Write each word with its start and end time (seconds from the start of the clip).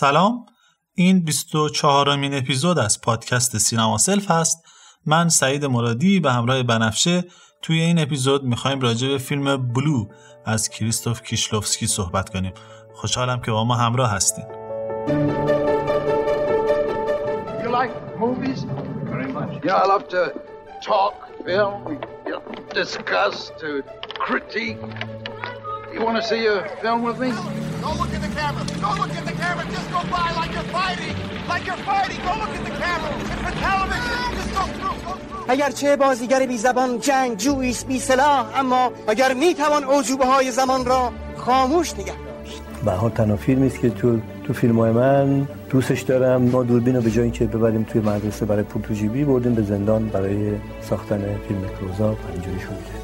سلام 0.00 0.46
این 0.94 1.24
24 1.24 2.10
امین 2.10 2.34
اپیزود 2.34 2.78
از 2.78 3.00
پادکست 3.00 3.58
سینما 3.58 3.98
سلف 3.98 4.30
هست 4.30 4.64
من 5.06 5.28
سعید 5.28 5.64
مرادی 5.64 6.20
به 6.20 6.32
همراه 6.32 6.62
بنفشه 6.62 7.24
توی 7.62 7.80
این 7.80 7.98
اپیزود 7.98 8.44
می‌خوایم 8.44 8.80
راجع 8.80 9.08
به 9.08 9.18
فیلم 9.18 9.72
بلو 9.72 10.04
از 10.44 10.68
کریستوف 10.68 11.22
کیشلوفسکی 11.22 11.86
صحبت 11.86 12.30
کنیم 12.30 12.52
خوشحالم 12.94 13.40
که 13.40 13.50
با 13.50 13.64
ما 13.64 13.74
همراه 13.74 14.10
هستین 14.10 14.44
You 17.62 17.70
like 17.80 17.94
movies? 18.20 18.60
Very 19.12 19.32
much. 19.36 19.64
Yeah, 19.64 19.82
I 19.82 19.86
love 19.86 20.04
to 20.16 20.22
talk 20.90 21.14
film, 21.44 21.98
you 22.26 22.32
know, 22.32 22.42
discuss, 22.82 23.36
to 23.62 23.68
critique. 24.26 24.80
You 25.92 26.00
want 26.06 26.16
to 26.20 26.24
see 26.30 26.42
a 26.46 26.56
film 26.82 27.02
with 27.02 27.18
me? 27.24 27.67
Don't 27.84 27.98
look 28.00 28.12
at 28.16 28.22
the 28.26 28.32
camera. 28.38 28.62
Don't 28.84 28.98
look 29.02 29.14
at 29.20 29.24
the 29.30 29.36
camera. 29.42 29.64
Just 29.76 29.88
go 29.94 30.00
by 30.16 30.28
like 30.40 30.52
you're 30.56 30.70
fighting. 30.78 31.14
Like 31.52 31.64
you're 31.68 31.82
fighting. 31.90 32.18
Don't 32.26 32.40
look 32.42 32.54
at 32.58 32.64
the 32.68 32.74
camera. 32.82 33.10
It's 33.20 33.40
for 33.44 33.54
television. 33.66 34.20
Just 34.38 34.52
go 34.58 34.64
through. 34.78 34.98
Go 35.06 35.12
through. 35.14 35.46
اگرچه 35.48 35.96
بازیگر 35.96 36.46
بی 36.46 36.58
زبان 36.58 37.00
جنگ 37.00 37.36
جویست 37.36 37.86
بی 37.86 37.98
سلاح 37.98 38.58
اما 38.58 38.92
اگر 39.08 39.34
می 39.34 39.54
توان 39.54 39.84
عجوبه 39.84 40.26
های 40.26 40.50
زمان 40.50 40.84
را 40.84 41.12
خاموش 41.36 41.94
نگه 41.94 42.12
به 42.84 42.92
حال 42.92 43.10
تنها 43.10 43.36
فیلمی 43.36 43.66
است 43.66 43.80
که 43.80 43.90
تو 43.90 44.18
تو 44.44 44.52
فیلم 44.52 44.78
های 44.78 44.92
من 44.92 45.48
دوستش 45.70 46.00
دارم 46.00 46.42
ما 46.42 46.62
دوربین 46.62 46.96
رو 46.96 47.02
به 47.02 47.10
جای 47.10 47.22
اینکه 47.22 47.46
ببریم 47.46 47.82
توی 47.82 48.00
مدرسه 48.00 48.46
برای 48.46 48.62
پول 48.62 48.82
تو 48.82 48.94
جیبی 48.94 49.24
بردیم 49.24 49.54
به 49.54 49.62
زندان 49.62 50.08
برای 50.08 50.52
ساختن 50.80 51.38
فیلم 51.48 51.60
کروزا 51.80 52.16
اینجوری 52.34 52.60
شروع 52.60 52.97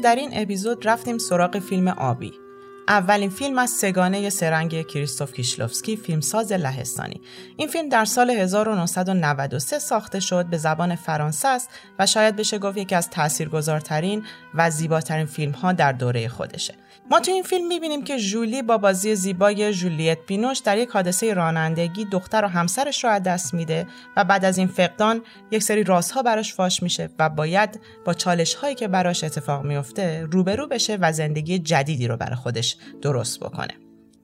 در 0.00 0.16
این 0.16 0.30
اپیزود 0.32 0.88
رفتیم 0.88 1.18
سراغ 1.18 1.58
فیلم 1.58 1.88
آبی. 1.88 2.49
اولین 2.90 3.30
فیلم 3.30 3.58
از 3.58 3.70
سگانه 3.70 4.30
سرنگ 4.30 4.86
کریستوف 4.86 5.32
کیشلوفسکی 5.32 5.96
فیلمساز 5.96 6.52
لهستانی. 6.52 7.20
این 7.56 7.68
فیلم 7.68 7.88
در 7.88 8.04
سال 8.04 8.30
1993 8.30 9.78
ساخته 9.78 10.20
شد 10.20 10.46
به 10.46 10.58
زبان 10.58 10.96
فرانسه 10.96 11.48
است 11.48 11.70
و 11.98 12.06
شاید 12.06 12.36
بشه 12.36 12.58
گفت 12.58 12.76
یکی 12.76 12.94
از 12.94 13.10
تاثیرگذارترین 13.10 14.24
و 14.54 14.70
زیباترین 14.70 15.26
فیلم 15.26 15.52
ها 15.52 15.72
در 15.72 15.92
دوره 15.92 16.28
خودشه. 16.28 16.74
ما 17.10 17.20
تو 17.20 17.30
این 17.30 17.42
فیلم 17.42 17.66
می‌بینیم 17.66 18.04
که 18.04 18.18
جولی 18.18 18.62
با 18.62 18.78
بازی 18.78 19.14
زیبای 19.14 19.74
جولیت 19.74 20.18
بینوش 20.26 20.58
در 20.58 20.78
یک 20.78 20.88
حادثه 20.88 21.34
رانندگی 21.34 22.04
دختر 22.04 22.44
و 22.44 22.48
همسرش 22.48 23.04
رو 23.04 23.10
از 23.10 23.22
دست 23.22 23.54
میده 23.54 23.86
و 24.16 24.24
بعد 24.24 24.44
از 24.44 24.58
این 24.58 24.66
فقدان 24.66 25.22
یک 25.50 25.62
سری 25.62 25.84
رازها 25.84 26.22
براش 26.22 26.54
فاش 26.54 26.82
میشه 26.82 27.08
و 27.18 27.28
باید 27.28 27.80
با 28.04 28.14
چالش 28.14 28.54
هایی 28.54 28.74
که 28.74 28.88
براش 28.88 29.24
اتفاق 29.24 29.64
میفته 29.64 30.26
روبرو 30.30 30.66
بشه 30.66 30.98
و 31.00 31.12
زندگی 31.12 31.58
جدیدی 31.58 32.08
رو 32.08 32.16
برای 32.16 32.36
خودش 32.36 32.76
درست 33.02 33.40
بکنه. 33.40 33.74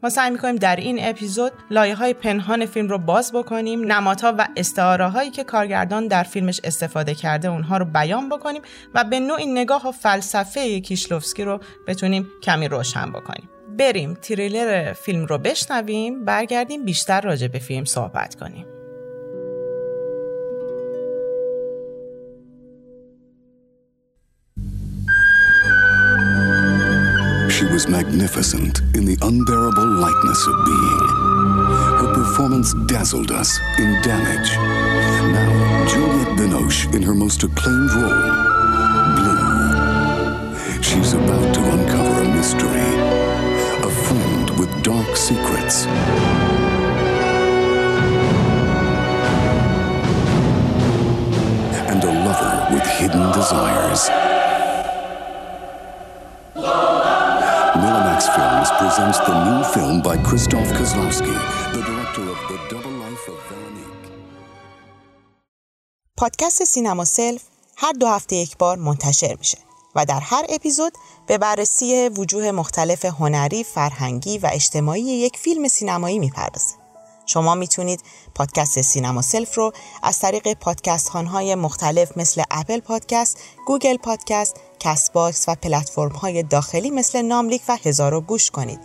ما 0.02 0.10
سعی 0.10 0.30
می‌کنیم 0.30 0.56
در 0.56 0.76
این 0.76 0.98
اپیزود 1.00 1.52
لایه 1.70 1.94
های 1.94 2.14
پنهان 2.14 2.66
فیلم 2.66 2.88
رو 2.88 2.98
باز 2.98 3.32
بکنیم 3.32 3.92
نمادها 3.92 4.34
و 4.38 4.48
استعاره 4.56 5.08
هایی 5.08 5.30
که 5.30 5.44
کارگردان 5.44 6.08
در 6.08 6.22
فیلمش 6.22 6.60
استفاده 6.64 7.14
کرده 7.14 7.48
اونها 7.48 7.76
رو 7.76 7.84
بیان 7.84 8.28
بکنیم 8.28 8.62
و 8.94 9.04
به 9.04 9.20
نوعی 9.20 9.46
نگاه 9.46 9.88
و 9.88 9.92
فلسفه 9.92 10.80
کیشلوفسکی 10.80 11.44
رو 11.44 11.60
بتونیم 11.86 12.28
کمی 12.42 12.68
روشن 12.68 13.10
بکنیم 13.10 13.48
بریم 13.78 14.14
تریلر 14.14 14.92
فیلم 14.92 15.26
رو 15.26 15.38
بشنویم 15.38 16.24
برگردیم 16.24 16.84
بیشتر 16.84 17.20
راجع 17.20 17.48
به 17.48 17.58
فیلم 17.58 17.84
صحبت 17.84 18.34
کنیم 18.34 18.75
She 27.56 27.64
was 27.64 27.88
magnificent 27.88 28.80
in 28.94 29.06
the 29.06 29.16
unbearable 29.22 29.86
lightness 29.86 30.46
of 30.46 30.64
being. 30.66 31.08
Her 31.96 32.12
performance 32.12 32.74
dazzled 32.84 33.30
us 33.30 33.58
in 33.78 33.98
Damage. 34.02 34.50
Now, 35.32 35.86
Juliette 35.88 36.36
Binoche 36.36 36.94
in 36.94 37.00
her 37.00 37.14
most 37.14 37.42
acclaimed 37.44 37.90
role, 37.94 38.12
Blue. 39.16 40.82
She's 40.82 41.14
about 41.14 41.54
to 41.54 41.62
uncover 41.72 42.24
a 42.24 42.28
mystery, 42.28 42.92
a 43.80 43.90
friend 44.04 44.50
with 44.58 44.82
dark 44.82 45.16
secrets. 45.16 45.86
And 51.88 52.04
a 52.04 52.12
lover 52.22 52.74
with 52.74 52.84
hidden 52.84 53.32
desires. 53.32 54.35
Films 58.34 58.70
presents 58.80 59.18
the 59.28 59.34
new 59.46 59.62
film 59.74 59.96
by 60.02 60.16
Krzysztof 60.26 60.68
Kieślowski, 60.78 61.36
the 61.74 61.82
director 61.88 62.24
of 62.34 62.38
The 62.50 62.58
Double 62.70 62.96
Life 63.04 63.24
of 63.32 63.38
Veronique. 63.48 64.10
پادکست 66.16 66.64
سینما 66.64 67.04
سلف 67.04 67.42
هر 67.76 67.92
دو 67.92 68.06
هفته 68.06 68.36
یک 68.36 68.56
بار 68.56 68.76
منتشر 68.76 69.36
میشه 69.38 69.58
و 69.94 70.04
در 70.04 70.20
هر 70.20 70.46
اپیزود 70.48 70.92
به 71.26 71.38
بررسی 71.38 72.08
وجوه 72.08 72.50
مختلف 72.50 73.04
هنری، 73.04 73.64
فرهنگی 73.64 74.38
و 74.38 74.50
اجتماعی 74.52 75.02
یک 75.02 75.36
فیلم 75.36 75.68
سینمایی 75.68 76.18
می‌پردازه. 76.18 76.74
شما 77.26 77.54
می‌تونید 77.54 78.00
پادکست 78.34 78.80
سینما 78.80 79.22
سلف 79.22 79.54
رو 79.54 79.72
از 80.02 80.18
طریق 80.18 80.52
پادکست 80.52 81.08
های 81.08 81.54
مختلف 81.54 82.18
مثل 82.18 82.42
Apple 82.50 82.80
Podcast، 82.80 83.38
گوگل 83.66 83.96
پادکست، 83.96 84.56
کست 84.80 85.12
باکس 85.12 85.48
و 85.48 85.54
پلتفرم 85.54 86.12
های 86.12 86.42
داخلی 86.42 86.90
مثل 86.90 87.22
ناملیک 87.22 87.62
و 87.68 87.78
هزارو 87.84 88.20
گوش 88.20 88.50
کنید. 88.50 88.80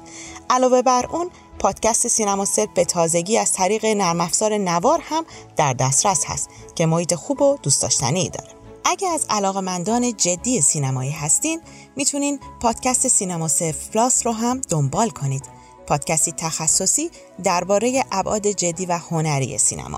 علاوه 0.50 0.82
بر 0.82 1.06
اون 1.06 1.30
پادکست 1.60 2.08
سینما 2.08 2.46
سلف 2.46 2.70
به 2.76 2.86
تازگی 2.86 3.38
از 3.38 3.54
طریق 3.54 3.86
نرم 3.86 4.22
افزار 4.22 4.58
نوار 4.58 5.00
هم 5.04 5.26
در 5.56 5.74
دسترس 5.74 6.26
هست 6.26 6.50
که 6.76 6.86
محیط 6.86 7.14
خوب 7.14 7.42
و 7.42 7.58
دوست 7.64 7.82
داشتنی 7.82 8.30
داره. 8.30 8.50
اگه 8.86 9.08
از 9.08 9.26
علاقمندان 9.30 10.18
جدی 10.18 10.62
سینمایی 10.62 11.12
هستین 11.12 11.62
می‌تونین 11.96 12.40
پادکست 12.62 13.08
سینما 13.08 13.48
سلف 13.48 13.90
پلاس 13.90 14.26
رو 14.26 14.32
هم 14.32 14.62
دنبال 14.70 15.10
کنید. 15.10 15.44
پادکستی 15.88 16.32
تخصصی 16.32 17.12
درباره 17.44 18.04
ابعاد 18.12 18.48
جدی 18.48 18.86
و 18.86 18.98
هنری 18.98 19.58
سینما. 19.58 19.98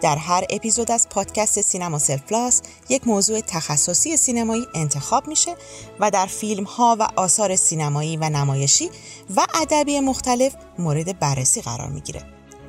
در 0.00 0.16
هر 0.16 0.44
اپیزود 0.50 0.90
از 0.90 1.08
پادکست 1.08 1.60
سینما 1.60 1.98
سلف 1.98 2.22
پلاس 2.22 2.62
یک 2.88 3.06
موضوع 3.06 3.40
تخصصی 3.40 4.16
سینمایی 4.16 4.66
انتخاب 4.74 5.28
میشه 5.28 5.56
و 6.00 6.10
در 6.10 6.26
فیلم 6.26 6.64
ها 6.64 6.96
و 7.00 7.08
آثار 7.16 7.56
سینمایی 7.56 8.16
و 8.16 8.28
نمایشی 8.28 8.90
و 9.36 9.46
ادبی 9.54 10.00
مختلف 10.00 10.54
مورد 10.78 11.18
بررسی 11.18 11.60
قرار 11.60 11.88
می‌گیره. 11.88 12.22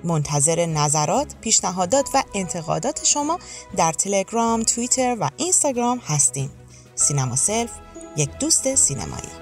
منتظر 0.04 0.66
نظرات، 0.66 1.36
پیشنهادات 1.42 2.10
و 2.14 2.24
انتقادات 2.34 3.06
شما 3.06 3.40
در 3.78 3.94
تلگرام، 3.94 4.64
توییتر 4.64 5.18
و 5.20 5.30
اینستاگرام 5.38 6.02
هستیم. 6.06 6.52
سینما 6.96 7.36
سلف 7.36 7.72
یک 8.18 8.30
دوست 8.40 8.76
سینمایی. 8.76 9.41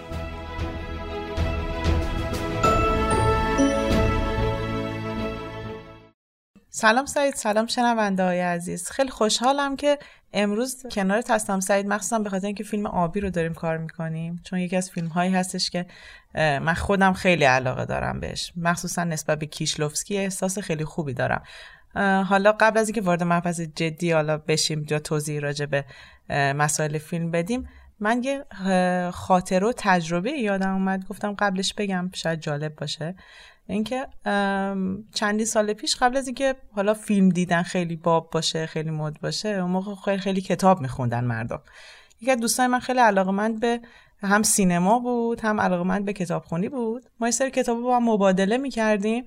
سلام 6.80 7.06
سعید 7.06 7.36
سلام 7.36 7.66
شنونده 7.66 8.24
های 8.24 8.40
عزیز. 8.40 8.90
خیلی 8.90 9.10
خوشحالم 9.10 9.76
که 9.76 10.00
امروز 10.34 10.86
کنار 10.92 11.24
هستم 11.30 11.60
سعید 11.60 11.88
مخصوصا 11.88 12.20
به 12.20 12.30
خاطر 12.30 12.46
اینکه 12.46 12.64
فیلم 12.64 12.86
آبی 12.86 13.20
رو 13.20 13.30
داریم 13.30 13.54
کار 13.54 13.78
می‌کنیم. 13.78 14.42
چون 14.44 14.60
یکی 14.60 14.76
از 14.76 14.92
فیلم 14.92 15.08
هایی 15.08 15.34
هستش 15.34 15.70
که 15.70 15.86
من 16.36 16.74
خودم 16.74 17.14
خیلی 17.14 17.44
علاقه 17.44 17.86
دارم 17.86 18.20
بهش. 18.20 18.54
مخصوصا 18.58 19.04
نسبت 19.04 19.40
به 19.40 19.46
کیشلوفسکی 19.46 20.18
احساس 20.18 20.60
خیلی 20.60 20.86
خوبی 20.86 21.14
دارم. 21.14 21.44
حالا 22.24 22.52
قبل 22.52 22.80
از 22.80 22.88
اینکه 22.88 23.02
وارد 23.02 23.24
مبحث 23.24 23.62
جدی 23.62 24.12
حالا 24.12 24.38
بشیم 24.38 24.86
یا 24.90 25.00
توضیح 25.00 25.40
راجع 25.40 25.66
به 25.66 25.86
مسائل 26.30 26.98
فیلم 26.98 27.32
بدیم 27.32 27.70
من 28.00 28.24
یه 28.24 28.46
خاطر 29.12 29.64
و 29.64 29.74
تجربه 29.78 30.32
یادم 30.32 30.74
اومد. 30.74 31.06
گفتم 31.08 31.34
قبلش 31.40 31.74
بگم 31.74 32.10
شاید 32.14 32.40
جالب 32.40 32.76
باشه. 32.76 33.16
اینکه 33.70 34.08
چندی 35.14 35.46
سال 35.46 35.74
پیش 35.74 35.96
قبل 35.96 36.18
از 36.18 36.28
اینکه 36.28 36.56
حالا 36.72 36.94
فیلم 36.94 37.30
دیدن 37.30 37.64
خیلی 37.64 37.96
باب 37.96 38.30
باشه 38.30 38.66
خیلی 38.66 38.90
مد 38.90 39.22
باشه 39.22 39.50
اون 39.50 39.72
موقع 39.72 39.96
خیلی 39.96 40.18
خیلی 40.18 40.42
کتاب 40.42 40.82
میخوندن 40.82 41.24
مردم. 41.24 41.62
یکی 42.22 42.32
از 42.32 42.40
دوستای 42.40 42.68
من 42.68 42.80
خیلی 42.80 43.00
علاقمند 43.00 43.60
به 43.60 43.82
هم 44.22 44.44
سینما 44.44 45.00
بود 45.00 45.42
هم 45.42 45.62
علاقمند 45.62 46.06
به 46.06 46.14
کتابخونی 46.14 46.70
بود. 46.70 47.06
ما 47.20 47.28
یه 47.28 47.32
سری 47.32 47.52
کتاب 47.52 47.82
با 47.82 47.96
هم 47.96 48.10
مبادله 48.10 48.58
می‌کردیم. 48.58 49.26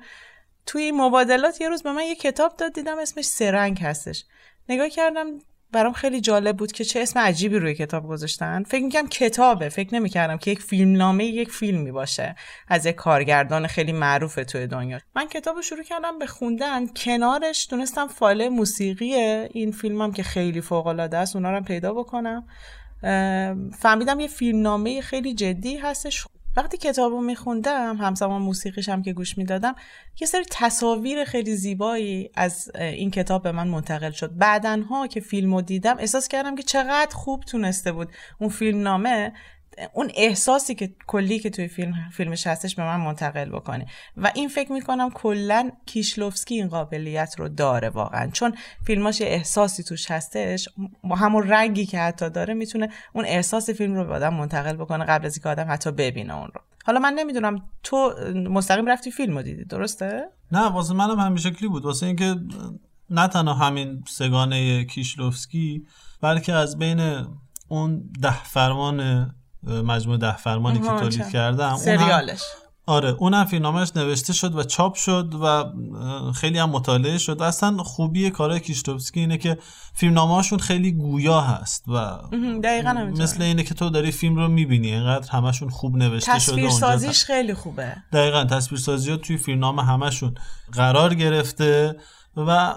توی 0.66 0.92
مبادلات 0.92 1.60
یه 1.60 1.68
روز 1.68 1.82
به 1.82 1.92
من 1.92 2.02
یه 2.02 2.14
کتاب 2.14 2.56
داد 2.56 2.72
دیدم 2.72 2.98
اسمش 2.98 3.24
سرنگ 3.24 3.78
هستش. 3.82 4.24
نگاه 4.68 4.88
کردم 4.88 5.26
برام 5.72 5.92
خیلی 5.92 6.20
جالب 6.20 6.56
بود 6.56 6.72
که 6.72 6.84
چه 6.84 7.00
اسم 7.00 7.20
عجیبی 7.20 7.58
روی 7.58 7.74
کتاب 7.74 8.08
گذاشتن. 8.08 8.62
فکر 8.62 8.82
می‌کنم 8.84 9.08
کتابه 9.08 9.68
فکر 9.68 9.94
نمی‌کردم 9.94 10.36
که 10.36 10.50
یک 10.50 10.62
فیلم 10.62 10.96
نامه 10.96 11.24
یک 11.24 11.50
فیلمی 11.50 11.92
باشه. 11.92 12.36
از 12.68 12.86
یک 12.86 12.94
کارگردان 12.94 13.66
خیلی 13.66 13.92
معروف 13.92 14.34
توی 14.34 14.66
دنیا. 14.66 14.98
من 15.16 15.28
کتاب 15.28 15.56
رو 15.56 15.62
شروع 15.62 15.82
کردم 15.82 16.18
به 16.18 16.26
خوندن. 16.26 16.86
کنارش 16.86 17.68
دونستم 17.70 18.06
فایل 18.06 18.48
موسیقی 18.48 19.14
این 19.14 19.72
فیلمم 19.72 20.12
که 20.12 20.22
خیلی 20.22 20.60
فوق 20.60 20.86
العاده 20.86 21.16
است 21.16 21.36
اونا 21.36 21.58
رو 21.58 21.64
پیدا 21.64 21.94
بکنم. 21.94 22.46
فهمیدم 23.78 24.20
یه 24.20 24.28
فیلم 24.28 24.62
نامه 24.62 25.00
خیلی 25.00 25.34
جدی 25.34 25.76
هستش. 25.76 26.26
وقتی 26.56 26.76
کتاب 26.76 27.12
رو 27.12 27.20
میخوندم 27.20 27.96
همزمان 27.96 28.42
موسیقیش 28.42 28.88
هم 28.88 29.02
که 29.02 29.12
گوش 29.12 29.38
می‌دادم 29.38 29.74
یه 30.20 30.26
سری 30.26 30.44
تصاویر 30.50 31.24
خیلی 31.24 31.56
زیبایی 31.56 32.30
از 32.34 32.70
این 32.76 33.10
کتاب 33.10 33.42
به 33.42 33.52
من 33.52 33.68
منتقل 33.68 34.10
شد. 34.10 34.36
بعدنها 34.36 35.06
که 35.06 35.20
فیلم 35.20 35.54
رو 35.54 35.62
دیدم 35.62 35.96
احساس 35.98 36.28
کردم 36.28 36.54
که 36.54 36.62
چقدر 36.62 37.14
خوب 37.14 37.44
تونسته 37.44 37.92
بود. 37.92 38.12
اون 38.38 38.50
فیلم 38.50 38.82
نامه 38.82 39.32
اون 39.92 40.10
احساسی 40.14 40.74
که 40.74 40.94
کلی 41.06 41.38
که 41.38 41.50
توی 41.50 41.68
فیلم 41.68 41.94
فیلمش 42.12 42.46
هستش 42.46 42.74
به 42.74 42.84
من 42.84 42.96
منتقل 42.96 43.50
بکنه. 43.50 43.86
و 44.16 44.32
این 44.34 44.48
فکر 44.48 44.72
می‌کنم 44.72 45.10
کلا 45.10 45.70
کیشلوفسکی 45.86 46.54
این 46.54 46.68
قابلیت 46.68 47.34
رو 47.38 47.48
داره 47.48 47.88
واقعا. 47.88 48.30
چون 48.30 48.54
فیلماش 48.86 49.20
یه 49.20 49.26
احساسی 49.26 49.82
توش 49.82 50.10
هستش 50.10 50.68
با 51.04 51.16
همون 51.16 51.48
رنگی 51.48 51.86
که 51.86 52.00
حتی 52.00 52.30
داره 52.30 52.54
می‌تونه 52.54 52.88
اون 53.12 53.24
احساس 53.24 53.70
فیلم 53.70 53.94
رو 53.94 54.04
به 54.04 54.14
آدم 54.14 54.34
منتقل 54.34 54.76
بکنه 54.76 55.04
قبل 55.04 55.26
از 55.26 55.36
اینکه 55.36 55.48
آدم 55.48 55.66
حتی 55.70 55.90
ببینه 55.90 56.36
اون 56.36 56.50
رو. 56.54 56.60
حالا 56.84 56.98
من 56.98 57.12
نمی‌دونم 57.12 57.62
تو 57.82 58.14
مستقیم 58.50 58.86
رفتی 58.86 59.10
فیلم 59.10 59.36
رو 59.36 59.42
دیدی 59.42 59.64
درسته؟ 59.64 60.24
نه 60.52 60.68
واسه 60.68 60.94
منم 60.94 61.20
همین 61.20 61.38
شکلی 61.38 61.68
بود. 61.68 61.84
واسه 61.84 62.06
اینکه 62.06 62.34
نه 63.10 63.28
تنها 63.28 63.54
همین 63.54 64.04
سگانه 64.08 64.84
کیشلوفسکی 64.84 65.86
بلکه 66.20 66.52
از 66.52 66.78
بین 66.78 67.26
اون 67.68 68.10
ده 68.22 68.44
فرمان 68.44 69.30
مجموع 69.66 70.16
ده 70.16 70.36
فرمانی 70.36 70.78
که 70.78 70.86
تولید 70.86 71.28
کردم. 71.28 71.76
سریالش. 71.76 72.42
آره 72.86 73.08
اونم 73.08 73.44
فیلمنامش 73.44 73.96
نوشته 73.96 74.32
شد 74.32 74.56
و 74.56 74.62
چاپ 74.62 74.94
شد 74.94 75.34
و 75.42 75.64
خیلی 76.32 76.58
هم 76.58 76.70
مطالعه 76.70 77.18
شد. 77.18 77.40
و 77.40 77.42
اصلا 77.42 77.76
خوبی 77.76 78.30
کارهای 78.30 78.60
کیشتوفسکی 78.60 79.20
اینه 79.20 79.38
که 79.38 79.58
فیلمنامه 79.94 80.34
هاشون 80.34 80.58
خیلی 80.58 80.92
گویا 80.92 81.40
هست 81.40 81.84
و 81.88 82.18
دقیقا 82.64 82.92
مثل 82.92 83.42
اینه 83.42 83.62
که 83.62 83.74
تو 83.74 83.90
داری 83.90 84.12
فیلم 84.12 84.36
رو 84.36 84.48
می‌بینی 84.48 84.92
اینقدر 84.94 85.30
همشون 85.30 85.70
خوب 85.70 85.96
نوشته 85.96 86.38
شده 86.38 86.52
تصویرسازیش 86.52 87.24
خیلی 87.24 87.54
خوبه. 87.54 87.96
دقیقا 88.12 88.44
تصویرسازی 88.44 89.10
ها 89.10 89.16
توی 89.16 89.36
فیلمنامه 89.36 89.84
همشون 89.84 90.34
قرار 90.72 91.14
گرفته 91.14 91.96
و 92.36 92.74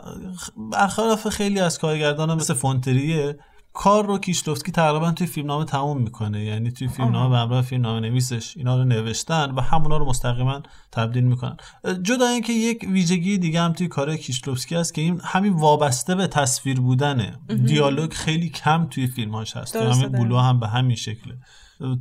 برخلاف 0.72 1.30
خیلی 1.30 1.60
از 1.60 1.80
کارگردان 1.80 2.36
مثل 2.36 2.54
فونتریه 2.54 3.38
کار 3.76 4.06
رو 4.06 4.18
کیشلوفسکی 4.18 4.72
تقریبا 4.72 5.12
توی 5.12 5.28
فیلمنامه 5.28 5.66
تموم 5.66 6.02
می‌کنه. 6.02 6.44
یعنی 6.44 6.72
توی 6.72 6.88
فیلمنامه 6.88 7.30
به 7.30 7.38
همراه 7.38 7.62
فیلمنامه 7.62 8.00
نویسش 8.00 8.58
اینا 8.58 8.78
رو 8.78 8.84
نوشتن 8.84 9.52
و 9.52 9.62
همونا 9.62 9.98
رو 9.98 10.06
مستقیما 10.06 10.62
تبدیل 10.92 11.24
می‌کنن. 11.24 11.58
جدا 12.02 12.28
اینکه 12.28 12.54
یک 12.54 12.86
ویژگی 12.90 13.38
دیگه 13.38 13.62
هم 13.62 13.74
توی 13.74 13.88
کار 13.88 14.16
کیشلوفسکی 14.16 14.76
هست 14.76 14.94
که 14.94 15.02
این 15.02 15.22
همین 15.24 15.54
وابسته 15.54 16.16
به 16.16 16.28
تصویر 16.28 16.80
بودنه. 16.80 17.38
دیالوگ 17.66 18.14
خیلی 18.14 18.50
کم 18.50 18.86
توی 18.86 19.08
فیلمهاش 19.08 19.58
هست. 19.58 19.78
توی 19.78 19.88
همین 19.88 20.10
بلو 20.10 20.38
هم 20.38 20.60
به 20.60 20.68
همین 20.68 20.96
شکله 20.96 21.38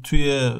توی 0.02 0.50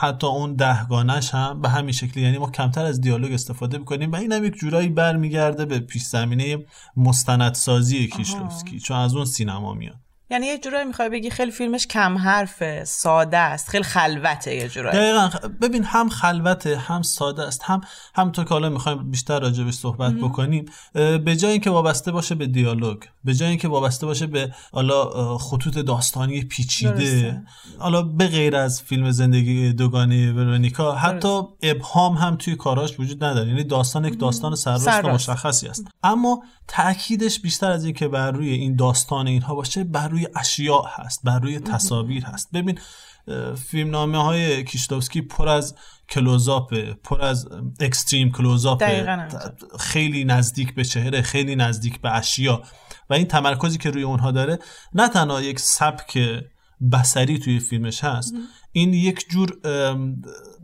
حتی 0.00 0.26
اون 0.26 0.54
دهگانش 0.54 1.34
هم 1.34 1.60
به 1.60 1.68
همین 1.68 1.92
شکلی 1.92 2.22
یعنی 2.22 2.38
ما 2.38 2.50
کمتر 2.50 2.84
از 2.84 3.00
دیالوگ 3.00 3.32
استفاده 3.32 3.78
می‌کنیم 3.78 4.12
و 4.12 4.16
این 4.16 4.32
هم 4.32 4.44
یک 4.44 4.54
جورایی 4.54 4.88
برمیگرده 4.88 5.64
به 5.64 5.78
پیش 5.78 6.02
زمینه 6.02 6.58
مستندسازی 6.96 8.08
کیشلوفسکی 8.08 8.80
چون 8.80 8.96
از 8.96 9.14
اون 9.14 9.24
سینما 9.24 9.74
میاد. 9.74 9.96
یعنی 10.30 10.46
یه 10.46 10.58
جورایی 10.58 10.84
می‌خوای 10.84 11.08
بگی 11.08 11.30
خیلی 11.30 11.50
فیلمش 11.50 11.86
کم 11.86 12.18
حرفه 12.18 12.84
ساده 12.84 13.36
است 13.36 13.68
خیلی 13.68 13.84
خلوته 13.84 14.54
یه 14.54 14.68
جورایی. 14.68 14.98
دقیقا 14.98 15.30
ببین 15.60 15.84
هم 15.84 16.08
خلوته 16.08 16.76
هم 16.76 17.02
ساده 17.02 17.42
است. 17.42 17.62
هم 17.64 17.80
هم 18.14 18.30
تو 18.30 18.44
که 18.44 18.50
حالا 18.50 18.68
می‌خوایم 18.68 19.10
بیشتر 19.10 19.40
راجبش 19.40 19.74
صحبت 19.74 20.14
بکنیم 20.14 20.64
به 20.94 21.36
جای 21.36 21.52
اینکه 21.52 21.70
وابسته 21.70 22.12
باشه 22.12 22.34
به 22.34 22.46
دیالوگ 22.46 22.98
به 23.24 23.34
جای 23.34 23.48
اینکه 23.48 23.68
وابسته 23.68 24.06
باشه 24.06 24.26
به 24.26 24.54
حالا 24.72 25.38
خطوط 25.38 25.78
داستانی 25.78 26.44
پیچیده 26.44 27.42
حالا 27.78 28.02
به 28.02 28.26
غیر 28.26 28.56
از 28.56 28.82
فیلم 28.82 29.10
زندگی 29.10 29.72
دوگانه 29.72 30.32
ورونیکا 30.32 30.94
حتی 30.94 31.42
ابهام 31.62 32.14
هم 32.14 32.36
توی 32.36 32.56
کاراش 32.56 33.00
وجود 33.00 33.24
نداره. 33.24 33.48
یعنی 33.48 33.64
داستان 33.64 34.04
یک 34.04 34.20
داستان 34.20 34.54
سرراست 34.54 35.04
و 35.04 35.08
مشخصی 35.08 35.68
است. 35.68 35.84
اما 36.02 36.42
تاکیدش 36.68 37.40
بیشتر 37.40 37.70
از 37.70 37.84
اینکه 37.84 38.08
بر 38.08 38.30
روی 38.30 38.48
این 38.48 38.76
داستان 38.76 39.26
اینها 39.26 39.54
باشه 39.54 39.84
بر 39.84 40.08
روی 40.08 40.19
اشیاء 40.36 40.82
هست 40.88 41.20
بر 41.24 41.38
روی 41.38 41.60
تصاویر 41.60 42.24
هست. 42.24 42.48
ببین 42.52 42.78
فیلم 43.68 43.90
نامه 43.90 44.22
های 44.22 44.64
کیشتوفسکی 44.64 45.20
پر 45.20 45.48
از 45.48 45.74
کلوزاپ 46.10 46.74
پر 46.74 47.22
از 47.22 47.48
اکستریم 47.80 48.32
کلوزاپ 48.32 48.84
خیلی 49.80 50.24
نزدیک 50.24 50.74
به 50.74 50.84
چهره 50.84 51.22
خیلی 51.22 51.56
نزدیک 51.56 52.00
به 52.00 52.10
اشیا 52.10 52.62
و 53.10 53.14
این 53.14 53.26
تمرکزی 53.26 53.78
که 53.78 53.90
روی 53.90 54.02
اونها 54.02 54.30
داره 54.30 54.58
نه 54.94 55.08
تنها 55.08 55.42
یک 55.42 55.60
سبک 55.60 56.18
بسری 56.92 57.38
توی 57.38 57.60
فیلمش 57.60 58.04
هست 58.04 58.34
این 58.72 58.94
یک 58.94 59.26
جور 59.30 59.58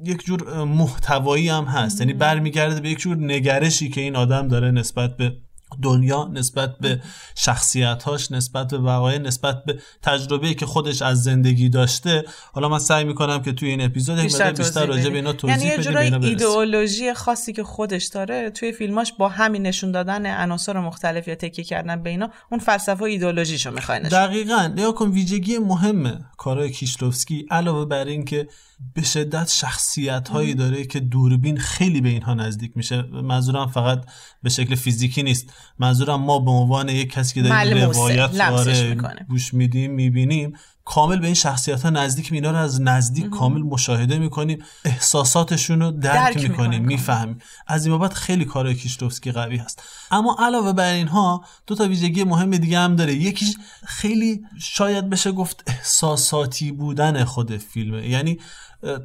یک 0.04 0.24
جور 0.24 0.64
محتوایی 0.64 1.48
هم 1.48 1.64
هست. 1.64 2.00
یعنی 2.00 2.12
برمیگرده 2.12 2.80
به 2.80 2.90
یک 2.90 2.98
جور 2.98 3.16
نگرشی 3.16 3.88
که 3.88 4.00
این 4.00 4.16
آدم 4.16 4.48
داره 4.48 4.70
نسبت 4.70 5.16
به 5.16 5.36
دنیا 5.82 6.30
نسبت 6.32 6.78
به 6.78 7.02
شخصیتاش 7.34 8.32
نسبت 8.32 8.68
به 8.68 8.78
وقایع 8.78 9.18
نسبت 9.18 9.64
به 9.64 9.78
تجربه‌ای 10.02 10.54
که 10.54 10.66
خودش 10.66 11.02
از 11.02 11.22
زندگی 11.22 11.68
داشته. 11.68 12.24
حالا 12.52 12.68
من 12.68 12.78
سعی 12.78 13.04
می‌کنم 13.04 13.42
که 13.42 13.52
توی 13.52 13.68
این 13.68 13.80
اپیزود 13.80 14.18
بیشتر, 14.18 14.52
بیشتر 14.52 14.86
راجع 14.86 15.08
به 15.08 15.16
اینا 15.16 15.32
توضیح 15.32 15.58
یعنی 15.58 15.68
یه 15.68 15.78
جورایی 15.78 16.14
ایدئولوژی 16.14 17.14
خاصی 17.14 17.52
که 17.52 17.64
خودش 17.64 18.06
داره 18.06 18.50
توی 18.50 18.72
فیلماش 18.72 19.12
با 19.18 19.28
همین 19.28 19.62
نشون 19.62 19.92
دادن 19.92 20.26
عناصر 20.26 20.80
مختلف 20.80 21.28
یا 21.28 21.34
تکیه 21.34 21.64
کردن 21.64 22.02
به 22.02 22.10
اینا 22.10 22.30
اون 22.50 22.60
فلسفه 22.60 22.92
و 22.92 23.04
ایدئولوژیشو 23.04 23.70
می‌خواد 23.70 24.02
دقیقاً. 24.02 24.72
نیا 24.76 24.92
کن 24.92 25.10
ویژگی 25.10 25.58
مهمه 25.58 26.18
کارهای 26.36 26.70
کیشلوفسکی 26.70 27.46
علاوه 27.50 27.84
بر 27.84 28.04
اینکه 28.04 28.48
به 28.94 29.02
شدت 29.02 29.50
شخصیت 29.50 30.28
هایی 30.28 30.54
داره 30.54 30.84
که 30.84 31.00
دوربین 31.00 31.58
خیلی 31.58 32.00
به 32.00 32.08
اینها 32.08 32.34
نزدیک 32.34 32.72
میشه. 32.74 33.02
منظورم 33.02 33.66
فقط 33.66 34.04
به 34.42 34.50
شکل 34.50 34.74
فیزیکی 34.74 35.22
نیست. 35.22 35.52
منظورم 35.78 36.20
ما 36.20 36.38
به 36.38 36.50
عنوان 36.50 36.88
یک 36.88 37.12
کسی 37.12 37.34
که 37.34 37.48
داریم 37.48 37.84
روایت 37.84 38.32
داره 38.32 38.96
گوش 39.28 39.54
میدیم 39.54 39.90
می‌بینیم. 39.90 40.56
کامل 40.84 41.18
به 41.18 41.26
این 41.26 41.34
شخصیت 41.34 41.82
ها 41.82 41.90
نزدیک 41.90 42.32
اینا 42.32 42.50
رو 42.50 42.56
از 42.56 42.82
نزدیک 42.82 43.30
کامل 43.30 43.60
مشاهده 43.62 44.18
می‌کنیم. 44.18 44.58
احساساتشون 44.84 45.80
رو 45.80 45.90
درک, 45.90 46.34
درک 46.34 46.50
می‌کنیم 46.50 46.84
می‌فهمیم. 46.84 47.38
از 47.66 47.86
این 47.86 47.98
بابت 47.98 48.14
خیلی 48.14 48.44
کار 48.44 48.74
کیشتوفسکی 48.74 49.32
قوی 49.32 49.56
هست. 49.56 49.82
اما 50.10 50.36
علاوه 50.38 50.72
بر 50.72 50.92
اینها 50.92 51.44
دو 51.66 51.74
تا 51.74 51.84
ویژگی 51.84 52.24
مهم 52.24 52.50
دیگه 52.50 52.78
هم 52.78 52.96
داره. 52.96 53.14
یکیش 53.14 53.56
خیلی 53.86 54.40
شاید 54.58 55.10
بشه 55.10 55.32
گفت 55.32 55.62
احساساتی 55.66 56.72
بودن 56.72 57.24
خود 57.24 57.56
فیلمه. 57.56 58.08
یعنی 58.08 58.38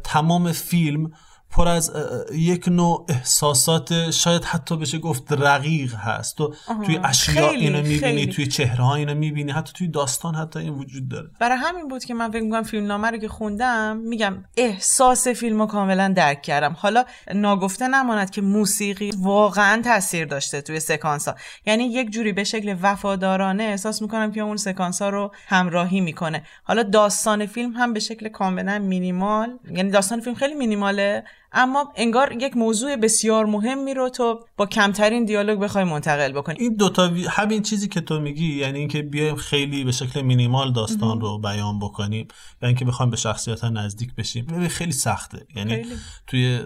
تمام 0.03 0.51
فیلم 0.51 1.11
پر 1.51 1.67
از 1.67 1.91
یک 2.33 2.67
نوع 2.67 3.05
احساسات 3.09 4.11
شاید 4.11 4.43
حتی 4.43 4.77
بشه 4.77 4.97
گفت 4.97 5.33
رقیق 5.33 5.95
هست. 5.95 6.37
تو 6.37 6.53
توی 6.85 6.99
اشیاء 7.03 7.49
اینو 7.49 7.81
می‌بینی 7.81 8.25
توی 8.25 8.47
چهره 8.47 8.83
ها 8.83 8.95
اینو 8.95 9.15
می‌بینی 9.15 9.51
حتی 9.51 9.73
توی 9.75 9.87
داستان 9.87 10.35
حتی 10.35 10.59
این 10.59 10.73
وجود 10.73 11.09
داره. 11.09 11.29
برای 11.39 11.57
همین 11.57 11.87
بود 11.87 12.03
که 12.03 12.13
من 12.13 12.31
فکر 12.31 12.41
می‌کنم 12.41 12.63
فیلم 12.63 12.87
نامه 12.87 13.11
رو 13.11 13.17
که 13.17 13.27
خوندم 13.27 13.97
میگم 13.97 14.43
احساس 14.57 15.27
فیلم 15.27 15.59
رو 15.59 15.65
کاملا 15.65 16.13
درک 16.15 16.41
کردم. 16.41 16.75
حالا 16.79 17.03
ناگفته 17.33 17.87
نماند 17.87 18.29
که 18.29 18.41
موسیقی 18.41 19.11
واقعا 19.17 19.81
تاثیر 19.81 20.25
داشته 20.25 20.61
توی 20.61 20.79
سکانس 20.79 21.27
ها 21.27 21.35
یعنی 21.65 21.83
یک 21.83 22.09
جوری 22.09 22.33
به 22.33 22.43
شکل 22.43 22.75
وفادارانه 22.81 23.63
احساس 23.63 24.01
می‌کنم 24.01 24.31
که 24.31 24.41
اون 24.41 24.57
سکانس 24.57 25.01
ها 25.01 25.09
رو 25.09 25.31
همراهی 25.47 26.01
می‌کنه. 26.01 26.43
حالا 26.63 26.83
داستان 26.83 27.45
فیلم 27.45 27.71
هم 27.71 27.93
به 27.93 27.99
شکل 27.99 28.29
کاملا 28.29 28.79
مینیمال 28.79 29.59
یعنی 29.71 29.91
داستان 29.91 30.21
فیلم 30.21 30.35
خیلی 30.35 30.53
مینیماله. 30.53 31.23
اما 31.53 31.93
انگار 31.95 32.33
یک 32.41 32.57
موضوع 32.57 32.95
بسیار 32.95 33.45
مهمی 33.45 33.93
رو 33.93 34.09
تو 34.09 34.39
با 34.57 34.65
کمترین 34.65 35.25
دیالوگ 35.25 35.59
بخوای 35.59 35.83
منتقل 35.83 36.31
بکنی. 36.31 36.55
این 36.59 36.75
دوتا. 36.75 37.11
همین 37.29 37.61
چیزی 37.61 37.87
که 37.87 38.01
تو 38.01 38.19
میگی 38.19 38.55
یعنی 38.55 38.79
اینکه 38.79 39.01
بیایم 39.01 39.35
خیلی 39.35 39.83
به 39.83 39.91
شکل 39.91 40.21
مینیمال 40.21 40.73
داستان 40.73 41.21
رو 41.21 41.37
بیان 41.37 41.79
بکنیم 41.79 42.27
و 42.61 42.65
اینکه 42.65 42.85
بخوایم 42.85 43.09
به 43.09 43.17
شخصیت 43.17 43.61
ها 43.61 43.69
نزدیک 43.69 44.15
بشیم 44.15 44.45
ببین 44.45 44.67
خیلی 44.67 44.91
سخته. 44.91 45.45
یعنی 45.55 45.75
خیلی. 45.75 45.95
توی 46.27 46.59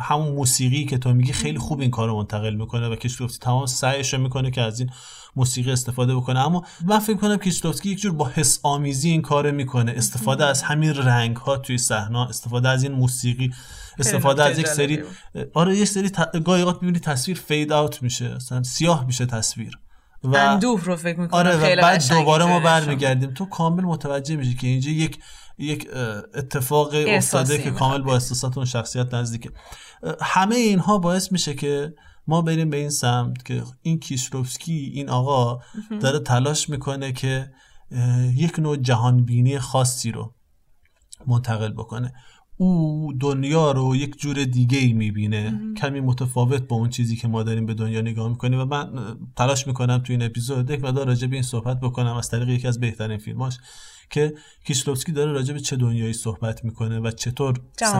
همون 0.00 0.28
موسیقی 0.28 0.84
که 0.84 0.98
تو 0.98 1.14
میگی 1.14 1.32
خیلی 1.32 1.58
خوب 1.58 1.80
این 1.80 1.90
کار 1.90 2.08
رو 2.08 2.16
منتقل 2.16 2.54
می‌کنه 2.54 2.88
و 2.88 2.96
کشتوفتی 2.96 3.38
تمام 3.38 3.66
سعیش 3.66 4.14
رو 4.14 4.20
می‌کنه 4.20 4.50
که 4.50 4.60
از 4.60 4.80
این 4.80 4.90
موسیقی 5.36 5.72
استفاده 5.72 6.16
بکنه. 6.16 6.40
اما 6.40 6.64
من 6.84 6.98
فکر 6.98 7.16
کنم 7.16 7.36
کیسلوفسکی 7.36 7.90
یک 7.90 7.98
جور 7.98 8.12
با 8.12 8.30
حس 8.34 8.60
آمیزی 8.62 9.10
این 9.10 9.22
کار 9.22 9.50
می‌کنه. 9.50 9.92
استفاده 9.96 10.44
از 10.44 10.62
همین 10.62 10.94
رنگ 10.94 11.36
ها 11.36 11.56
توی 11.56 11.78
صحنه 11.78 12.18
استفاده 12.18 12.68
از 12.68 12.82
این 12.82 12.92
موسیقی. 12.92 13.50
استفاده 13.98 14.44
از 14.44 14.58
یک 14.58 14.68
سری 14.68 15.02
آره 15.54 15.76
یک 15.76 15.88
سری 15.88 16.10
ت... 16.10 16.42
گاهی 16.42 16.62
اوقات 16.62 16.82
می‌بینی 16.82 16.98
تصویر 16.98 17.36
فید 17.38 17.72
اوت 17.72 18.02
میشه 18.02 18.34
مثلا 18.34 18.62
سیاه 18.62 19.06
میشه 19.06 19.26
تصویر. 19.26 19.78
و 20.24 20.36
اندوه 20.36 20.84
رو 20.84 20.96
فکر 20.96 21.20
می‌کنم. 21.20 21.40
آره 21.40 21.58
خیلی 21.58 21.80
و 21.80 21.82
بعد 21.82 22.08
دوباره 22.08 22.44
ما 22.44 22.60
برمیگردیم. 22.60 23.34
تو 23.34 23.44
کامل 23.44 23.84
متوجه 23.84 24.36
میشی 24.36 24.54
که 24.54 24.66
اینجا 24.66 24.90
یک 24.90 25.18
یک 25.58 25.88
اتفاق 26.34 26.94
افتاده 26.94 27.58
که 27.58 27.70
کامل 27.70 28.02
با 28.02 28.12
احساسات 28.12 28.56
اون 28.56 28.66
شخصیت 28.66 29.14
نزدیکه. 29.14 29.50
همه 30.20 30.54
اینها 30.54 30.98
باعث 30.98 31.32
میشه 31.32 31.54
که 31.54 31.94
ما 32.26 32.42
بریم 32.42 32.70
به 32.70 32.76
این 32.76 32.90
سمت 32.90 33.44
که 33.44 33.62
این 33.82 34.00
کیشروفسکی 34.00 34.92
این 34.94 35.08
آقا 35.08 35.60
داره 36.00 36.18
تلاش 36.18 36.68
می‌کنه 36.68 37.12
که 37.12 37.50
یک 38.34 38.58
نوع 38.58 38.76
جهانبینی 38.76 39.58
خاصی 39.58 40.12
رو 40.12 40.34
منتقل 41.26 41.72
بکنه. 41.72 42.12
او 42.56 43.12
دنیا 43.20 43.72
رو 43.72 43.96
یک 43.96 44.20
جور 44.20 44.44
دیگه 44.44 44.78
ای 44.78 44.92
می‌بینه 44.92 45.60
کمی 45.76 46.00
متفاوت 46.00 46.62
با 46.62 46.76
اون 46.76 46.88
چیزی 46.88 47.16
که 47.16 47.28
ما 47.28 47.42
داریم 47.42 47.66
به 47.66 47.74
دنیا 47.74 48.00
نگاه 48.00 48.28
می‌کنیم 48.28 48.60
و 48.60 48.64
من 48.64 49.16
تلاش 49.36 49.66
می‌کنم 49.66 49.98
تو 49.98 50.12
این 50.12 50.22
اپیزود 50.22 50.70
یک 50.70 50.84
مقدار 50.84 51.06
راجع 51.06 51.26
به 51.26 51.36
این 51.36 51.42
صحبت 51.42 51.80
بکنم. 51.80 52.16
از 52.16 52.30
طریق 52.30 52.48
یکی 52.48 52.68
از 52.68 52.80
بهترین 52.80 53.18
فیلماش 53.18 53.58
که 54.10 54.34
کیشلوفسکی 54.66 55.12
داره 55.12 55.32
راجع 55.32 55.54
به 55.54 55.60
چه 55.60 55.76
دنیایی 55.76 56.12
صحبت 56.12 56.64
می‌کنه 56.64 57.00
و 57.00 57.10
چطور 57.10 57.54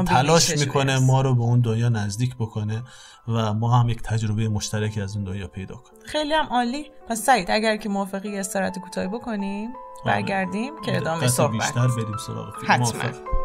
تلاش 0.06 0.58
می‌کنه. 0.58 0.98
ما 0.98 1.20
رو 1.20 1.34
به 1.34 1.42
اون 1.42 1.60
دنیا 1.60 1.88
نزدیک 1.88 2.36
بکنه 2.36 2.82
و 3.28 3.54
ما 3.54 3.80
هم 3.80 3.88
یک 3.88 4.02
تجربه 4.02 4.48
مشترکی 4.48 5.00
از 5.00 5.16
اون 5.16 5.24
دنیا 5.24 5.48
پیدا 5.48 5.74
کنیم. 5.74 6.00
خیلی 6.06 6.32
هم 6.32 6.46
عالی. 6.46 6.84
پس 7.08 7.22
سعید 7.22 7.50
اگر 7.50 7.76
که 7.76 7.88
موافقی 7.88 8.38
استراحت 8.38 8.78
کوتاهی 8.78 9.08
بکنیم 9.08 9.70
برگردیم 10.06 10.72
که 10.84 10.96
ادامه 10.96 11.28
صحبت. 11.28 11.52
بیشتر 11.52 11.88
بریم 11.88 12.16
سراغ 12.26 12.54
فیلم. 12.60 13.43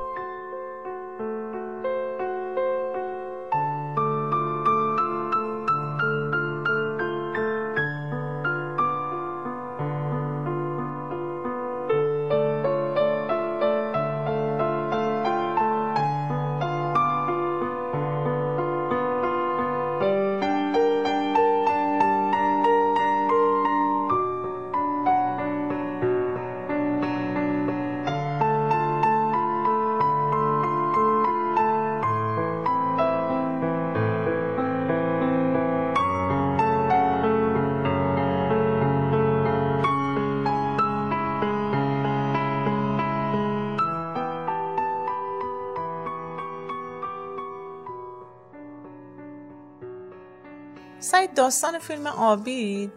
داستان 51.50 51.80
فیلم 51.80 52.08
آبی 52.08 52.92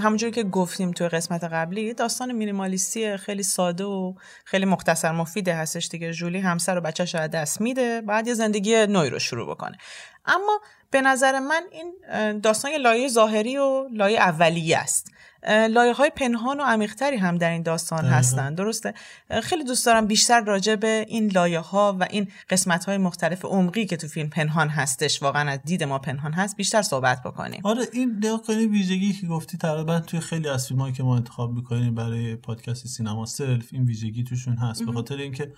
همونجوری 0.00 0.32
که 0.32 0.42
گفتیم 0.42 0.90
توی 0.90 1.08
قسمت 1.08 1.44
قبلی 1.44 1.94
داستان 1.94 2.32
مینیمالیستی 2.32 3.16
خیلی 3.16 3.42
ساده 3.42 3.84
و 3.84 4.14
خیلی 4.44 4.64
مختصر 4.64 5.12
مفیده 5.12 5.54
هستش 5.54 5.88
دیگه. 5.88 6.12
جولی 6.12 6.38
همسر 6.38 6.78
و 6.78 6.80
بچه‌ش 6.80 7.14
رو 7.14 7.28
دست 7.28 7.60
میده 7.60 8.00
بعد 8.00 8.26
یه 8.26 8.34
زندگی 8.34 8.86
نوعی 8.86 9.10
رو 9.10 9.18
شروع 9.18 9.50
بکنه. 9.50 9.78
اما 10.26 10.60
به 10.90 11.00
نظر 11.00 11.38
من 11.38 11.62
این 11.70 11.94
داستان 12.40 12.70
یه 12.70 12.78
لایه 12.78 13.08
ظاهری 13.08 13.56
و 13.56 13.88
لایه 13.92 14.18
اولیه 14.18 14.78
است. 14.78 15.10
لایه 15.48 15.92
های 15.92 16.10
پنهان 16.16 16.60
و 16.60 16.64
عمیقتری 16.64 17.16
هم 17.16 17.38
در 17.38 17.50
این 17.50 17.62
داستان 17.62 18.04
هستن 18.04 18.54
درسته؟ 18.54 18.94
خیلی 19.42 19.64
دوست 19.64 19.86
دارم 19.86 20.06
بیشتر 20.06 20.40
راجع 20.40 20.76
به 20.76 21.04
این 21.08 21.30
لایه 21.30 21.60
ها 21.60 21.96
و 22.00 22.06
این 22.10 22.28
قسمت 22.50 22.84
های 22.84 22.98
مختلف 22.98 23.44
عمقی 23.44 23.86
که 23.86 23.96
تو 23.96 24.08
فیلم 24.08 24.28
پنهان 24.28 24.68
هستش 24.68 25.22
واقعا 25.22 25.50
از 25.50 25.58
دید 25.64 25.82
ما 25.82 25.98
پنهان 25.98 26.32
هست 26.32 26.56
بیشتر 26.56 26.82
صحبت 26.82 27.22
بکنیم. 27.22 27.60
آره 27.64 27.86
این 27.92 28.38
کنی 28.46 28.66
ویژگی 28.66 29.12
که 29.12 29.26
گفتی 29.26 29.58
تقریبا 29.58 30.00
توی 30.00 30.20
خیلی 30.20 30.48
از 30.48 30.68
فیلمایی 30.68 30.92
که 30.92 31.02
ما 31.02 31.16
انتخاب 31.16 31.52
می‌کنیم 31.52 31.94
برای 31.94 32.36
پادکست 32.36 32.86
سینما 32.86 33.26
سلف 33.26 33.68
این 33.72 33.84
ویژگی 33.84 34.24
توشون 34.24 34.56
هست. 34.56 34.82
به 34.82 34.92
خاطر 34.92 35.16
اینکه 35.16 35.52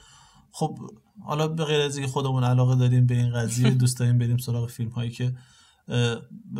خب 0.52 0.78
حالا 1.24 1.48
به 1.48 1.64
غیر 1.64 1.80
از 1.80 1.96
اینکه 1.96 2.12
خودمون 2.12 2.44
علاقه 2.44 2.74
داریم 2.76 3.06
به 3.06 3.14
این 3.14 3.32
قضیه 3.32 3.70
دوست 3.82 3.98
داریم 3.98 4.18
بریم 4.18 4.36
سراغ 4.36 4.70
فیلم 4.70 4.90
هایی 4.90 5.10
که 5.10 5.32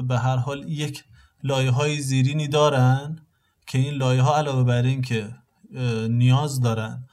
به 0.09 0.19
هر 0.19 0.37
حال 0.37 0.65
یک 0.69 1.05
لایه 1.45 1.71
های 1.71 2.01
زیرینی 2.01 2.49
دارن 2.49 3.19
که 3.67 3.79
این 3.79 3.95
لایه 3.95 4.23
ها 4.23 4.37
علاوه 4.39 4.65
بر 4.65 4.83
این 4.83 5.03
که 5.03 5.29
نیاز 6.09 6.61
دارن 6.61 7.05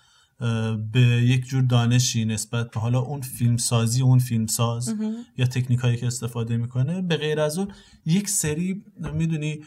به 0.91 1.00
یک 1.01 1.45
جور 1.45 1.63
دانشی 1.63 2.25
نسبت 2.25 2.71
به 2.71 2.79
حالا 2.79 3.00
اون 3.00 3.21
فیلمسازی 3.21 4.01
اون 4.01 4.19
فیلمساز 4.19 4.95
یا 5.38 5.45
تکنیک 5.45 5.79
هایی 5.79 5.98
که 5.98 6.07
استفاده 6.07 6.57
می‌کنه 6.57 7.01
به 7.01 7.17
غیر 7.17 7.39
از 7.39 7.57
اون 7.57 7.67
یک 8.05 8.29
سری 8.29 8.83
می‌دونی 9.13 9.59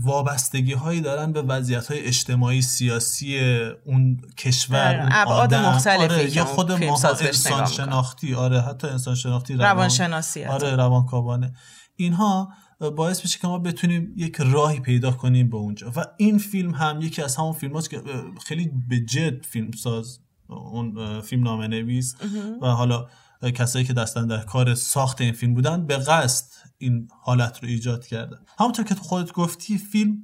وابستگی 0.00 0.72
هایی 0.72 1.00
دارن 1.00 1.32
به 1.32 1.42
وضعیت 1.42 1.86
های 1.86 2.00
اجتماعی 2.00 2.62
سیاسی 2.62 3.38
اون 3.84 4.20
کشور 4.38 4.88
آره، 4.88 4.98
اون 5.00 5.08
ابعاد 5.12 5.54
آدم. 5.54 5.68
مختلفی 5.68 6.04
آره، 6.14 6.36
یا 6.36 6.44
خود 6.44 6.72
ما 6.72 6.98
انسان. 7.20 7.66
شناختی 7.66 8.34
آره 8.34 8.60
حتی 8.60 8.86
انسان 8.88 9.14
شناختی 9.14 9.54
روان- 9.54 9.66
روانشناسی 9.70 10.42
حتی. 10.42 10.52
آره 10.52 10.76
روانکاوانه 10.76 11.52
اینها 11.96 12.48
باعث 12.78 13.24
میشه 13.24 13.38
که 13.38 13.46
ما 13.46 13.58
بتونیم 13.58 14.12
یک 14.16 14.36
راهی 14.40 14.80
پیدا 14.80 15.10
کنیم 15.10 15.50
به 15.50 15.56
اونجا. 15.56 15.92
و 15.96 16.04
این 16.16 16.38
فیلم 16.38 16.74
هم 16.74 17.00
یکی 17.00 17.22
از 17.22 17.36
همون 17.36 17.52
فیلم 17.52 17.80
که 17.80 18.02
خیلی 18.44 18.70
به 18.88 19.00
جد 19.00 19.44
فیلم 19.46 19.70
ساز 19.70 20.18
اون 20.48 21.20
فیلم 21.20 21.42
نامه 21.42 21.68
نویس 21.68 22.14
و 22.62 22.66
حالا 22.66 23.06
کسایی 23.54 23.84
که 23.84 23.92
دستن 23.92 24.26
در 24.26 24.42
کار 24.44 24.74
ساخت 24.74 25.20
این 25.20 25.32
فیلم 25.32 25.54
بودن 25.54 25.86
به 25.86 25.96
قصد 25.96 26.52
این 26.78 27.08
حالت 27.22 27.62
رو 27.62 27.68
ایجاد 27.68 28.06
کردن. 28.06 28.38
همونطور 28.58 28.84
که 28.84 28.94
تو 28.94 29.02
خودت 29.02 29.32
گفتی 29.32 29.78
فیلم 29.78 30.16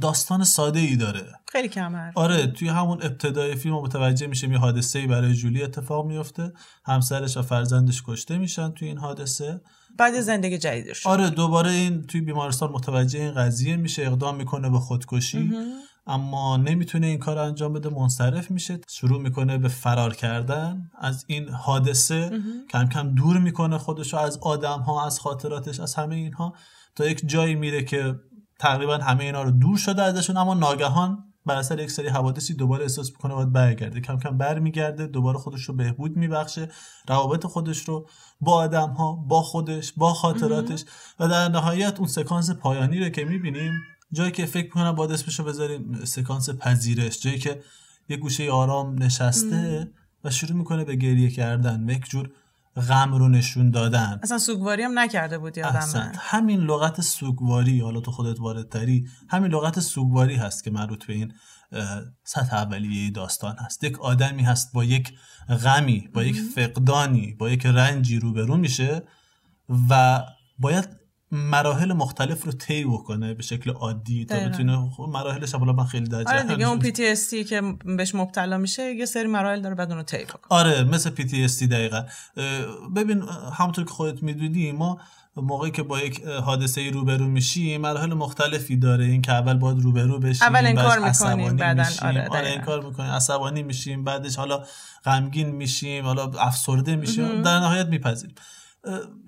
داستان 0.00 0.44
ساده 0.44 0.80
ای 0.80 0.96
داره. 0.96 1.32
خیلی 1.52 1.68
کم 1.68 1.96
حرف. 1.96 2.18
آره 2.18 2.46
توی 2.46 2.68
همون 2.68 3.02
ابتدای 3.02 3.54
فیلم 3.56 3.74
متوجه 3.74 4.26
میشیم 4.26 4.52
یه 4.52 4.58
حادثه 4.58 4.98
ای 4.98 5.06
برای 5.06 5.34
جولی 5.34 5.62
اتفاق 5.62 6.06
میفته. 6.06 6.52
همسرش 6.84 7.36
و 7.36 7.42
فرزندش 7.42 8.02
کشته 8.06 8.38
میشن 8.38 8.70
توی 8.70 8.88
این 8.88 8.98
حادثه. 8.98 9.60
بعد 9.98 10.20
زندگی 10.20 10.58
جدید 10.58 10.92
شد. 10.92 11.08
آره 11.08 11.30
دوباره 11.30 11.70
این 11.70 12.02
توی 12.02 12.20
بیمارستان 12.20 12.70
متوجه 12.70 13.20
این 13.20 13.34
قضیه 13.34 13.76
میشه 13.76 14.02
اقدام 14.02 14.36
می‌کنه 14.36 14.70
به 14.70 14.78
خودکشی 14.78 15.52
اما 16.06 16.56
نمی‌تونه 16.56 17.06
این 17.06 17.18
کار 17.18 17.38
انجام 17.38 17.72
بده 17.72 17.88
منصرف 17.88 18.50
میشه 18.50 18.78
شروع 18.88 19.22
می‌کنه 19.22 19.58
به 19.58 19.68
فرار 19.68 20.14
کردن 20.14 20.90
از 20.98 21.24
این 21.28 21.48
حادثه. 21.48 22.30
کم 22.70 22.88
کم 22.88 23.14
دور 23.14 23.38
می‌کنه 23.38 23.78
خودش 23.78 24.12
رو 24.12 24.18
از 24.18 24.38
آدم 24.42 24.80
ها 24.80 25.06
از 25.06 25.20
خاطراتش 25.20 25.80
از 25.80 25.94
همه 25.94 26.14
اینها. 26.14 26.54
تا 26.96 27.06
یک 27.06 27.28
جایی 27.28 27.54
میره 27.54 27.84
که 27.84 28.14
تقریبا 28.58 28.96
همه 28.96 29.24
اینا 29.24 29.42
رو 29.42 29.50
دور 29.50 29.78
شده 29.78 30.02
ازشون 30.02 30.36
اما 30.36 30.54
ناگهان 30.54 31.25
بر 31.46 31.56
اثر 31.56 31.78
یک 31.78 31.90
سری 31.90 32.08
حوادثی 32.08 32.54
دوباره 32.54 32.82
احساس 32.82 33.10
می‌کنه 33.10 33.34
باید 33.34 33.52
برگرده. 33.52 34.00
کم 34.00 34.18
کم 34.18 34.38
برمیگرده 34.38 35.06
دوباره 35.06 35.38
خودش 35.38 35.64
رو 35.64 35.74
بهبود 35.74 36.16
میبخشه 36.16 36.68
روابط 37.08 37.46
خودش 37.46 37.88
رو 37.88 38.08
با 38.40 38.52
آدم 38.52 38.90
ها 38.90 39.12
با 39.12 39.42
خودش 39.42 39.92
با 39.96 40.14
خاطراتش 40.14 40.84
و 41.20 41.28
در 41.28 41.48
نهایت 41.48 41.98
اون 41.98 42.08
سکانس 42.08 42.50
پایانی 42.50 42.98
رو 43.00 43.08
که 43.08 43.24
می‌بینیم 43.24 43.72
جایی 44.12 44.30
که 44.30 44.46
فکر 44.46 44.64
می‌کنم 44.64 44.92
باید 44.92 45.12
اسمشو 45.12 45.44
بذاریم 45.44 46.04
سکانس 46.04 46.50
پذیرش 46.50 47.20
جایی 47.20 47.38
که 47.38 47.62
یه 48.08 48.16
گوشه 48.16 48.50
آرام 48.50 49.02
نشسته 49.02 49.90
و 50.24 50.30
شروع 50.30 50.58
می‌کنه 50.58 50.84
به 50.84 50.96
گریه 50.96 51.30
کردن. 51.30 51.90
و 51.90 51.92
یک 51.92 52.04
جور 52.04 52.30
غم 52.76 53.14
رو 53.14 53.28
نشون 53.28 53.70
دادن. 53.70 54.20
اصلا 54.22 54.38
سوگواری 54.38 54.82
هم 54.82 54.98
نکرده 54.98 55.38
بود 55.38 55.58
یادم 55.58 56.12
همین 56.18 56.60
لغت 56.60 57.00
سوگواری 57.00 57.80
حالا 57.80 58.00
تو 58.00 58.10
خودت 58.10 58.40
واردتری 58.40 59.06
همین 59.28 59.52
لغت 59.52 59.80
سوگواری 59.80 60.36
هست 60.36 60.64
که 60.64 60.70
مربوط 60.70 61.06
به 61.06 61.12
این 61.12 61.32
سطح 62.24 62.54
اولیه 62.54 63.10
داستان 63.10 63.56
هست. 63.58 63.84
یک 63.84 64.00
آدمی 64.00 64.42
هست 64.42 64.72
با 64.72 64.84
یک 64.84 65.12
غمی 65.64 66.08
با 66.14 66.24
یک 66.24 66.40
فقدانی 66.40 67.36
با 67.38 67.50
یک 67.50 67.66
رنجی 67.66 68.18
روبرو 68.18 68.56
میشه 68.56 69.02
و 69.90 70.22
باید 70.58 70.88
مراحل 71.36 71.92
مختلف 71.92 72.44
رو 72.44 72.52
طی 72.52 72.84
بکنه 72.84 73.34
به 73.34 73.42
شکل 73.42 73.70
عادی 73.70 74.24
تا. 74.24 74.36
بتونه 74.36 74.90
خب 74.96 75.02
مراحلش 75.02 75.54
حالا 75.54 75.72
من 75.72 75.84
خیلی 75.84 76.08
در 76.08 76.24
آره 76.26 76.42
دیگه 76.42 76.68
اون. 76.68 76.80
PTSD 76.80 77.48
که 77.48 77.62
بهش 77.96 78.14
مبتلا 78.14 78.58
میشه 78.58 78.94
یه 78.94 79.04
سری 79.04 79.26
مراحل 79.26 79.60
داره 79.60 79.74
بعد 79.74 79.88
اون 79.88 79.96
رو 79.96 80.02
طی 80.02 80.24
کنه 80.24 80.42
آره 80.48 80.84
مثل 80.84 81.10
PTSD 81.10 81.62
دقیقا 81.62 82.04
ببین 82.96 83.22
همونطور 83.52 83.84
که 83.84 83.90
خودت 83.90 84.22
می‌دونی 84.22 84.72
ما 84.72 84.98
موقعی 85.36 85.70
که 85.70 85.82
با 85.82 86.00
یک 86.00 86.24
حادثه 86.24 86.90
روبرو 86.90 87.26
میشیم 87.26 87.80
مراحل 87.80 88.14
مختلفی 88.14 88.76
داره 88.76 89.04
این 89.04 89.22
که 89.22 89.32
اول 89.32 89.54
باید 89.54 89.78
روبرو 89.80 90.18
بشیم 90.18 90.48
اول 90.48 90.66
انکار 90.66 90.98
می‌کنیم، 90.98 91.50
میشیم. 91.78 92.08
آره، 92.08 92.28
آره. 92.28 92.48
انکار 92.48 92.84
می‌کنیم 92.84 93.10
عصبانی 93.10 93.62
میشیم 93.62 94.04
بعدش 94.04 94.36
حالا 94.36 94.62
غمگین 95.04 95.50
میشیم 95.50 96.04
حالا 96.04 96.24
افسرده 96.24 96.96
میشیم 96.96 97.42
در 97.42 97.58
نهایت 97.58 97.86
میپذیریم 97.86 98.34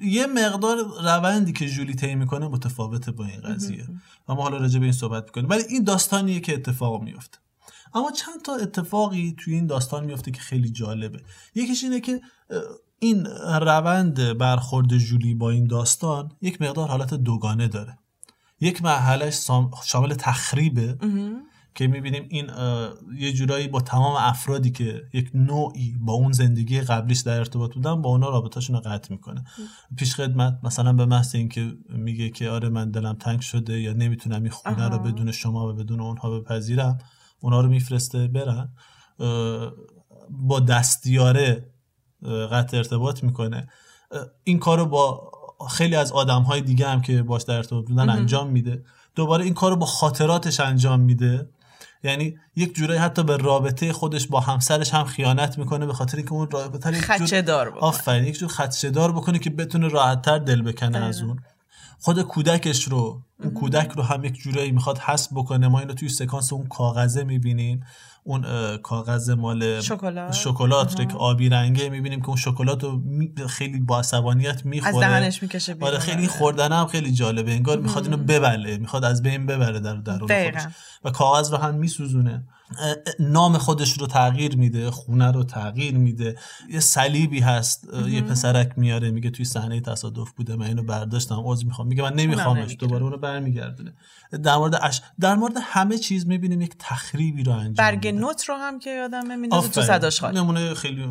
یه 0.01 0.27
مقدار 0.27 0.77
روندی 1.03 1.53
که 1.53 1.69
جولی 1.69 1.95
طی 1.95 2.15
می‌کنه 2.15 2.49
متفاوته 2.49 3.13
با 3.13 3.25
این 3.25 3.41
قضیه. 3.41 3.87
و 4.29 4.35
ما 4.35 4.43
حالا 4.43 4.57
راجع 4.57 4.79
به 4.79 4.85
این 4.85 4.93
صحبت 4.93 5.25
می‌کنیم. 5.25 5.49
ولی 5.49 5.63
این 5.69 5.85
داستانیه 5.85 6.41
که 6.41 6.55
اتفاق 6.55 7.03
میفته 7.03 7.39
اما 7.95 8.11
چند 8.11 8.43
تا 8.45 8.55
اتفاقی 8.55 9.35
توی 9.39 9.55
این 9.55 9.67
داستان 9.67 10.05
میفته 10.05 10.31
که 10.31 10.41
خیلی 10.41 10.71
جالبه. 10.71 11.21
یکیش 11.55 11.85
اینه 11.85 12.01
که 12.01 12.21
این 12.99 13.27
روند 13.61 14.39
برخورد 14.39 14.97
جولی 14.97 15.35
با 15.35 15.51
این 15.51 15.67
داستان 15.67 16.33
یک 16.43 16.63
مقدار 16.63 16.89
حالت 16.89 17.15
دوگانه 17.15 17.69
داره. 17.69 17.99
یک 18.61 18.83
مرحلهش 18.83 19.35
سام- 19.35 19.71
شامل 19.85 20.15
تخریبه. 20.15 20.99
که 21.75 21.87
می‌بینیم 21.87 22.27
این 22.29 22.51
یه 23.19 23.33
جورایی 23.33 23.69
با 23.69 23.81
تمام 23.81 24.17
افرادی 24.19 24.71
که 24.71 25.03
یک 25.13 25.31
نوعی 25.35 25.97
با 26.01 26.13
اون 26.13 26.33
زندگی 26.33 26.81
قبلیش 26.81 27.21
در 27.21 27.39
ارتباط 27.39 27.75
بودن 27.75 28.03
با 28.03 28.11
اونا 28.11 28.29
رابطهشون 28.29 28.77
رو 28.77 28.83
قطع 28.83 29.13
می‌کنه. 29.13 29.45
پیش 29.97 30.15
خدمت 30.15 30.59
مثلا 30.63 30.93
به 30.93 31.07
محض 31.07 31.35
اینکه 31.35 31.73
میگه 31.89 32.31
که 32.31 32.51
آره 32.51 32.69
من 32.69 32.91
دلم 32.91 33.15
تنگ 33.15 33.41
شده 33.41 33.81
یا 33.81 33.93
نمی‌تونم 33.93 34.43
این 34.43 34.51
خونه 34.51 34.89
رو 34.89 34.99
بدون 34.99 35.33
شما 35.33 35.69
و 35.69 35.73
بدون 35.73 36.01
اونها 36.01 36.31
بپذیرم 36.31 36.99
اونا 37.41 37.61
رو 37.61 37.69
میفرسته 37.69 38.29
برن. 38.29 38.73
با 40.31 40.61
دستیاره 40.61 41.71
قطع 42.53 42.77
ارتباط 42.77 43.25
می‌کنه. 43.25 43.69
این 44.45 44.59
کارو 44.59 44.87
با 44.87 45.31
خیلی 45.71 45.97
از 45.97 46.13
آدم 46.13 46.43
های 46.43 46.61
دیگه 46.61 46.89
هم 46.89 47.01
که 47.01 47.23
باش 47.23 47.43
در 47.43 47.57
ارتباط 47.57 47.87
بودن 47.87 48.09
انجام 48.09 48.51
میده. 48.51 48.85
دوباره 49.15 49.45
این 49.45 49.55
کارو 49.55 49.77
با 49.77 49.87
خاطراتش 49.87 50.61
انجام 50.61 51.01
میده. 51.01 51.49
یعنی 52.03 52.39
یک 52.57 52.75
جورایی 52.75 53.01
حتی 53.01 53.23
به 53.25 53.37
رابطه 53.37 53.93
خودش 53.93 54.27
با 54.27 54.41
همسرش 54.41 54.95
هم 54.95 55.05
خیانت 55.05 55.59
می‌کنه 55.59 55.87
به 55.87 55.93
خاطر 55.93 56.17
اینکه 56.17 56.33
اون 56.33 56.51
رابطه 56.51 56.89
یک 56.99 57.05
جور-. 57.05 57.79
آفرین 57.81 58.25
یک 58.25 58.39
جور 58.39 58.49
خدشه 58.49 58.91
دار 58.91 59.13
بکنه 59.13 59.39
که 59.39 59.51
بتونه 59.51 59.89
راحتتر 59.89 60.39
دل 60.39 60.63
بکنه 60.63 60.99
از 60.99 61.23
اون 61.23 61.41
خود 62.01 62.23
کودکش 62.23 62.85
رو 62.85 63.23
اون 63.41 63.55
کودک 63.55 63.91
رو 63.91 64.03
هم 64.03 64.25
یک 64.25 64.35
جورایی 64.35 64.73
می‌خواد 64.73 64.99
حذف 64.99 65.29
بکنه. 65.33 65.69
ما 65.69 65.79
اینو 65.79 65.95
توی 65.95 66.09
سکانس 66.09 66.53
اون 66.53 66.67
کاغذه 66.67 67.25
می‌بینیم. 67.25 67.85
اون 68.25 68.45
کاغذ 68.77 69.31
مال 69.31 69.81
شکلات. 69.81 70.33
شکلات 70.33 71.01
رو 71.01 71.05
که 71.05 71.15
آبی 71.15 71.49
رنگه 71.49 71.89
می‌بینیم 71.89 72.21
که 72.21 72.29
اون 72.29 72.37
شکلات 72.37 72.85
رو 72.85 73.03
خیلی 73.49 73.81
با 73.81 73.99
عصبانیت 73.99 74.67
می‌خوره. 74.67 74.95
از 74.95 75.01
دهنش 75.01 75.43
می‌کشه 75.43 75.77
آره 75.81 75.99
خیلی 75.99 76.29
خوردن 76.29 76.73
هم 76.73 76.87
خیلی 76.87 77.13
جالبه. 77.13 77.53
انگار 77.53 77.81
می‌خواد 77.81 78.05
اینو 78.05 78.17
ببله 78.17 78.79
می‌خواد 78.79 79.05
از 79.05 79.23
بین 79.23 79.47
ببره 79.47 79.81
در 79.81 79.97
درون 79.97 80.31
و 81.05 81.11
کاغذ 81.11 81.53
رو 81.53 81.59
هم 81.59 81.75
میسوزونه. 81.75 82.45
نام 83.19 83.59
خودش 83.59 83.93
رو 83.93 84.07
تغییر 84.07 84.57
میده 84.57 84.91
خونه 84.91 85.31
رو 85.31 85.45
تغییر 85.45 85.95
میده 85.95 86.37
یه 86.71 86.81
صلیبی 86.81 87.41
هست 87.41 87.89
یه 88.09 88.23
پسرک 88.23 88.73
میاره 88.77 89.11
میگه 89.11 89.31
توی 89.31 89.45
صحنه 89.45 89.81
تصادف 89.81 90.31
بوده 90.31 90.57
من 90.57 90.67
اینو 90.67 90.83
برداشتم 90.83 91.43
عذر 91.45 91.65
می‌خوام 91.65 91.89
میگه 91.89 92.03
من 92.03 92.15
نمیخوامش. 92.15 92.77
دوباره 92.79 93.03
اونو 93.03 93.17
برمیگردونه 93.17 93.93
در 94.43 94.57
مورد 94.57 94.75
اش... 94.75 95.03
در 95.21 95.35
مورد 95.35 95.55
همه 95.63 95.99
چیز 95.99 96.27
می‌بینیم 96.27 96.61
یک 96.61 96.75
تخریبی 96.79 97.43
رو 97.43 97.53
انجام 97.53 97.75
برگ. 97.75 98.09
نوت 98.09 98.45
رو 98.45 98.55
هم 98.55 98.79
که 98.79 98.91
یادم 98.91 99.39
میندازه 99.41 99.69
تو. 99.69 99.83
صداش 99.83 100.21
خالی 100.21 100.39
نمونه 100.39 100.75
خیلی 100.75 101.09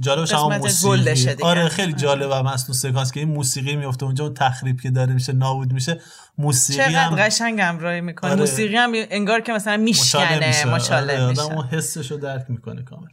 جالبش 0.00 0.32
هم 0.32 0.48
قسمت 0.48 0.84
موسیقی. 0.84 1.42
آره 1.42 1.68
خیلی 1.68 1.92
جالب 1.92 2.30
هم 2.30 2.46
هست 2.46 2.70
اون 2.70 2.78
سکانس 2.78 3.12
که 3.12 3.20
این 3.20 3.28
موسیقی 3.28 3.76
میفته 3.76 4.06
اونجا 4.06 4.24
اون 4.24 4.34
تخریب 4.34 4.80
که 4.80 4.90
داره 4.90 5.14
میشه 5.14 5.32
نابود 5.32 5.72
میشه 5.72 6.00
موسیقی 6.38 6.78
چقدر 6.78 7.04
هم 7.04 7.16
قشنگ 7.16 7.60
همراهی 7.60 8.00
می‌کنه 8.00 8.30
آره. 8.30 8.40
موسیقی 8.40 8.76
هم 8.76 8.92
انگار 8.94 9.40
که 9.40 9.52
مثلا 9.52 9.76
میشکنه 9.76 10.64
مچاله 10.66 11.20
آره، 11.20 11.28
میشه 11.28 11.42
آدم 11.42 11.54
اون 11.56 11.66
حسش 11.66 12.10
رو 12.10 12.16
درک 12.16 12.44
می‌کنه 12.48 12.82
کامل. 12.82 13.08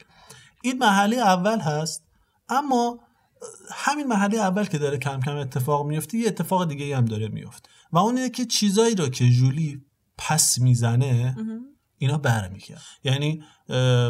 این 0.63 0.77
مرحله 0.77 1.15
اول 1.15 1.59
هست 1.59 2.03
اما 2.49 2.99
همین 3.71 4.07
مرحله 4.07 4.37
اول 4.37 4.65
که 4.65 4.77
داره 4.77 4.97
کم 4.97 5.19
کم 5.19 5.35
اتفاق 5.35 5.85
میفته 5.85 6.17
یه 6.17 6.27
اتفاق 6.27 6.67
دیگه 6.67 6.97
هم 6.97 7.05
داره 7.05 7.27
میفته 7.27 7.69
و 7.91 7.97
اون 7.97 8.17
اینه 8.17 8.29
که 8.29 8.45
چیزایی 8.45 8.95
رو 8.95 9.09
که 9.09 9.29
جولی 9.29 9.81
پس 10.17 10.59
می‌زنه 10.59 11.35
اینا 11.97 12.17
برمیگرد 12.17 12.81
یعنی 13.03 13.43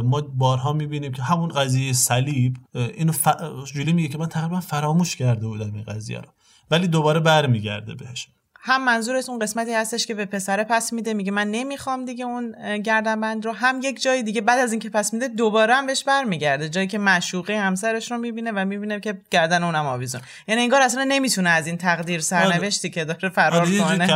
ما 0.03 0.21
بارها 0.21 0.73
می‌بینیم 0.73 1.11
که 1.11 1.23
همون 1.23 1.49
قضیه 1.49 1.93
صلیب 1.93 2.57
اینو 2.73 3.11
ف... 3.11 3.27
جولی 3.73 3.93
میگه 3.93 4.07
که 4.07 4.17
من 4.17 4.27
تقریبا 4.27 4.59
فراموش 4.59 5.15
کرده 5.15 5.47
بودم 5.47 5.73
این 5.73 5.83
قضیه 5.83 6.19
رو 6.19 6.29
ولی 6.71 6.87
دوباره 6.87 7.19
برمیگرده 7.19 7.95
بهش. 7.95 8.27
هم 8.67 8.85
منظورت 8.85 9.29
اون 9.29 9.39
قسمتی 9.39 9.73
هستش 9.73 10.05
که 10.05 10.13
به 10.13 10.25
پسره 10.25 10.63
پس 10.63 10.93
میده 10.93 11.13
میگه 11.13 11.31
من 11.31 11.51
نمی‌خوام 11.51 12.05
دیگه 12.05 12.25
اون 12.25 12.55
گردنبند 12.77 13.45
رو. 13.45 13.51
هم 13.51 13.79
یک 13.83 14.01
جای 14.01 14.23
دیگه 14.23 14.41
بعد 14.41 14.59
از 14.59 14.71
اینکه 14.71 14.89
پس 14.89 15.13
میده 15.13 15.27
دوباره 15.27 15.75
هم 15.75 15.85
بهش 15.85 16.03
برمیگرده. 16.03 16.69
جایی 16.69 16.87
که 16.87 16.97
معشوقه 16.97 17.57
همسرش 17.57 18.11
رو 18.11 18.17
می‌بینه 18.17 18.51
و 18.51 18.65
می‌بینه 18.65 18.99
که 18.99 19.17
گردن 19.31 19.63
اونم 19.63 19.85
آویزون. 19.85 20.21
یعنی 20.47 20.61
انگار 20.61 20.81
اصلا 20.81 21.03
نمی‌تونه 21.03 21.49
از 21.49 21.67
این 21.67 21.77
تقدیر 21.77 22.19
سرنوشتی 22.19 22.89
که 22.89 23.05
داره 23.05 23.29
فرار 23.29 23.61
آره 23.61 23.79
کنه. 23.79 24.07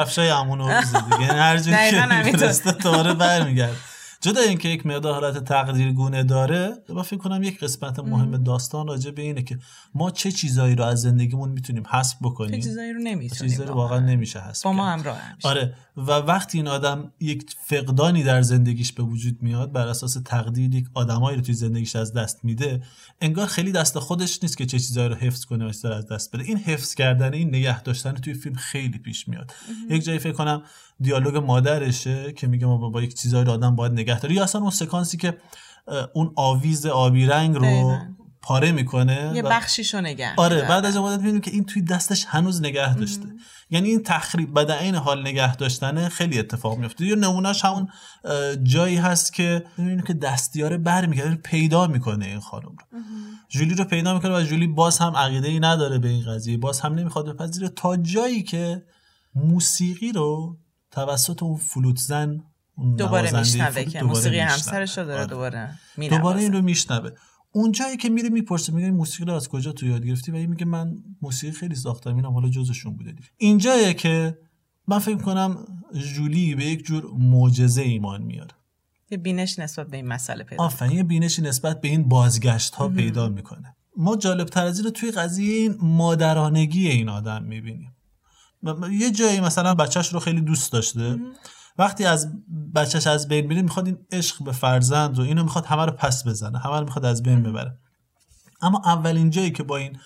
دیگه. 1.09 1.21
یعنی 1.21 1.39
هر 1.39 1.57
جوری 1.57 1.77
که 2.31 2.71
دوباره 2.83 3.13
برمیگرد 3.13 3.75
جدا 4.21 4.41
اینکه 4.41 4.69
یک 4.69 4.85
مقدار 4.85 5.13
حالت 5.13 5.43
تقدیرگونه 5.43 6.23
داره 6.23 6.73
من 6.89 7.01
فکر 7.01 7.17
کنم 7.17 7.43
یک 7.43 7.59
قسمت 7.59 7.99
مهم 7.99 8.43
داستان 8.43 8.87
راجع 8.87 9.11
به 9.11 9.21
اینه 9.21 9.41
که 9.41 9.59
ما 9.95 10.11
چه 10.11 10.31
چیزایی 10.31 10.75
رو 10.75 10.83
از 10.83 11.01
زندگیمون 11.01 11.49
می‌تونیم 11.49 11.83
حذف 11.87 12.13
چه 12.13 12.17
بکنیم 12.21 12.59
چیزایی 12.59 12.93
رو 12.93 12.99
چه 12.99 13.05
نمی‌تونیم 13.05 13.51
چیزایی 13.51 13.69
رو 13.69 13.75
واقعا. 13.75 13.99
نمیشه 13.99 14.39
حذف 14.39 14.63
با 14.63 14.73
ما. 14.73 14.85
همراه. 14.85 15.17
آره 15.43 15.75
و 15.97 16.11
وقتی 16.11 16.57
این 16.57 16.67
آدم 16.67 17.11
یک 17.19 17.55
فقدانی 17.65 18.23
در 18.23 18.41
زندگیش 18.41 18.93
به 18.93 19.03
وجود 19.03 19.37
میاد 19.41 19.71
بر 19.71 19.87
اساس 19.87 20.17
تقدیر 20.25 20.75
یک 20.75 20.87
آدمایی 20.93 21.37
رو 21.37 21.43
توی 21.43 21.55
زندگیش 21.55 21.95
از 21.95 22.13
دست 22.13 22.45
میده 22.45 22.83
انگار 23.21 23.47
خیلی 23.47 23.71
دست 23.71 23.99
خودش 23.99 24.43
نیست 24.43 24.57
که 24.57 24.65
چه 24.65 24.79
چیزایی 24.79 25.09
رو 25.09 25.15
حفظ 25.15 25.45
کنه 25.45 25.65
و 25.65 25.87
از 25.87 26.07
دست 26.07 26.35
بده. 26.35 26.43
این 26.43 26.57
حفظ 26.57 26.93
کردن 26.93 27.33
این 27.33 27.47
نگه 27.55 27.81
داشتن 27.81 28.11
توی 28.11 28.33
فیلم 28.33 28.55
خیلی 28.55 28.97
پیش 28.97 29.27
میاد. 29.27 29.53
یک 29.89 30.03
جایی 30.03 30.19
فکر 30.19 30.33
کنم 30.33 30.63
دیالوگ 31.01 31.37
مادرشه 31.37 32.33
که 32.33 32.47
میگه 32.47 32.65
ما 32.65 32.77
با, 32.77 32.89
با 32.89 33.01
یک 33.01 33.13
چیزایی 33.13 33.45
رو 33.45 33.51
آدم 33.51 33.75
باید 33.75 33.91
نگه 33.91 34.19
داره. 34.19 34.35
یا 34.35 34.43
اصلا 34.43 34.61
اون 34.61 34.71
سکانسی 34.71 35.17
که 35.17 35.37
اون 36.13 36.33
آویز 36.35 36.85
آبی 36.85 37.25
رنگ 37.25 37.55
رو. 37.55 37.97
پاره 38.41 38.71
می‌کنه 38.71 39.31
یه 39.35 39.41
و- 39.41 39.49
بخشیشو 39.49 40.01
نگه 40.01 40.33
آره. 40.37 40.61
بعد 40.61 40.85
از 40.85 40.97
اون 40.97 41.09
مدت 41.09 41.19
می‌بینیم 41.19 41.41
که 41.41 41.51
این 41.51 41.65
توی 41.65 41.81
دستش 41.81 42.25
هنوز 42.27 42.61
نگه 42.61 42.95
داشته. 42.95 43.25
یعنی 43.69 43.89
این 43.89 44.03
تخریب 44.03 44.53
بعد 44.53 44.71
عین 44.71 44.95
حال 44.95 45.21
نگه 45.21 45.55
داشتنه 45.55 46.09
خیلی 46.09 46.39
اتفاق 46.39 46.77
میفته 46.77 47.05
یه 47.05 47.15
نمونهش 47.15 47.65
همون 47.65 47.87
جایی 48.63 48.97
هست 48.97 49.33
که 49.33 49.63
می‌بینیم 49.77 50.03
که 50.03 50.13
دستیاره 50.13 50.77
برمیگرده 50.77 51.35
پیدا 51.35 51.87
می‌کنه 51.87 52.25
این 52.25 52.39
خانم 52.39 52.65
رو. 52.65 52.99
جولی 53.49 53.75
رو 53.75 53.83
پیدا 53.83 54.13
می‌کنه 54.13 54.37
و 54.37 54.41
جولی 54.41 54.67
باز 54.67 54.99
هم 54.99 55.15
عقیده 55.15 55.47
ای 55.47 55.59
نداره 55.59 55.97
به 55.97 56.07
این 56.09 56.25
قضیه. 56.25 56.57
باز 56.57 56.79
هم 56.79 56.93
نمی‌خواد 56.93 57.29
بپذیره 57.29 57.69
تا 57.69 57.97
جایی 57.97 58.43
که 58.43 58.83
موسیقی 59.35 60.11
رو 60.11 60.57
توسط 60.91 61.43
اون 61.43 61.57
فلوت 61.57 61.97
زن 61.97 62.43
اون 62.75 62.95
دوباره 62.95 63.39
میشنوه 63.39 63.83
که 63.83 64.03
موسیقی. 64.03 64.39
همسرش 64.39 64.97
رو 64.97 65.05
داره 65.05 65.19
آره. 65.19 65.29
دوباره 65.29 65.79
دوباره 66.09 66.39
این. 66.39 66.53
رو 66.53 66.61
میشنوه. 66.61 67.09
اون 67.51 67.71
جایی 67.71 67.97
که 67.97 68.09
میره 68.09 68.29
می‌پرسه 68.29 68.73
میگه 68.73 68.91
موسیقی 68.91 69.25
رو 69.25 69.33
از 69.33 69.49
کجا 69.49 69.71
تو 69.71 69.85
یاد 69.85 70.05
گرفتی؟ 70.05 70.31
و 70.31 70.35
این 70.35 70.49
میگه 70.49 70.65
من 70.65 70.97
موسیقی 71.21 71.53
خیلی 71.53 71.75
ساختم 71.75 72.15
اینم 72.15 72.31
حالا 72.31 72.49
جزشون 72.49 72.95
بوده 72.95 73.11
دیگه. 73.11 73.29
اینجایه 73.37 73.93
که 73.93 74.37
من 74.87 74.99
فکر 74.99 75.17
کنم 75.17 75.65
جولی 76.15 76.55
به 76.55 76.65
یک 76.65 76.85
جور 76.85 77.11
معجزه 77.17 77.81
ایمان 77.81 78.21
میاره. 78.21 78.51
یه 79.11 79.17
بینش 79.17 79.59
نسبت 79.59 79.87
به 79.87 79.97
این 79.97 80.07
مسئله 80.07 80.43
پیدا 80.43 80.63
آفرین 80.63 80.97
یه 80.97 81.03
بینشی 81.03 81.41
نسبت 81.41 81.81
به 81.81 81.87
این 81.87 82.09
بازگشت 82.09 82.75
ها 82.75 82.89
پیدا 82.89 83.29
می‌کنه. 83.29 83.75
ما 83.97 84.15
جالب 84.15 84.47
تر 84.47 84.65
از 84.65 84.77
این 84.77 84.85
رو 84.85 84.91
توی 84.91 85.11
قضیه 85.11 85.57
این 85.57 85.77
مادرانگی 85.81 86.87
این 86.87 87.09
آدم 87.09 87.43
می‌بینیم. 87.43 87.95
یه 88.91 89.11
جایی 89.11 89.39
مثلا 89.39 89.75
بچهش 89.75 90.13
رو 90.13 90.19
خیلی 90.19 90.41
دوست 90.41 90.71
داشته. 90.71 91.19
وقتی 91.77 92.05
از 92.05 92.27
بچهش 92.75 93.07
از 93.07 93.27
بین 93.27 93.47
میره 93.47 93.61
می‌خواد 93.61 93.85
این 93.85 93.97
عشق 94.11 94.43
به 94.43 94.51
فرزند 94.51 95.17
رو 95.17 95.23
اینو 95.23 95.43
می‌خواد 95.43 95.65
همه 95.65 95.85
رو 95.85 95.91
پس 95.91 96.27
بزنه 96.27 96.59
همه 96.59 96.79
رو 96.79 96.85
می‌خواد 96.85 97.05
از 97.05 97.23
بین 97.23 97.43
ببره. 97.43 97.77
اما 98.61 98.81
اولین 98.85 99.29
جایی 99.29 99.51
که 99.51 99.63
با 99.63 99.77
این 99.77 99.97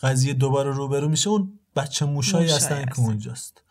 قضیه 0.00 0.34
دوباره 0.34 0.70
روبرو 0.70 1.08
میشه 1.08 1.30
اون 1.30 1.58
بچه 1.76 2.06
موشایی 2.06 2.50
هستن 2.50 2.84
که. 2.84 3.00
اونجاست. 3.00 3.62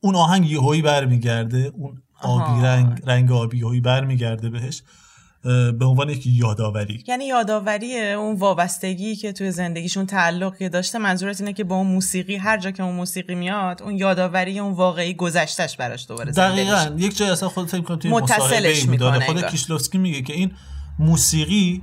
اون 0.00 0.14
آهنگ 0.16 0.50
یهویی 0.50 0.82
برمیگرده 0.82 1.72
اون 1.74 2.02
آبی 2.20 2.42
آها. 2.42 2.62
رنگ 2.62 3.02
رنگ 3.06 3.32
آبی 3.32 3.58
یهویی 3.58 3.80
برمیگرده 3.80 4.50
بهش. 4.50 4.82
به 5.78 5.84
عنوان 5.84 6.08
یک 6.08 6.26
یادآوری. 6.26 7.04
یعنی 7.06 7.26
یادآوری 7.26 8.00
اون 8.00 8.36
وابستگی 8.36 9.16
که 9.16 9.32
توی 9.32 9.50
زندگیشون 9.50 10.06
تعلقی 10.06 10.68
داشته 10.68 10.98
منظورت 10.98 11.40
اینه 11.40 11.52
که 11.52 11.64
با 11.64 11.76
اون 11.76 11.86
موسیقی 11.86 12.36
هر 12.36 12.58
جا 12.58 12.70
که 12.70 12.82
اون 12.82 12.94
موسیقی 12.94 13.34
میاد 13.34 13.82
اون 13.82 13.96
یادآوری 13.96 14.58
اون 14.58 14.72
واقعی 14.72 15.14
گذشتش 15.14 15.76
براش 15.76 16.08
دوباره 16.08 16.32
دقیقاً. 16.32 16.94
یک 16.98 17.16
جای 17.16 17.30
اصلا 17.30 17.48
خودت 17.48 17.70
فکر 17.70 17.80
کنم 17.80 17.96
توی 17.96 18.10
متصلش 18.10 18.86
می‌کنه 18.86 19.26
خود 19.26 19.46
کیشلوفسکی 19.46 19.98
میگه 19.98 20.22
که 20.22 20.32
این 20.32 20.52
موسیقی 20.98 21.82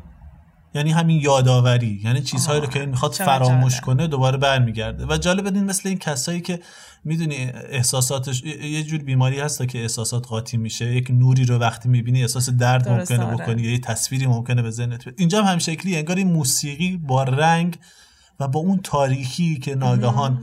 یعنی 0.75 0.91
همین 0.91 1.21
یادآوری 1.21 2.01
یعنی 2.03 2.21
چیزهایی 2.21 2.61
رو 2.61 2.67
که 2.67 2.79
این 2.79 2.89
می‌خواد 2.89 3.13
فراموش 3.13 3.81
کنه 3.81 4.07
دوباره 4.07 4.37
برمیگرده. 4.37 5.05
و 5.05 5.17
جالب 5.17 5.47
بدین 5.47 5.63
مثل 5.63 5.89
این 5.89 5.97
کسایی 5.97 6.41
که 6.41 6.59
می‌دونی 7.03 7.35
احساساتش 7.69 8.43
یه 8.43 8.83
جور 8.83 8.99
بیماری 8.99 9.39
هست 9.39 9.67
که 9.67 9.81
احساسات 9.81 10.27
قاطی 10.27 10.57
میشه 10.57 10.95
یک 10.95 11.11
نوری 11.11 11.45
رو 11.45 11.57
وقتی 11.57 11.89
می‌بینی 11.89 12.21
احساس 12.21 12.49
درد 12.49 12.89
ممکنه 12.89 13.23
آره. 13.25 13.37
بکنی 13.37 13.61
یا 13.61 13.71
یه 13.71 13.79
تصویری 13.79 14.27
ممکنه 14.27 14.61
به 14.61 14.71
ذهنت 14.71 15.03
اینجا 15.17 15.43
هم 15.43 15.57
شکلی 15.57 15.97
انگار 15.97 16.15
این 16.15 16.27
موسیقی 16.27 16.97
با 16.97 17.23
رنگ 17.23 17.77
و 18.39 18.47
با 18.47 18.59
اون 18.59 18.79
تاریکی 18.83 19.59
که 19.59 19.75
ناگهان 19.75 20.41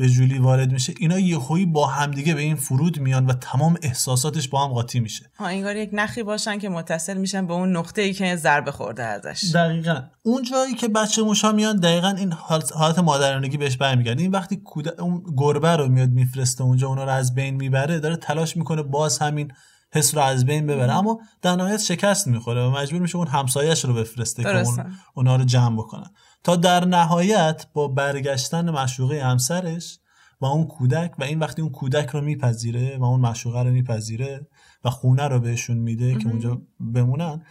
به 0.00 0.08
جولی 0.08 0.38
وارد 0.38 0.72
میشه 0.72 0.94
اینا 0.98 1.18
یهویی 1.18 1.66
با 1.66 1.86
همدیگه 1.86 2.34
به 2.34 2.40
این 2.40 2.56
فرود 2.56 3.00
میان 3.00 3.26
و 3.26 3.32
تمام 3.32 3.76
احساساتش 3.82 4.48
با 4.48 4.64
هم 4.64 4.72
قاطی 4.72 5.00
میشه. 5.00 5.30
ها 5.38 5.46
انگار 5.46 5.76
یک 5.76 5.90
نخی 5.92 6.22
باشن 6.22 6.58
که 6.58 6.68
متصل 6.68 7.16
میشن 7.16 7.46
به 7.46 7.52
اون 7.52 7.76
نقطه 7.76 8.02
ای 8.02 8.12
که 8.12 8.36
ضربه 8.36 8.72
خورده 8.72 9.02
ازش. 9.02 9.50
دقیقا. 9.54 10.02
اون 10.22 10.42
جایی 10.42 10.74
که 10.74 10.88
بچه 10.88 11.22
موشا 11.22 11.52
میان 11.52 11.76
دقیقا 11.76 12.08
این 12.08 12.32
حالت 12.74 12.98
مادرانگی 12.98 13.56
بهش 13.56 13.76
برمیگرده. 13.76 14.22
این 14.22 14.30
وقتی 14.30 14.62
اون 14.98 15.22
گربه 15.36 15.76
رو 15.76 15.88
میاد 15.88 16.10
میفرسته 16.10 16.64
اونجا 16.64 16.88
اونا 16.88 17.04
رو 17.04 17.10
از 17.10 17.34
بین 17.34 17.54
می‌بره 17.54 17.98
داره 17.98 18.16
تلاش 18.16 18.56
می‌کنه 18.56 18.82
باز 18.82 19.18
همین 19.18 19.52
حس 19.92 20.14
رو 20.14 20.20
از 20.20 20.46
بین 20.46 20.66
ببره. 20.66 20.92
اما 20.92 21.20
در 21.42 21.56
نهایت 21.56 21.80
شکست 21.80 22.26
می‌خوره 22.26 22.66
و 22.66 22.70
مجبور 22.70 23.00
میشه 23.00 23.16
اون 23.16 23.26
همسایش 23.26 23.84
رو 23.84 23.94
بفرسته 23.94 24.42
که 24.42 24.58
اون 24.58 24.96
اونا 25.14 25.36
رو 25.36 25.44
جمع 25.44 25.76
بکنن. 25.76 26.10
تا 26.44 26.56
در 26.56 26.84
نهایت 26.84 27.66
با 27.72 27.88
برگشتن 27.88 28.70
مشوقه 28.70 29.24
همسرش 29.24 29.98
و 30.40 30.46
اون 30.46 30.66
کودک 30.66 31.12
و 31.18 31.24
این 31.24 31.38
وقتی 31.38 31.62
اون 31.62 31.70
کودک 31.70 32.08
رو 32.08 32.20
میپذیره 32.20 32.98
و 32.98 33.04
اون 33.04 33.20
مشوقه 33.20 33.62
رو 33.62 33.70
میپذیره 33.70 34.46
و 34.84 34.90
خونه 34.90 35.28
رو 35.28 35.40
بهشون 35.40 35.78
میده 35.78 36.14
که 36.14 36.28
اونجا 36.28 36.62
بمونن 36.94 37.44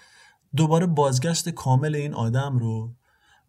دوباره 0.56 0.86
بازگشت 0.86 1.49
کامل 1.49 1.95
این 1.95 2.13
آدم 2.13 2.58
رو 2.58 2.95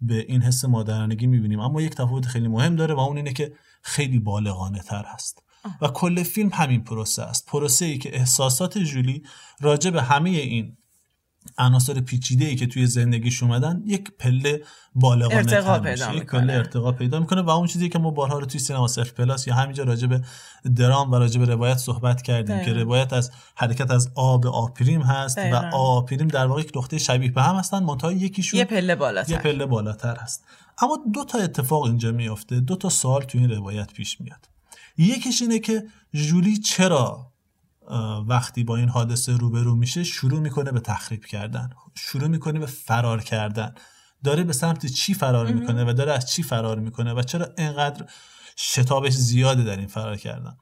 به 0.00 0.14
این 0.29 0.42
حس 0.42 0.64
مادرانگی 0.64 1.26
می‌بینیم. 1.26 1.61
اما 1.61 1.83
یک 1.83 1.94
تفاوت 1.94 2.26
خیلی 2.26 2.48
مهم 2.48 2.76
داره 2.76 2.94
و 2.94 2.98
اون 2.98 3.16
اینه 3.16 3.33
که 3.33 3.53
خیلی 3.83 4.18
بالغانه 4.18 4.79
تر 4.79 5.05
هست. 5.07 5.42
و 5.81 5.88
کل 5.88 6.23
فیلم 6.23 6.51
همین 6.53 6.85
پروسه 6.85 7.23
است. 7.23 7.46
پروسه 7.46 7.85
ای 7.85 7.99
که 7.99 8.16
احساسات 8.16 8.79
جولی 8.79 9.23
راجع 9.61 9.90
به 9.90 10.03
همه 10.03 10.31
این 10.31 10.77
عناصر 11.59 12.01
پیچیده 12.01 12.44
ای 12.44 12.57
که 12.57 12.66
توی 12.66 12.87
زندگیش 12.87 13.42
اومدن 13.42 13.83
یک 13.87 14.11
پله 14.18 14.62
بالغانه 14.94 15.37
ارتقا 15.37 15.79
پیدا 15.79 16.14
یک 16.14 16.27
پله 16.27 16.53
ارتقا 16.53 16.92
پیدا 16.92 17.20
می‌کنه 17.20 17.42
و 17.42 17.51
اون 17.51 17.66
چیزی 17.66 17.88
که 17.88 17.99
ما 17.99 18.11
بارها 18.11 18.38
رو 18.38 18.46
توی 18.46 18.61
سینما 18.61 18.88
سلف 18.88 19.12
پلاس 19.12 19.46
یا 19.46 19.55
همینجا 19.55 19.85
راجع 19.85 20.07
به 20.07 20.23
درام 20.77 21.12
و 21.12 21.14
راجع 21.14 21.40
به 21.40 21.46
روایت 21.46 21.77
صحبت 21.77 22.23
کردیم 22.23 22.64
که 22.64 22.73
روایت 22.73 23.12
از 23.12 23.31
حرکت 23.55 23.90
از 23.90 24.11
آ 24.14 24.25
به 24.25 24.46
آ 24.46 24.58
پریم 24.58 25.02
هست 25.03 25.38
و 25.38 25.55
آ 25.72 25.84
پریم 25.84 26.28
در 26.29 26.46
واقع 26.46 26.61
یک 26.61 26.73
نقطه 26.77 26.99
شبیه 26.99 27.31
به 27.31 27.42
هم 27.42 27.55
هستن. 27.55 27.83
منتها 27.83 28.12
یکیشون 28.12 28.59
یه 28.59 28.64
پله 28.64 28.94
بالاتر. 28.94 29.33
یه 29.33 29.38
پله 29.38 29.66
بالاتر 29.66 30.16
هست. 30.16 30.44
اما 30.83 30.99
دو 31.14 31.25
تا 31.25 31.38
اتفاق 31.38 31.83
اینجا 31.83 32.12
میفته 32.12 32.61
دو 32.61 32.77
تا 32.77 32.88
سوال 32.88 33.23
توی 33.23 33.40
این 33.40 33.51
روایت 33.51 33.92
پیش 33.92 34.20
میاد. 34.20 34.49
یکیش 35.00 35.42
اینه 35.42 35.58
که 35.58 35.84
جولی 36.14 36.58
چرا 36.58 37.32
وقتی 38.26 38.64
با 38.64 38.76
این 38.76 38.88
حادثه 38.88 39.32
روبرو 39.32 39.76
میشه 39.76 40.04
شروع 40.04 40.40
می‌کنه 40.40 40.72
به 40.72 40.80
تخریب 40.80 41.24
کردن 41.24 41.70
شروع 41.94 42.28
می‌کنه 42.28 42.58
به 42.58 42.66
فرار 42.66 43.22
کردن. 43.22 43.74
داره 44.24 44.44
به 44.44 44.52
سمت 44.52 44.86
چی 44.86 45.14
فرار 45.14 45.52
می‌کنه 45.52 45.84
و 45.84 45.92
داره 45.92 46.12
از 46.12 46.30
چی 46.30 46.42
فرار 46.42 46.78
می‌کنه 46.78 47.14
و 47.14 47.22
چرا 47.22 47.46
اینقدر 47.58 48.10
شتابش 48.56 49.12
زیاده 49.12 49.64
در 49.64 49.76
این 49.76 49.86
فرار 49.86 50.16
کردن؟ 50.16 50.56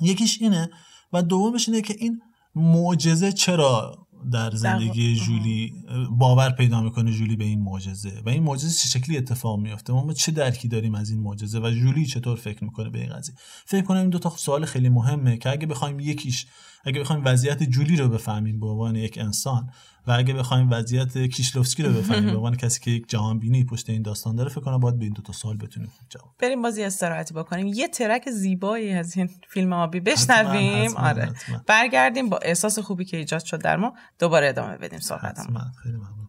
یکیش 0.00 0.42
اینه 0.42 0.70
و 1.12 1.22
دومش 1.22 1.68
اینه 1.68 1.80
که 1.80 1.94
این 1.98 2.22
معجزه 2.54 3.32
چرا 3.32 4.03
در 4.32 4.50
زندگی 4.50 5.16
جولی 5.16 5.72
باور 6.10 6.50
پیدا 6.50 6.80
می‌کنه 6.80 7.12
جولی 7.12 7.36
به 7.36 7.44
این 7.44 7.60
معجزه. 7.60 8.22
و 8.26 8.28
این 8.28 8.42
معجزه 8.42 8.82
چه 8.82 8.88
شکلی 8.98 9.18
اتفاق 9.18 9.60
میفته 9.60 9.92
ما 9.92 10.12
چه 10.12 10.32
درکی 10.32 10.68
داریم 10.68 10.94
از 10.94 11.10
این 11.10 11.20
معجزه؟ 11.20 11.60
و 11.60 11.70
جولی 11.70 12.06
چطور 12.06 12.36
فکر 12.36 12.64
می‌کنه 12.64 12.90
به 12.90 13.00
این 13.00 13.12
قضیه؟ 13.12 13.34
فکر 13.66 13.82
کنم 13.82 14.00
این 14.00 14.10
دو 14.10 14.18
تا 14.18 14.30
سوال 14.36 14.64
خیلی 14.64 14.88
مهمه 14.88 15.36
که 15.36 15.50
اگه 15.50 15.66
بخوایم 15.66 16.00
یکیش 16.00 16.46
اگه 16.84 17.00
بخوایم 17.00 17.22
وضعیت 17.24 17.62
جولی 17.62 17.96
رو 17.96 18.08
بفهمیم 18.08 18.60
به 18.60 18.66
عنوان 18.66 18.96
یک 18.96 19.18
انسان 19.18 19.70
و 20.06 20.12
اگه 20.12 20.34
بخوایم 20.34 20.70
وضعیت 20.70 21.18
کیشلوفسکی 21.18 21.82
رو 21.82 21.92
بفهمیم 21.92 22.30
به 22.30 22.36
عنوان 22.36 22.56
کسی 22.56 22.80
که 22.80 22.90
یک 22.90 23.08
جهان 23.08 23.38
بینی 23.38 23.64
پشت 23.64 23.90
این 23.90 24.02
داستان 24.02 24.36
داره 24.36 24.48
فکر 24.50 24.60
کنم 24.60 24.78
باید 24.78 24.98
به 24.98 25.04
این 25.04 25.14
دو 25.14 25.22
تا 25.22 25.32
سوال 25.32 25.56
بتونیم 25.56 25.92
جواب 26.08 26.34
بریم 26.38 26.62
بازی 26.62 26.82
استراحتی 26.84 27.34
بکنیم. 27.34 27.66
یه 27.66 27.88
ترک 27.88 28.30
زیبایی 28.30 28.92
از 28.92 29.16
این 29.16 29.30
فیلم 29.48 29.72
آبی 29.72 30.00
بشنویم. 30.00 30.96
آره. 30.96 31.32
برگردیم 31.66 32.28
با 32.28 32.38
احساس 32.42 32.78
خوبی 32.78 33.04
که 33.04 33.16
ایجاد 33.16 33.44
شد 33.44 33.62
در 33.62 33.76
ما. 33.76 33.94
دوباره 34.18 34.48
ادامه 34.48 34.76
بدیم 34.76 34.98
صحبتمون. 35.00 35.60
خیلی 35.82 35.96
ممنون. 35.96 36.23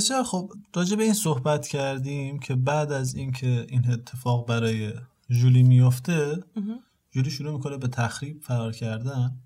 بسیار 0.00 0.24
خب 0.24 0.52
راجع 0.74 0.96
به 0.96 1.02
این 1.04 1.12
صحبت 1.12 1.68
کردیم 1.68 2.38
که 2.38 2.54
بعد 2.54 2.92
از 2.92 3.14
اینکه 3.14 3.66
این 3.68 3.90
اتفاق 3.90 4.48
برای 4.48 4.92
جولی 5.30 5.62
میفته 5.62 6.44
جولی 7.12 7.30
شروع 7.30 7.52
می‌کنه 7.52 7.76
به 7.76 7.88
تخریب 7.88 8.42
فرار 8.42 8.72
کردن. 8.72 9.36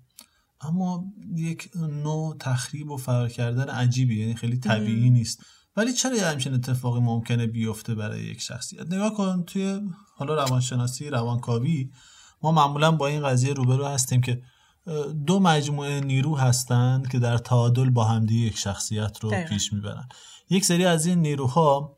اما 0.61 1.05
یک 1.35 1.69
نوع 1.75 2.37
تخریب 2.39 2.91
و 2.91 2.97
فرار 2.97 3.29
کردن 3.29 3.69
عجیبی 3.69 4.19
یعنی 4.19 4.35
خیلی 4.35 4.57
طبیعی 4.57 5.09
نیست. 5.09 5.39
ولی 5.77 5.93
چرا 5.93 6.15
یه 6.15 6.25
همچین 6.25 6.53
اتفاقی 6.53 6.99
ممکنه 6.99 7.47
بیفته 7.47 7.95
برای 7.95 8.23
یک 8.23 8.41
شخصیت؟ 8.41 8.93
نگاه 8.93 9.13
کن 9.13 9.43
توی 9.43 9.81
حالا 10.15 10.35
روانشناسی 10.35 11.09
روانکاوی 11.09 11.91
ما 12.41 12.51
معمولا 12.51 12.91
با 12.91 13.07
این 13.07 13.23
قضیه 13.23 13.53
روبرو 13.53 13.85
هستیم 13.85 14.21
که 14.21 14.41
دو 15.27 15.39
مجموعه 15.39 15.99
نیرو 15.99 16.37
هستند 16.37 17.07
که 17.07 17.19
در 17.19 17.37
تعادل 17.37 17.89
با 17.89 18.03
همدیگه 18.03 18.47
یک 18.47 18.57
شخصیت 18.57 19.19
رو 19.19 19.31
پیش 19.49 19.73
می‌برن. 19.73 20.07
یک 20.49 20.65
سری 20.65 20.85
از 20.85 21.05
این 21.05 21.19
نیروها 21.19 21.97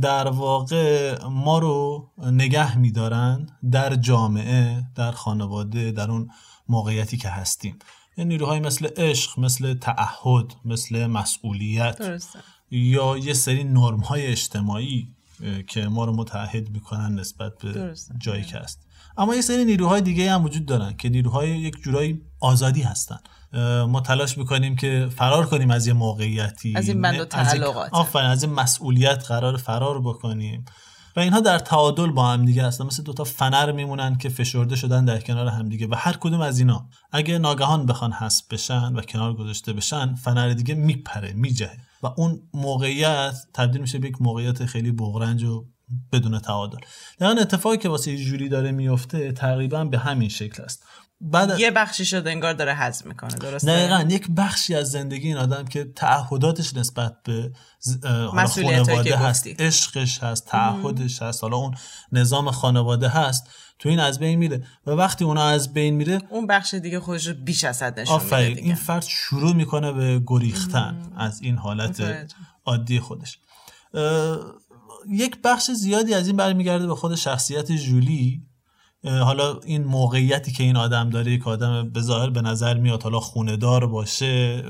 در 0.00 0.28
واقع 0.28 1.18
ما 1.24 1.58
رو 1.58 2.10
نگه 2.22 2.78
میدارن 2.78 3.46
در 3.70 3.94
جامعه 3.94 4.84
در 4.94 5.12
خانواده 5.12 5.92
در 5.92 6.10
اون 6.10 6.30
موقعیتی 6.68 7.16
که 7.16 7.28
هستیم. 7.28 7.78
یه 8.16 8.24
نیروهای 8.24 8.60
مثل 8.60 8.88
عشق 8.96 9.40
مثل 9.40 9.74
تعهد 9.74 10.54
مثل 10.64 11.06
مسئولیت 11.06 11.98
درسته. 11.98 12.38
یا 12.70 13.16
یه 13.16 13.32
سری 13.32 13.64
نرم 13.64 14.00
های 14.00 14.26
اجتماعی 14.26 15.08
که 15.66 15.88
ما 15.88 16.04
رو 16.04 16.12
متعهد 16.12 16.70
می‌کنن 16.70 17.14
نسبت 17.14 17.58
به 17.58 17.94
جایی 18.18 18.44
که 18.44 18.58
هست. 18.58 18.86
اما 19.18 19.34
یه 19.34 19.40
سری 19.40 19.64
نیروهای 19.64 20.00
دیگه 20.00 20.32
هم 20.32 20.44
وجود 20.44 20.66
دارن 20.66 20.96
که 20.96 21.08
نیروهای 21.08 21.58
یک 21.58 21.76
جورایی 21.82 22.22
آزادی 22.40 22.82
هستن. 22.82 23.18
ما 23.88 24.00
تلاش 24.00 24.38
می‌کنیم 24.38 24.76
که 24.76 25.08
فرار 25.16 25.46
کنیم 25.46 25.70
از 25.70 25.86
یه 25.86 25.92
موقعیتی. 25.92 26.76
از 26.76 26.88
این 26.88 27.02
بند 27.02 27.20
و 27.20 27.24
تعلقات. 27.24 27.88
آفرین 27.92 28.26
از 28.26 28.44
این 28.44 28.52
مسئولیت 28.52 29.24
قرار 29.28 29.56
فرار 29.56 30.00
بکنیم. 30.00 30.64
و 31.16 31.20
اینها 31.20 31.40
در 31.40 31.58
تعادل 31.58 32.10
با 32.10 32.28
هم 32.28 32.44
دیگه 32.44 32.62
هستن. 32.62 32.86
مثل 32.86 33.02
دوتا 33.02 33.24
فنر 33.24 33.72
میمونن 33.72 34.18
که 34.18 34.28
فشرده 34.28 34.76
شدن 34.76 35.04
در 35.04 35.20
کنار 35.20 35.46
همدیگه 35.46 35.86
و 35.86 35.94
هر 35.98 36.12
کدوم 36.12 36.40
از 36.40 36.58
اینا 36.58 36.88
اگه 37.12 37.38
ناگهان 37.38 37.86
بخوان 37.86 38.12
حذف 38.12 38.42
بشن 38.50 38.96
و 38.96 39.00
کنار 39.00 39.34
گذاشته 39.34 39.72
بشن 39.72 40.14
فنر 40.14 40.52
دیگه 40.52 40.74
میپره 40.74 41.32
میجهه. 41.32 41.78
و 42.02 42.06
اون 42.16 42.40
موقعیت 42.54 43.34
تبدیل 43.54 43.80
میشه 43.80 43.98
به 43.98 44.08
یک 44.08 44.22
موقعیت 44.22 44.66
خیلی 44.66 44.92
بغرنج 44.92 45.42
و 45.42 45.66
بدون 46.12 46.38
تعادل. 46.38 46.78
در 47.18 47.40
اتفاقی 47.40 47.76
که 47.76 47.88
واسه 47.88 48.16
جوری 48.16 48.48
داره 48.48 48.72
میفته 48.72 49.32
تقریبا 49.32 49.84
به 49.84 49.98
همین 49.98 50.28
شکل 50.28 50.62
است. 50.62 50.84
بعد 51.20 51.60
یه 51.60 51.70
بخشی 51.70 52.04
شده 52.04 52.30
انگار 52.30 52.52
داره 52.52 52.74
هضم 52.74 53.08
می‌کنه 53.08 53.34
درسته؟ 53.34 53.66
دقیقا 53.66 54.14
یک 54.14 54.30
بخشی 54.36 54.74
از 54.74 54.90
زندگی 54.90 55.28
این 55.28 55.36
آدم 55.36 55.64
که 55.64 55.84
تعهداتش 55.84 56.74
نسبت 56.74 57.22
به 57.22 57.52
خانواده 58.28 59.16
هست. 59.16 59.46
عشقش 59.46 60.22
هست 60.22 60.46
تعهدش 60.46 61.22
هست 61.22 61.42
حالا 61.42 61.56
اون 61.56 61.74
نظام 62.12 62.50
خانواده 62.50 63.08
هست 63.08 63.44
تو 63.78 63.88
این 63.88 64.00
از 64.00 64.18
بین 64.18 64.38
میره. 64.38 64.64
و 64.86 64.90
وقتی 64.90 65.24
اونا 65.24 65.44
از 65.44 65.72
بین 65.72 65.94
میره 65.94 66.18
اون 66.30 66.46
بخش 66.46 66.74
دیگه 66.74 67.00
خودش 67.00 67.26
رو 67.26 67.34
بیش 67.34 67.64
از 67.64 67.82
حد 67.82 68.00
نشون 68.00 68.22
میده 68.24 68.48
دیگه. 68.48 68.62
این 68.62 68.74
فرد 68.74 69.04
شروع 69.08 69.54
می‌کنه 69.54 69.92
به 69.92 70.22
گریختن 70.26 71.12
از 71.16 71.42
این 71.42 71.56
حالت 71.56 72.00
متوجه. 72.00 72.34
عادی 72.64 73.00
خودش. 73.00 73.38
یک 75.08 75.42
بخش 75.44 75.70
زیادی 75.70 76.14
از 76.14 76.26
این 76.26 76.36
برمیگرده 76.36 76.86
به 76.86 76.94
خود 76.94 77.14
شخصیت 77.14 77.72
جولی 77.72 78.42
حالا 79.06 79.60
این 79.64 79.84
موقعیتی 79.84 80.52
که 80.52 80.62
این 80.62 80.76
آدم 80.76 81.10
داره 81.10 81.32
یک 81.32 81.48
آدم 81.48 81.90
به 81.90 82.00
ظاهر 82.00 82.30
به 82.30 82.42
نظر 82.42 82.74
میاد 82.74 83.02
حالا 83.02 83.20
خونه 83.20 83.56
دار 83.56 83.86
باشه 83.86 84.64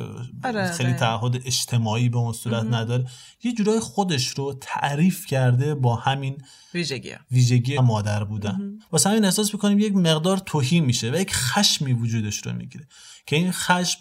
آره، 0.44 0.72
خیلی 0.72 0.88
آره. 0.88 0.98
تعهد 0.98 1.36
اجتماعی 1.44 2.08
به 2.08 2.18
اون 2.18 2.32
صورت 2.32 2.64
نداره. 2.64 3.06
یه 3.44 3.52
جورای 3.52 3.80
خودش 3.80 4.28
رو 4.28 4.54
تعریف 4.60 5.26
کرده 5.26 5.74
با 5.74 5.96
همین 5.96 6.38
ویژگی. 6.74 7.12
ویژگی 7.30 7.78
مادر 7.78 8.24
بودن. 8.24 8.78
واسه 8.92 9.10
همین 9.10 9.24
احساس 9.24 9.54
می‌کنیم 9.54 9.78
یک 9.78 9.96
مقدار 9.96 10.38
توهین 10.38 10.84
میشه 10.84 11.10
و 11.10 11.16
یک 11.16 11.34
خشمی 11.34 11.92
وجودش 11.92 12.46
رو 12.46 12.52
می‌گیره 12.52 12.86
که 13.26 13.36
این 13.36 13.52
خشم 13.52 13.98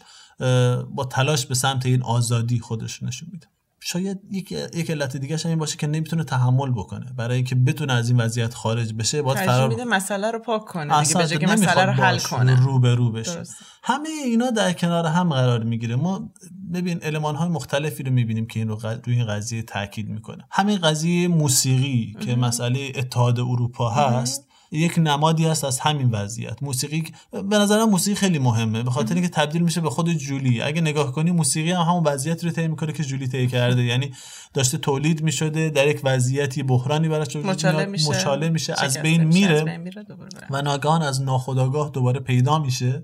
با 0.90 1.06
تلاش 1.12 1.46
به 1.46 1.56
سمت 1.56 1.86
این 1.86 2.04
آزادی 2.04 2.60
خودش 2.60 2.94
رو 2.94 3.08
نشون 3.08 3.30
میده. 3.32 3.48
شاید 3.88 4.20
یک 4.32 4.52
یک 4.52 4.92
علت 4.92 5.18
دیگه 5.18 5.46
این 5.46 5.58
باشه 5.58 5.78
که 5.78 5.88
نمی‌تونه 5.88 6.24
تحمل 6.24 6.72
بکنه. 6.72 7.06
برای 7.18 7.36
اینکه 7.36 7.56
بتونه 7.56 7.94
از 7.94 8.10
این 8.10 8.20
وضعیت 8.20 8.54
خارج 8.54 8.94
بشه 8.94 9.22
باید 9.22 9.38
فرار 9.38 9.70
میده 9.70 9.84
مسئله 9.84 10.32
رو 10.32 10.40
پاک 10.40 10.66
کنه. 10.66 11.04
دیگه 11.04 11.18
به 11.18 11.38
که 11.38 11.48
مسئله 11.48 11.86
رو 11.86 11.92
حل 11.92 12.20
کنه. 12.20 12.64
رو 12.64 12.80
به 12.80 12.96
رو 12.96 13.12
بشه. 13.12 13.36
درسته. 13.36 13.66
همه 13.84 14.10
اینا 14.26 14.52
در 14.52 14.74
کنار 14.74 15.06
هم 15.06 15.30
قرار 15.30 15.64
می‌گیره. 15.64 15.96
ما 15.96 16.30
ببین 16.74 17.00
المان 17.02 17.36
های 17.36 17.50
مختلفی 17.50 18.04
رو 18.04 18.12
می‌بینیم 18.12 18.48
که 18.48 18.60
این 18.60 18.70
رو 18.70 18.80
ق- 18.80 18.86
روی 18.86 19.16
این 19.16 19.26
قضیه 19.28 19.62
تاکید 19.62 20.10
می‌کنه. 20.10 20.44
همین 20.52 20.78
قضیه 20.78 21.28
موسیقی 21.28 22.16
که 22.22 22.36
مسئله 22.36 22.92
اتحاد 22.96 23.40
اروپا 23.40 23.90
هست. 23.90 24.48
یک 24.72 24.94
نمادی 24.98 25.46
هست 25.46 25.64
از 25.64 25.80
همین 25.80 26.12
وضعیت. 26.12 26.64
موسیقی 26.64 27.04
به 27.32 27.58
نظر 27.58 27.78
من 27.78 27.90
موسیقی 27.90 28.16
خیلی 28.16 28.40
مهمه. 28.40 28.84
به 28.84 28.92
خاطر 28.92 29.14
اینکه 29.14 29.30
تبدیل 29.30 29.62
میشه 29.62 29.82
به 29.82 29.90
خود 29.90 30.14
جولی. 30.14 30.62
اگه 30.62 30.82
نگاه 30.82 31.12
کنی 31.12 31.32
موسیقی 31.32 31.72
هم 31.72 31.82
همون 31.82 32.04
وضعیت 32.04 32.44
رو 32.44 32.52
طی 32.52 32.68
می‌کنه 32.68 32.94
که 32.94 33.04
جولی 33.04 33.28
طی 33.28 33.48
کرده. 33.48 33.84
یعنی 33.84 34.12
داشته 34.54 34.78
تولید 34.78 35.24
می‌شده 35.24 35.70
در 35.70 35.88
یک 35.88 36.02
وضعیتی 36.04 36.64
بحرانی 36.64 37.10
براش 37.10 37.36
مچاله 37.36 37.86
میشه. 37.86 38.10
مچاله 38.10 38.50
میشه 38.50 38.76
از 38.78 38.98
بین 38.98 39.24
میره 39.24 39.56
از 39.56 39.66
بین 39.66 39.78
میره 39.78 40.04
دوباره 40.04 40.30
بره. 40.30 40.48
و 40.50 40.62
ناگهان 40.62 41.02
از 41.02 41.22
ناخودآگاه 41.22 41.90
دوباره 41.90 42.20
پیدا 42.20 42.60
میشه 42.60 43.04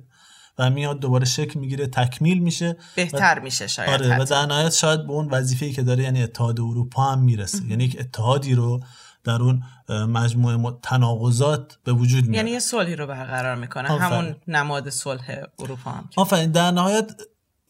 و 0.60 0.70
میاد 0.70 1.00
دوباره 1.00 1.26
شکل 1.26 1.60
می‌گیره 1.60 1.88
تکمیل 1.88 2.40
میشه 2.40 2.78
بهتر 2.96 3.40
میشه 3.40 3.68
شاید 3.68 3.90
آره 3.90 4.20
و. 4.20 4.24
در 4.24 4.46
نهایت 4.46 4.74
شاید 4.74 5.08
به 5.08 5.14
اون 5.14 5.30
وظیفه‌ای 5.30 5.72
که 5.72 5.82
داره 5.82 6.04
یعنی 6.04 6.24
اتحاد 6.24 6.60
اروپا 6.60 7.04
هم 7.04 7.20
می‌رسه. 7.20 7.66
یعنی 7.70 7.84
یک 7.84 7.98
اتحادی 8.00 8.56
رو 8.56 8.80
در 9.24 9.42
اون 9.42 9.64
مجموعه 9.90 10.78
تناقضات 10.84 11.78
به 11.84 11.94
وجود 11.94 12.24
میاره 12.24 12.38
یعنی 12.38 12.52
یه 12.52 12.60
صلحی 12.60 12.96
رو 12.96 13.08
برقرار 13.08 13.56
می‌کنه. 13.56 13.92
آفرین. 13.92 14.02
همون 14.02 14.36
نماد 14.48 14.90
صلح 14.90 15.44
اروپا 15.60 15.92
هم 15.92 16.10
آفرین. 16.16 16.52
در 16.52 16.72
نهایت 16.72 17.22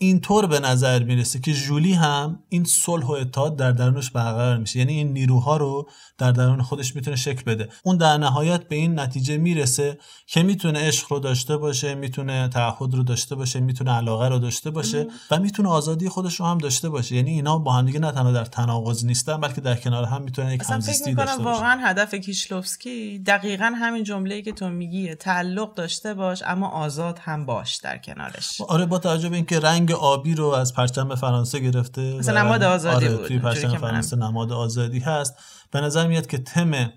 اینطور 0.01 0.45
به 0.45 0.59
نظر 0.59 1.03
می‌رسه 1.03 1.39
که 1.39 1.53
جولی 1.53 1.93
هم 1.93 2.39
این 2.49 2.63
صلح 2.63 3.05
و 3.05 3.11
اتحاد 3.11 3.55
در 3.55 3.71
درونش 3.71 4.11
برقرار 4.11 4.57
میشه. 4.57 4.79
یعنی 4.79 4.93
این 4.93 5.13
نیروها 5.13 5.57
رو 5.57 5.89
در 6.17 6.31
درون 6.31 6.61
خودش 6.61 6.95
می‌تونه 6.95 7.15
شکل 7.15 7.43
بده. 7.43 7.69
اون 7.83 7.97
در 7.97 8.17
نهایت 8.17 8.63
به 8.67 8.75
این 8.75 8.99
نتیجه 8.99 9.37
می‌رسه 9.37 9.97
که 10.27 10.43
می‌تونه 10.43 10.79
عشق 10.79 11.11
رو 11.11 11.19
داشته 11.19 11.57
باشه 11.57 11.95
می‌تونه 11.95 12.47
تعهد 12.47 12.93
رو 12.93 13.03
داشته 13.03 13.35
باشه 13.35 13.59
می‌تونه 13.59 13.91
علاقه 13.91 14.27
رو 14.27 14.39
داشته 14.39 14.69
باشه 14.69 15.07
و 15.31 15.39
می‌تونه 15.39 15.69
آزادی 15.69 16.09
خودش 16.09 16.39
رو 16.39 16.45
هم 16.45 16.57
داشته 16.57 16.89
باشه. 16.89 17.15
یعنی 17.15 17.31
اینا 17.31 17.57
با 17.57 17.73
هم 17.73 17.85
دیگه 17.85 17.99
نه 17.99 18.11
تنها 18.11 18.31
در 18.31 18.45
تناقض 18.45 19.05
نیستن 19.05 19.37
بلکه 19.37 19.61
در 19.61 19.75
کنار 19.75 20.03
هم 20.03 20.21
می‌تونن 20.21 20.51
یک 20.51 20.61
همزیستی 20.69 21.13
داشته 21.13 21.37
باشن 21.37 21.43
واقعا 21.43 21.79
هدف 21.83 22.15
کیشلوفسکی 22.15 23.19
دقیقا 23.19 23.73
همین 23.75 24.03
جمله 24.03 24.41
که 24.41 24.51
تو 24.51 24.69
میگی 24.69 25.15
تعلق 25.15 25.73
داشته 25.73 26.13
باش 26.13 26.43
اما 26.45 26.67
آزاد 26.67 27.19
هم 27.21 27.45
باش 27.45 27.75
در 27.75 27.97
کنارش. 27.97 28.61
آره 28.61 28.85
با 28.85 28.99
توجه 28.99 29.29
به 29.29 29.35
اینکه 29.35 29.59
رنگ 29.59 29.90
آبی 29.93 30.35
رو 30.35 30.45
از 30.45 30.73
پرچم 30.73 31.15
فرانسه 31.15 31.59
گرفته 31.59 32.17
مثلا 32.19 32.41
نماد 32.43 32.63
آزادی 32.63 32.95
آره 32.95 33.17
بود، 33.17 33.27
توی 33.27 33.39
پرچم 33.39 33.77
فرانسه 33.77 34.15
نماد 34.15 34.51
آزادی 34.51 34.99
هست 34.99 35.35
به 35.71 35.81
نظر 35.81 36.07
میاد 36.07 36.27
که 36.27 36.37
تم 36.37 36.91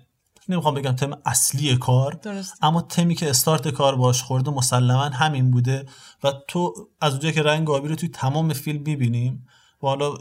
نمی‌خوام 0.49 0.73
بگم 0.75 0.91
تم 0.91 1.17
اصلی 1.25 1.77
کار 1.77 2.11
درست. 2.11 2.53
اما 2.61 2.81
تمی 2.81 3.15
که 3.15 3.29
استارت 3.29 3.67
کار 3.67 3.95
باش 3.95 4.23
خورده 4.23 4.51
مسلما 4.51 5.03
همین 5.03 5.51
بوده 5.51 5.85
و 6.23 6.33
تو 6.47 6.73
از 7.01 7.11
اونجایی 7.11 7.33
که 7.33 7.43
رنگ 7.43 7.69
آبی 7.69 7.87
رو 7.87 7.95
توی 7.95 8.09
تمام 8.09 8.53
فیلم 8.53 8.81
می‌بینیم 8.81 9.47
و 9.85 9.87
حالا 9.87 10.09
اه، 10.11 10.17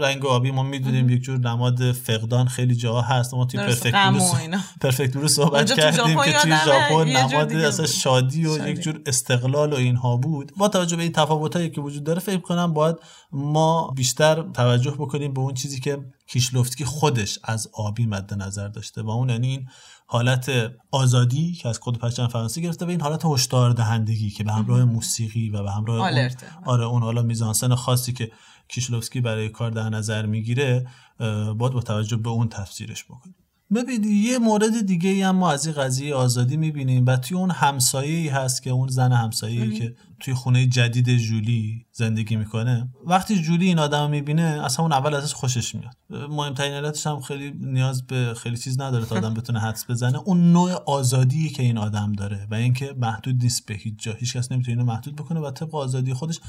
رنگ 0.00 0.26
آبی 0.26 0.50
ما 0.50 0.62
می‌دونیم 0.62 1.08
یک 1.10 1.22
جور 1.22 1.38
نماد 1.38 1.92
فقدان 1.92 2.48
خیلی 2.48 2.74
جاها 2.76 3.00
هست 3.00 3.34
ما 3.34 3.44
توی 3.44 3.60
پرفکت 3.60 3.94
غم 3.94 4.12
برو 4.12 4.22
و 4.24 4.32
صح- 4.32 4.40
اینا. 4.40 4.58
پرفکت 4.80 5.16
برو 5.16 5.28
صحبت 5.28 5.72
کردیم 5.76 6.22
که 6.22 6.32
توی 6.32 6.52
ژاپن 6.64 7.08
نماد 7.08 7.52
اصلا. 7.52 7.86
شادی 7.86 8.46
و 8.46 8.58
شادی. 8.58 8.70
یک 8.70 8.80
جور 8.80 9.00
استقلال 9.06 9.72
و 9.72 9.76
اینها 9.76 10.16
بود 10.16 10.52
با 10.56 10.68
توجه 10.68 10.96
به 10.96 11.02
این 11.02 11.12
تفاوتایی 11.12 11.70
که 11.70 11.80
وجود 11.80 12.04
داره 12.04 12.20
فکر 12.20 12.38
کنم 12.40 12.72
باید 12.74 12.96
ما 13.32 13.90
بیشتر 13.96 14.42
توجه 14.42 14.90
بکنیم 14.90 15.32
به 15.34 15.40
اون 15.40 15.54
چیزی 15.54 15.80
که 15.80 15.98
کیشلوفسکی 16.26 16.84
خودش 16.84 17.38
از 17.44 17.68
آبی 17.72 18.06
مد 18.06 18.34
نظر 18.34 18.68
داشته 18.68 19.02
و 19.02 19.10
اون 19.10 19.28
یعنی 19.28 19.48
این 19.48 19.68
حالت 20.06 20.50
آزادی 20.90 21.52
که 21.52 21.68
از 21.68 21.78
خود 21.78 21.98
پرچم 21.98 22.26
فرانسه 22.26 22.60
گرفته 22.60 22.86
و 22.86 22.88
این 22.88 23.00
حالت 23.00 23.22
هشدار 23.24 23.70
دهندگی 23.70 24.30
که 24.30 24.44
به 24.44 24.52
همراه 24.52 24.84
موسیقی 24.84 25.50
و 25.50 25.62
به 25.62 25.70
همراه 25.70 25.96
اون 25.96 26.06
آلرته. 26.06 26.46
آره 26.64 26.84
اون 26.84 27.02
حالا 27.02 27.22
میزانسن 27.22 27.74
خاصی 27.74 28.12
که 28.12 28.30
کیشلوفسکی 28.68 29.20
برای 29.20 29.48
کار 29.48 29.70
در 29.70 29.88
نظر 29.88 30.26
می‌گیره 30.26 30.86
باید 31.18 31.72
با 31.72 31.80
توجه 31.80 32.16
به 32.16 32.30
اون 32.30 32.48
تفسیرش 32.48 33.04
بکنیم. 33.04 33.34
ببین 33.74 34.04
یه 34.04 34.38
مورد 34.38 34.86
دیگه 34.86 35.10
ای 35.10 35.22
هم 35.22 35.36
ما 35.36 35.50
از 35.50 35.66
این 35.66 35.74
قضیه 35.74 36.14
آزادی 36.14 36.56
می‌بینیم 36.56 37.06
و 37.06 37.16
توی 37.16 37.36
اون 37.36 37.50
همسایه 37.50 38.18
ای 38.18 38.28
هست 38.28 38.62
که 38.62 38.70
اون 38.70 38.88
زن 38.88 39.12
همسایه 39.12 39.62
ای 39.62 39.78
که 39.78 39.94
توی 40.20 40.34
خونه 40.34 40.66
جدید 40.66 41.16
جولی 41.16 41.86
زندگی 41.92 42.36
می‌کنه. 42.36 42.88
وقتی 43.06 43.42
جولی 43.42 43.66
این 43.66 43.78
آدم 43.78 44.02
رو 44.02 44.08
می‌بینه 44.08 44.42
اصلا 44.42 44.84
اون 44.84 44.92
اول 44.92 45.14
ازش 45.14 45.34
خوشش 45.34 45.74
میاد. 45.74 45.96
مهمترین 46.30 46.72
علتش 46.72 47.06
هم 47.06 47.20
خیلی 47.20 47.52
نیاز 47.60 48.06
به 48.06 48.34
خیلی 48.36 48.56
چیز 48.56 48.80
نداره 48.80 49.06
تا 49.06 49.16
آدم 49.16 49.34
بتونه 49.34 49.60
حدس 49.60 49.90
بزنه. 49.90 50.18
اون 50.18 50.52
نوع 50.52 50.72
آزادی 50.72 51.48
که 51.48 51.62
این 51.62 51.78
آدم 51.78 52.12
داره 52.12 52.46
و 52.50 52.54
اینکه 52.54 52.94
محدود 52.98 53.42
نیست 53.42 53.66
به 53.66 53.74
هیچ 53.74 53.94
جا 53.98 54.12
هیچ 54.12 54.36
کس 54.36 54.52
نمی‌تونه 54.52 54.78
اینو 54.78 54.92
محدود 54.92 55.16
بکنه 55.16 55.40
و 55.40 55.50
طبق 55.50 55.74
آزادی 55.74 56.14
خودش 56.14 56.40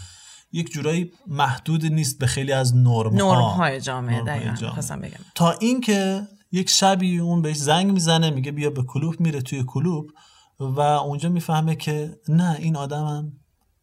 یک 0.51 0.71
جورایی 0.71 1.11
محدود 1.27 1.85
نیست 1.85 2.19
به 2.19 2.27
خیلی 2.27 2.51
از 2.51 2.75
نرم 2.75 3.17
های 3.17 3.81
جامعه 3.81 4.21
دقیقا 4.21 4.95
بگم. 4.97 5.19
تا 5.35 5.51
اینکه 5.51 6.27
یک 6.51 6.69
شبی 6.69 7.19
اون 7.19 7.41
بهش 7.41 7.57
زنگ 7.57 7.91
می‌زنه 7.91 8.29
میگه 8.29 8.51
بیا 8.51 8.69
به 8.69 8.83
کلوب 8.83 9.19
میره 9.19 9.41
توی 9.41 9.63
کلوب 9.67 10.09
و 10.59 10.79
اونجا 10.79 11.29
می‌فهمه 11.29 11.75
که 11.75 12.19
نه 12.27 12.55
این 12.59 12.75
آدمم 12.75 13.31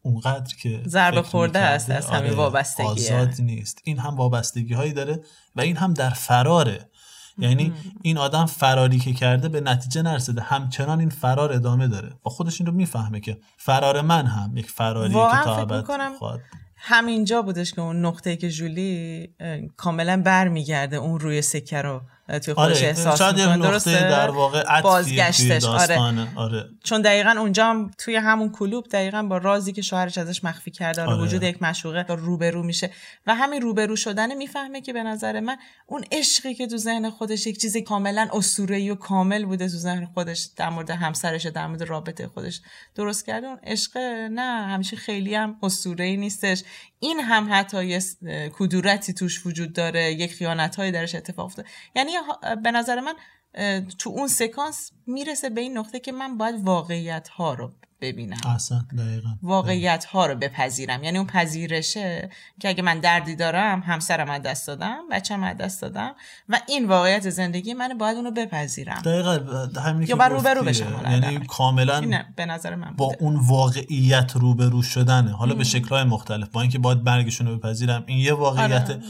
اونقدر 0.02 0.54
که 0.62 0.82
ضربه 0.86 1.22
خورده 1.22 1.58
است 1.58 1.90
از 1.90 2.06
همین 2.06 2.32
وابستگیه. 2.32 2.86
آزاد 2.86 3.34
نیست. 3.38 3.80
این 3.84 3.98
هم 3.98 4.16
وابستگی 4.16 4.74
هایی 4.74 4.92
داره 4.92 5.20
و 5.56 5.60
این 5.60 5.76
هم 5.76 5.94
در 5.94 6.10
فراره. 6.10 6.90
یعنی 7.38 7.72
این 8.02 8.18
آدم 8.18 8.46
فراری 8.46 8.98
که 8.98 9.12
کرده 9.12 9.48
به 9.48 9.60
نتیجه 9.60 10.02
نرسیده. 10.02 10.42
همچنان 10.42 11.00
این 11.00 11.08
فرار 11.08 11.52
ادامه 11.52 11.88
داره. 11.88 12.08
و 12.26 12.30
خودش 12.30 12.60
این 12.60 12.66
رو 12.66 12.72
می‌فهمه 12.72 13.20
که 13.20 13.38
فرار 13.56 14.00
من 14.00 14.26
هم 14.26 14.56
یک 14.56 14.70
فراریه 14.70 15.14
که 15.30 15.44
تا 15.44 15.56
ابد 15.56 15.84
خواهد 16.18 16.40
همینجا 16.76 17.42
بودش 17.42 17.72
که 17.72 17.80
اون 17.80 18.04
نقطه 18.04 18.36
که 18.36 18.50
جولی 18.50 19.28
کاملا 19.76 20.22
برمیگرده 20.24 20.96
اون 20.96 21.20
روی 21.20 21.42
سکه 21.42 21.82
رو. 21.82 22.00
توی 22.28 22.54
خودش 22.54 22.76
آره 22.76 22.88
احساس 22.88 23.18
شاید 23.18 23.36
می‌کنه. 23.40 23.58
درسته؟ 23.58 24.00
در 24.00 24.30
واقع 24.30 24.80
بازگشتش 24.80 25.64
آره. 25.64 26.28
آره. 26.36 26.64
چون 26.84 27.02
دقیقا 27.02 27.30
اونجا 27.30 27.66
هم 27.66 27.90
توی 27.98 28.16
همون 28.16 28.52
کلوب 28.52 28.88
دقیقا 28.88 29.22
با 29.22 29.38
رازی 29.38 29.72
که 29.72 29.82
شوهرش 29.82 30.18
ازش 30.18 30.44
مخفی 30.44 30.70
کرده 30.70 31.02
آره. 31.02 31.22
وجود 31.22 31.42
یک 31.42 31.62
مشوقه 31.62 32.14
روبرو 32.14 32.62
میشه. 32.62 32.90
و 33.26 33.34
همین 33.34 33.62
روبرو 33.62 33.96
شدن 33.96 34.34
می‌فهمه 34.34 34.80
که 34.80 34.92
به 34.92 35.02
نظر 35.02 35.40
من 35.40 35.56
اون 35.86 36.04
عشقی 36.12 36.54
که 36.54 36.66
تو 36.66 36.76
ذهن 36.76 37.10
خودش 37.10 37.46
یک 37.46 37.60
چیزی 37.60 37.82
کاملا 37.82 38.28
اسطوره‌ای 38.32 38.90
و 38.90 38.94
کامل 38.94 39.44
بوده 39.44 39.68
تو 39.68 39.76
ذهن 39.76 40.06
خودش 40.14 40.48
در 40.56 40.68
مورد 40.68 40.90
همسرش 40.90 41.46
در 41.46 41.66
مورد 41.66 41.82
رابطه 41.82 42.28
خودش. 42.28 42.60
درست 42.94 43.26
کرده؟ 43.26 43.46
اون 43.46 43.58
عشق 43.64 43.98
نه 44.30 44.66
همیشه 44.66 44.96
خیلی 44.96 45.34
هم 45.34 45.56
اسطوره‌ای 45.62 46.16
نیستش. 46.16 46.62
این 46.98 47.20
هم 47.20 47.48
حتی 47.50 47.84
یه 47.84 48.00
کدورتی 48.52 49.12
توش 49.12 49.46
وجود 49.46 49.72
داره 49.72 50.12
یک 50.12 50.34
خیانت‌هایی 50.34 50.92
درش 50.92 51.14
اتفاق 51.14 51.46
افتاده. 51.46 51.68
یعنی 51.94 52.15
به 52.62 52.70
نظر 52.70 53.00
من 53.00 53.14
تو 53.98 54.10
اون 54.10 54.28
سکانس 54.28 54.92
می‌رسه 55.06 55.50
به 55.50 55.60
این 55.60 55.78
نقطه 55.78 56.00
که 56.00 56.12
من 56.12 56.38
باید 56.38 56.54
واقعیت 56.64 57.28
ها 57.28 57.54
رو 57.54 57.72
ببینم 58.00 58.58
دقیقا 58.98 59.28
واقعیت 59.42 60.04
ها 60.04 60.26
رو 60.26 60.34
بپذیرم 60.34 61.04
یعنی 61.04 61.18
اون 61.18 61.26
پذیرشه 61.26 62.30
که 62.60 62.68
اگه 62.68 62.82
من 62.82 63.00
دردی 63.00 63.36
دارم 63.36 63.80
همسرم 63.80 64.30
از 64.30 64.42
دست 64.42 64.66
دادم 64.66 65.08
بچه‌م 65.10 65.42
از 65.42 65.56
دست 65.56 65.82
دادم 65.82 66.14
و 66.48 66.60
این 66.68 66.88
واقعیت 66.88 67.30
زندگی 67.30 67.74
منه 67.74 67.94
باید 67.94 68.16
اونو 68.16 68.30
بپذیرم 68.30 69.02
دقیقا 69.04 69.38
همینی 69.80 70.06
یا 70.06 70.16
بر 70.16 70.28
روبرو 70.28 70.60
گفتی. 70.60 70.70
بشم 70.70 71.02
یعنی. 71.10 71.46
کاملا 71.46 72.24
به 72.36 72.46
نظر 72.46 72.74
من 72.74 72.94
با. 72.96 73.12
اون 73.20 73.36
واقعیت 73.36 74.32
روبرو 74.34 74.82
شدنه 74.82 75.30
حالا 75.30 75.54
به 75.54 75.64
شکلهای 75.64 76.04
مختلف 76.04 76.48
با 76.48 76.60
اینکه 76.60 76.78
باید 76.78 77.04
برگشون 77.04 77.46
رو 77.46 77.58
بپذیرم 77.58 78.04
این 78.06 78.18
یه 78.18 78.32
واقعیت 78.32 78.90
آره. 78.90 79.02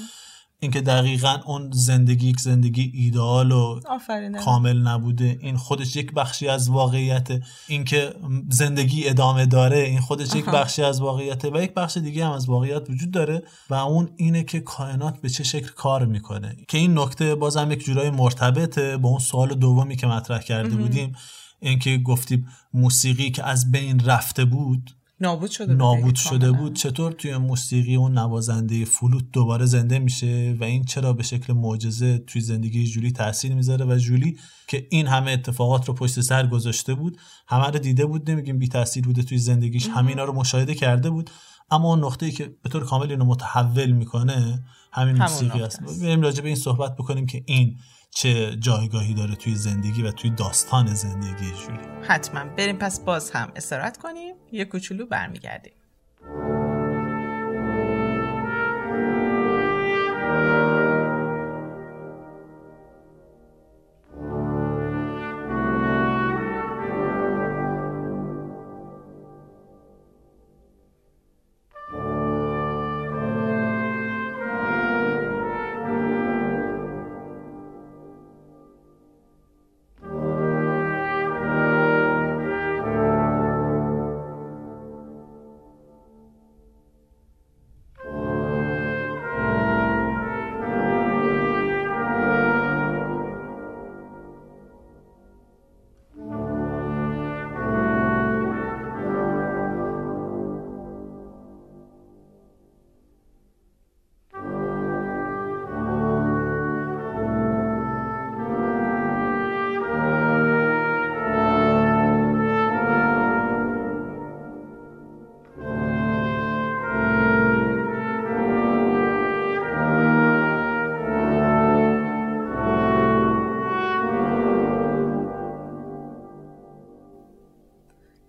اینکه 0.60 0.80
دقیقا 0.80 1.38
اون 1.46 1.70
زندگی 1.72 2.28
یک 2.28 2.40
زندگی 2.40 2.90
ایدئال 2.94 3.52
و 3.52 3.80
آفرین 3.88 4.38
کامل 4.38 4.78
نبوده. 4.78 5.38
این 5.40 5.56
خودش 5.56 5.96
یک 5.96 6.12
بخشی 6.12 6.48
از 6.48 6.70
واقعیت. 6.70 7.28
اینکه 7.68 8.14
زندگی 8.50 9.08
ادامه 9.08 9.46
داره 9.46 9.78
این 9.78 10.00
خودش 10.00 10.34
یک 10.34 10.44
بخشی 10.44 10.82
از 10.82 11.00
واقعیته 11.00 11.50
و 11.50 11.62
یک 11.62 11.74
بخش 11.74 11.96
دیگه 11.96 12.26
هم 12.26 12.32
از 12.32 12.48
واقعیت 12.48 12.90
وجود 12.90 13.10
داره 13.10 13.42
و 13.70 13.74
اون 13.74 14.08
اینه 14.16 14.42
که 14.42 14.60
کائنات 14.60 15.20
به 15.20 15.28
چه 15.28 15.44
شکل 15.44 15.68
کار 15.68 16.06
می‌کنه. 16.06 16.56
که 16.68 16.78
این 16.78 16.98
نکته 16.98 17.34
بازم 17.34 17.72
یک 17.72 17.84
جورای 17.84 18.10
مرتبطه 18.10 18.96
با 18.96 19.08
اون 19.08 19.18
سوال 19.18 19.54
دومی 19.54 19.96
که 19.96 20.06
مطرح 20.06 20.38
کرده 20.38 20.76
بودیم. 20.76 21.12
اینکه 21.60 21.98
گفتیم 21.98 22.46
موسیقی 22.74 23.30
که 23.30 23.44
از 23.44 23.70
بین 23.70 24.00
رفته 24.00 24.44
بود 24.44 24.95
نابود 25.20 25.50
شده 25.50 25.66
بود 25.66 25.76
نابود 25.76 26.14
شده. 26.14 26.52
بود. 26.52 26.74
چطور 26.74 27.12
توی 27.12 27.36
موسیقی 27.36 27.96
اون 27.96 28.18
نوازنده 28.18 28.84
فلوت 28.84 29.24
دوباره 29.32 29.66
زنده 29.66 29.98
میشه 29.98 30.56
و 30.60 30.64
این 30.64 30.84
چرا 30.84 31.12
به 31.12 31.22
شکل 31.22 31.52
معجزه 31.52 32.18
توی 32.18 32.42
زندگی 32.42 32.86
جولی 32.86 33.12
تاثیر 33.12 33.54
می‌ذاره؟ 33.54 33.84
و 33.84 33.98
جولی 33.98 34.38
که 34.68 34.86
این 34.90 35.06
همه 35.06 35.30
اتفاقات 35.30 35.88
رو 35.88 35.94
پشت 35.94 36.20
سر 36.20 36.46
گذاشته 36.46 36.94
بود 36.94 37.18
همه 37.48 37.66
رو 37.66 37.78
دیده 37.78 38.06
بود 38.06 38.30
نمیگیم 38.30 38.58
بی 38.58 38.68
تاثیر 38.68 39.04
بوده 39.04 39.22
توی 39.22 39.38
زندگیش 39.38 39.88
همینا 39.88 40.24
رو 40.24 40.32
مشاهده 40.32 40.74
کرده 40.74 41.10
بود. 41.10 41.30
اما 41.70 41.88
اون 41.88 42.04
نقطه‌ای 42.04 42.32
که 42.32 42.56
به 42.62 42.68
طور 42.68 42.84
کامل 42.84 43.10
اینو 43.10 43.24
متحول 43.24 43.92
می‌کنه 43.92 44.64
همین 44.92 45.16
موسیقی 45.16 45.62
است. 45.62 45.80
بریم 46.02 46.20
راجع 46.20 46.42
به 46.42 46.48
این 46.48 46.56
صحبت 46.56 46.96
بکنیم 46.96 47.26
که 47.26 47.42
این 47.46 47.76
چه 48.16 48.56
جایگاهی 48.56 49.14
داره 49.14 49.34
توی 49.34 49.54
زندگی 49.54 50.02
و 50.02 50.10
توی 50.10 50.30
داستان 50.30 50.94
زندگی 50.94 51.50
جولی 51.50 51.78
حتما. 52.02 52.44
بریم 52.44 52.76
پس 52.76 53.00
باز 53.00 53.30
هم 53.30 53.52
استراحت 53.56 53.96
کنیم. 53.96 54.34
یه 54.52 54.64
کوچولو 54.64 55.06
برمیگردیم. 55.06 55.72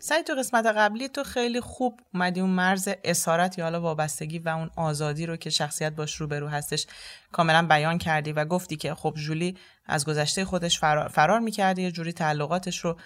سعی 0.08 0.24
تو 0.24 0.34
قسمت 0.34 0.66
قبلی 0.66 1.10
تو 1.10 1.24
خیلی 1.24 1.62
خوب 1.62 2.00
اومدی 2.14 2.40
اون 2.40 2.50
مرز 2.50 2.90
اسارت 3.04 3.58
یا 3.58 3.66
حالا 3.66 3.82
وابستگی 3.82 4.40
و 4.40 4.50
اون 4.50 4.70
آزادی 4.76 5.26
رو 5.26 5.36
که 5.36 5.50
شخصیت 5.50 5.94
باش 5.94 6.16
روبرو 6.16 6.48
هستش 6.48 6.88
کاملا 7.32 7.68
بیان 7.68 7.98
کردی 7.98 8.32
و 8.32 8.46
گفتی 8.46 8.76
که 8.76 8.96
خب 8.96 9.14
جولی 9.18 9.58
از 9.88 10.06
گذشته 10.06 10.46
خودش 10.46 10.80
فرار, 10.80 11.08
فرار 11.08 11.40
می‌کرده 11.40 11.82
یه 11.82 11.92
جوری 11.92 12.14
تعلقاتش 12.14 12.78
رو 12.78 12.98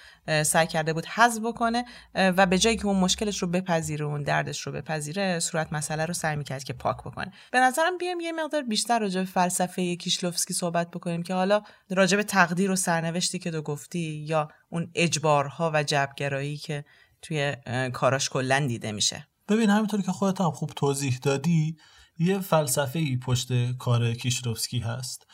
سعی 0.43 0.67
کرده 0.67 0.93
بود 0.93 1.05
حذف 1.05 1.41
بکنه 1.43 1.85
و 2.15 2.45
به 2.45 2.57
جایی 2.57 2.77
که 2.77 2.85
اون 2.85 2.99
مشکلش 2.99 3.37
رو 3.37 3.47
بپذیره 3.47 4.05
اون 4.05 4.23
دردش 4.23 4.61
رو 4.61 4.71
بپذیره 4.71 5.39
صورت 5.39 5.73
مسئله 5.73 6.05
رو 6.05 6.13
سعی 6.13 6.35
می‌کرد 6.35 6.63
که 6.63 6.73
پاک 6.73 6.97
بکنه. 6.97 7.31
به 7.51 7.59
نظرم 7.59 7.97
بیام 7.97 8.19
یه 8.19 8.31
مقدار 8.31 8.61
بیشتر 8.61 8.99
راجع 8.99 9.19
به 9.19 9.25
فلسفه 9.25 9.95
کیشلوفسکی 9.95 10.53
صحبت 10.53 10.91
بکنیم 10.91 11.23
که 11.23 11.33
حالا 11.33 11.61
راجع 11.89 12.17
به 12.17 12.23
تقدیر 12.23 12.71
و 12.71 12.75
سرنوشتی 12.75 13.39
که 13.39 13.51
تو 13.51 13.61
گفتی 13.61 14.25
یا 14.27 14.47
اون 14.69 14.91
اجبارها 14.95 15.71
و 15.73 15.83
جبرگرایی 15.83 16.57
که 16.57 16.85
توی 17.21 17.55
کاراش 17.93 18.29
کلا 18.29 18.65
دیده 18.67 18.91
میشه. 18.91 19.27
ببین 19.49 19.69
همینطور 19.69 20.01
که 20.01 20.11
خودت 20.11 20.41
هم 20.41 20.51
خوب 20.51 20.69
توضیح 20.75 21.19
دادی 21.21 21.77
یه 22.19 22.39
فلسفه 22.39 22.99
ای 22.99 23.17
پشت 23.17 23.77
کار 23.77 24.13
کیشروفسکی 24.13 24.79
هست 24.79 25.27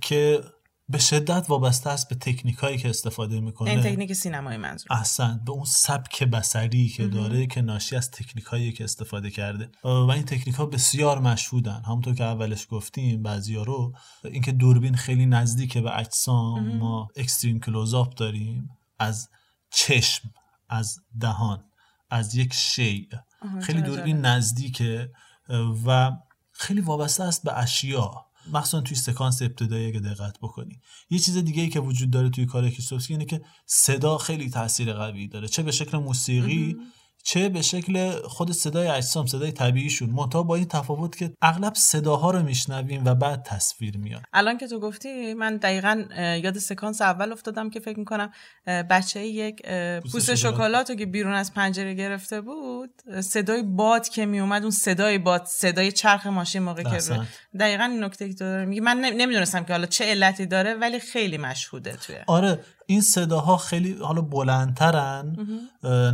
که 0.00 0.40
به 0.88 0.98
شدت 0.98 1.46
وابسته 1.48 1.90
است 1.90 2.08
به 2.08 2.14
تکنیک 2.14 2.56
هایی 2.56 2.78
که 2.78 2.88
استفاده 2.88 3.40
می‌کنه. 3.40 3.70
این 3.70 3.80
تکنیک 3.80 4.12
سینمای 4.12 4.56
منظور. 4.56 4.86
احسن 4.90 5.40
به 5.46 5.52
اون 5.52 5.64
سبک 5.64 6.22
بسری 6.22 6.88
که 6.88 7.06
داره 7.06 7.46
که 7.46 7.62
ناشی 7.62 7.96
از 7.96 8.10
تکنیک 8.10 8.44
هایی 8.44 8.72
که 8.72 8.84
استفاده 8.84 9.30
کرده. 9.30 9.70
و 9.84 10.10
این 10.10 10.22
تکنیک 10.22 10.54
ها 10.54 10.66
بسیار 10.66 11.18
مشهودن. 11.18 11.82
همونطور 11.86 12.14
که 12.14 12.24
اولش 12.24 12.66
گفتیم 12.70 13.22
بعضیا 13.22 13.62
رو. 13.62 13.92
اینکه 14.24 14.52
دوربین 14.52 14.94
خیلی 14.94 15.26
نزدیک 15.26 15.78
به 15.78 15.98
اجسام 15.98 16.76
ما 16.76 17.08
اکستریم 17.16 17.60
کلوزآپ 17.60 18.14
داریم. 18.14 18.68
از 18.98 19.28
چشم 19.70 20.30
از 20.68 20.98
دهان 21.20 21.64
از 22.10 22.34
یک 22.34 22.54
شیء. 22.54 23.06
خیلی 23.62 23.82
دوربین 23.82 24.20
نزدیکه. 24.20 25.10
و 25.86 26.12
خیلی 26.52 26.80
وابسته 26.80 27.24
است 27.24 27.44
به 27.44 27.58
اشیا. 27.58 28.25
مخصوصا 28.52 28.80
توی 28.80 28.96
سکانس 28.96 29.42
ابتدایی 29.42 29.86
اگه 29.86 30.00
دقت 30.00 30.38
بکنی. 30.42 30.80
یه 31.10 31.18
چیز 31.18 31.36
دیگه 31.36 31.62
ای 31.62 31.68
که 31.68 31.80
وجود 31.80 32.10
داره 32.10 32.30
توی 32.30 32.46
کار 32.46 32.70
کیسوفسکی 32.70 33.14
اینه 33.14 33.24
که 33.24 33.40
صدا 33.66 34.18
خیلی 34.18 34.50
تاثیر 34.50 34.92
قوی 34.92 35.28
داره. 35.28 35.48
چه 35.48 35.62
به 35.62 35.70
شکل 35.70 35.98
موسیقی 35.98 36.76
چه 37.26 37.48
به 37.48 37.62
شکل 37.62 38.10
خود 38.10 38.52
صدای 38.52 38.88
اجسام 38.88 39.26
صدای 39.26 39.52
طبیعیشون 39.52 40.10
منتها 40.10 40.42
با 40.42 40.56
این 40.56 40.64
تفاوت 40.64 41.16
که 41.16 41.32
اغلب 41.42 41.74
صداها 41.74 42.30
رو 42.30 42.42
میشنویم 42.42 43.04
و 43.04 43.14
بعد 43.14 43.42
تصویر 43.42 43.96
میاد 43.96 44.22
الان 44.32 44.58
که 44.58 44.66
تو 44.66 44.80
گفتی 44.80 45.34
من 45.34 45.56
دقیقا 45.56 46.04
یاد 46.42 46.58
سکانس 46.58 47.02
اول 47.02 47.32
افتادم 47.32 47.70
که 47.70 47.80
فکر 47.80 47.98
می‌کنم 47.98 48.32
بچه 48.66 49.26
یک 49.26 49.62
پوست 49.62 50.12
پوست 50.12 50.34
شکلات. 50.34 50.54
شکلات 50.54 50.90
رو 50.90 50.96
که 50.96 51.06
بیرون 51.06 51.32
از 51.32 51.54
پنجره 51.54 51.94
گرفته 51.94 52.40
بود 52.40 52.90
صدای 53.20 53.62
باد 53.62 54.08
که 54.08 54.26
میومد 54.26 54.62
اون 54.62 54.70
صدای 54.70 55.18
باد 55.18 55.44
صدای 55.44 55.92
چرخ 55.92 56.26
ماشین 56.26 56.62
موقع 56.62 56.82
که. 56.82 57.14
رو- 57.14 57.24
دقیقا 57.60 57.84
این 57.84 58.04
نکته 58.04 58.28
که 58.28 58.34
تو 58.34 58.44
میگی 58.44 58.80
من 58.80 58.96
نمی‌دونستم 58.98 59.64
که 59.64 59.72
حالا 59.72 59.86
چه 59.86 60.04
علتی 60.04 60.46
داره 60.46 60.74
ولی 60.74 61.00
خیلی 61.00 61.38
مشهوده 61.38 61.96
توی 61.96 62.16
آره 62.26 62.60
این 62.86 63.00
صداها 63.00 63.56
خیلی 63.56 63.92
حالا 63.92 64.22
بلندترن 64.22 65.36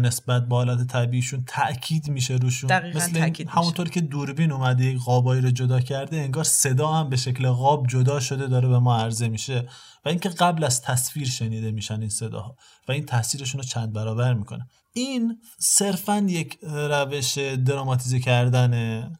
نسبت 0.00 0.48
به 0.48 0.54
حالت 0.54 0.86
طبیعیشون 0.86 1.44
تاکید 1.46 2.08
میشه 2.08 2.34
روشون. 2.34 2.68
دقیقاً 2.68 2.98
مثل. 2.98 3.32
همونطور 3.48 3.88
که 3.88 4.00
دوربین 4.00 4.52
اومده 4.52 4.84
یک 4.84 4.98
قابایی 5.04 5.42
رو 5.42 5.50
جدا 5.50 5.80
کرده 5.80 6.16
انگار 6.16 6.44
صدا 6.44 6.92
هم 6.92 7.08
به 7.10 7.16
شکل 7.16 7.48
قاب 7.48 7.86
جدا 7.86 8.20
شده 8.20 8.46
داره 8.46 8.68
به 8.68 8.78
ما 8.78 8.98
عرضه 8.98 9.28
میشه 9.28 9.68
و 10.04 10.08
اینکه 10.08 10.28
قبل 10.28 10.64
از 10.64 10.82
تصویر 10.82 11.28
شنیده 11.28 11.70
میشن 11.70 12.00
این 12.00 12.08
صداها 12.08 12.56
و 12.88 12.92
این 12.92 13.06
تاثیرشون 13.06 13.60
رو 13.60 13.66
چند 13.66 13.92
برابر 13.92 14.34
می‌کنه. 14.34 14.66
این 14.92 15.38
صرفا 15.58 16.26
یک 16.28 16.58
روش 16.62 17.38
دراماتیزه 17.38 18.20
کردنه 18.20 19.12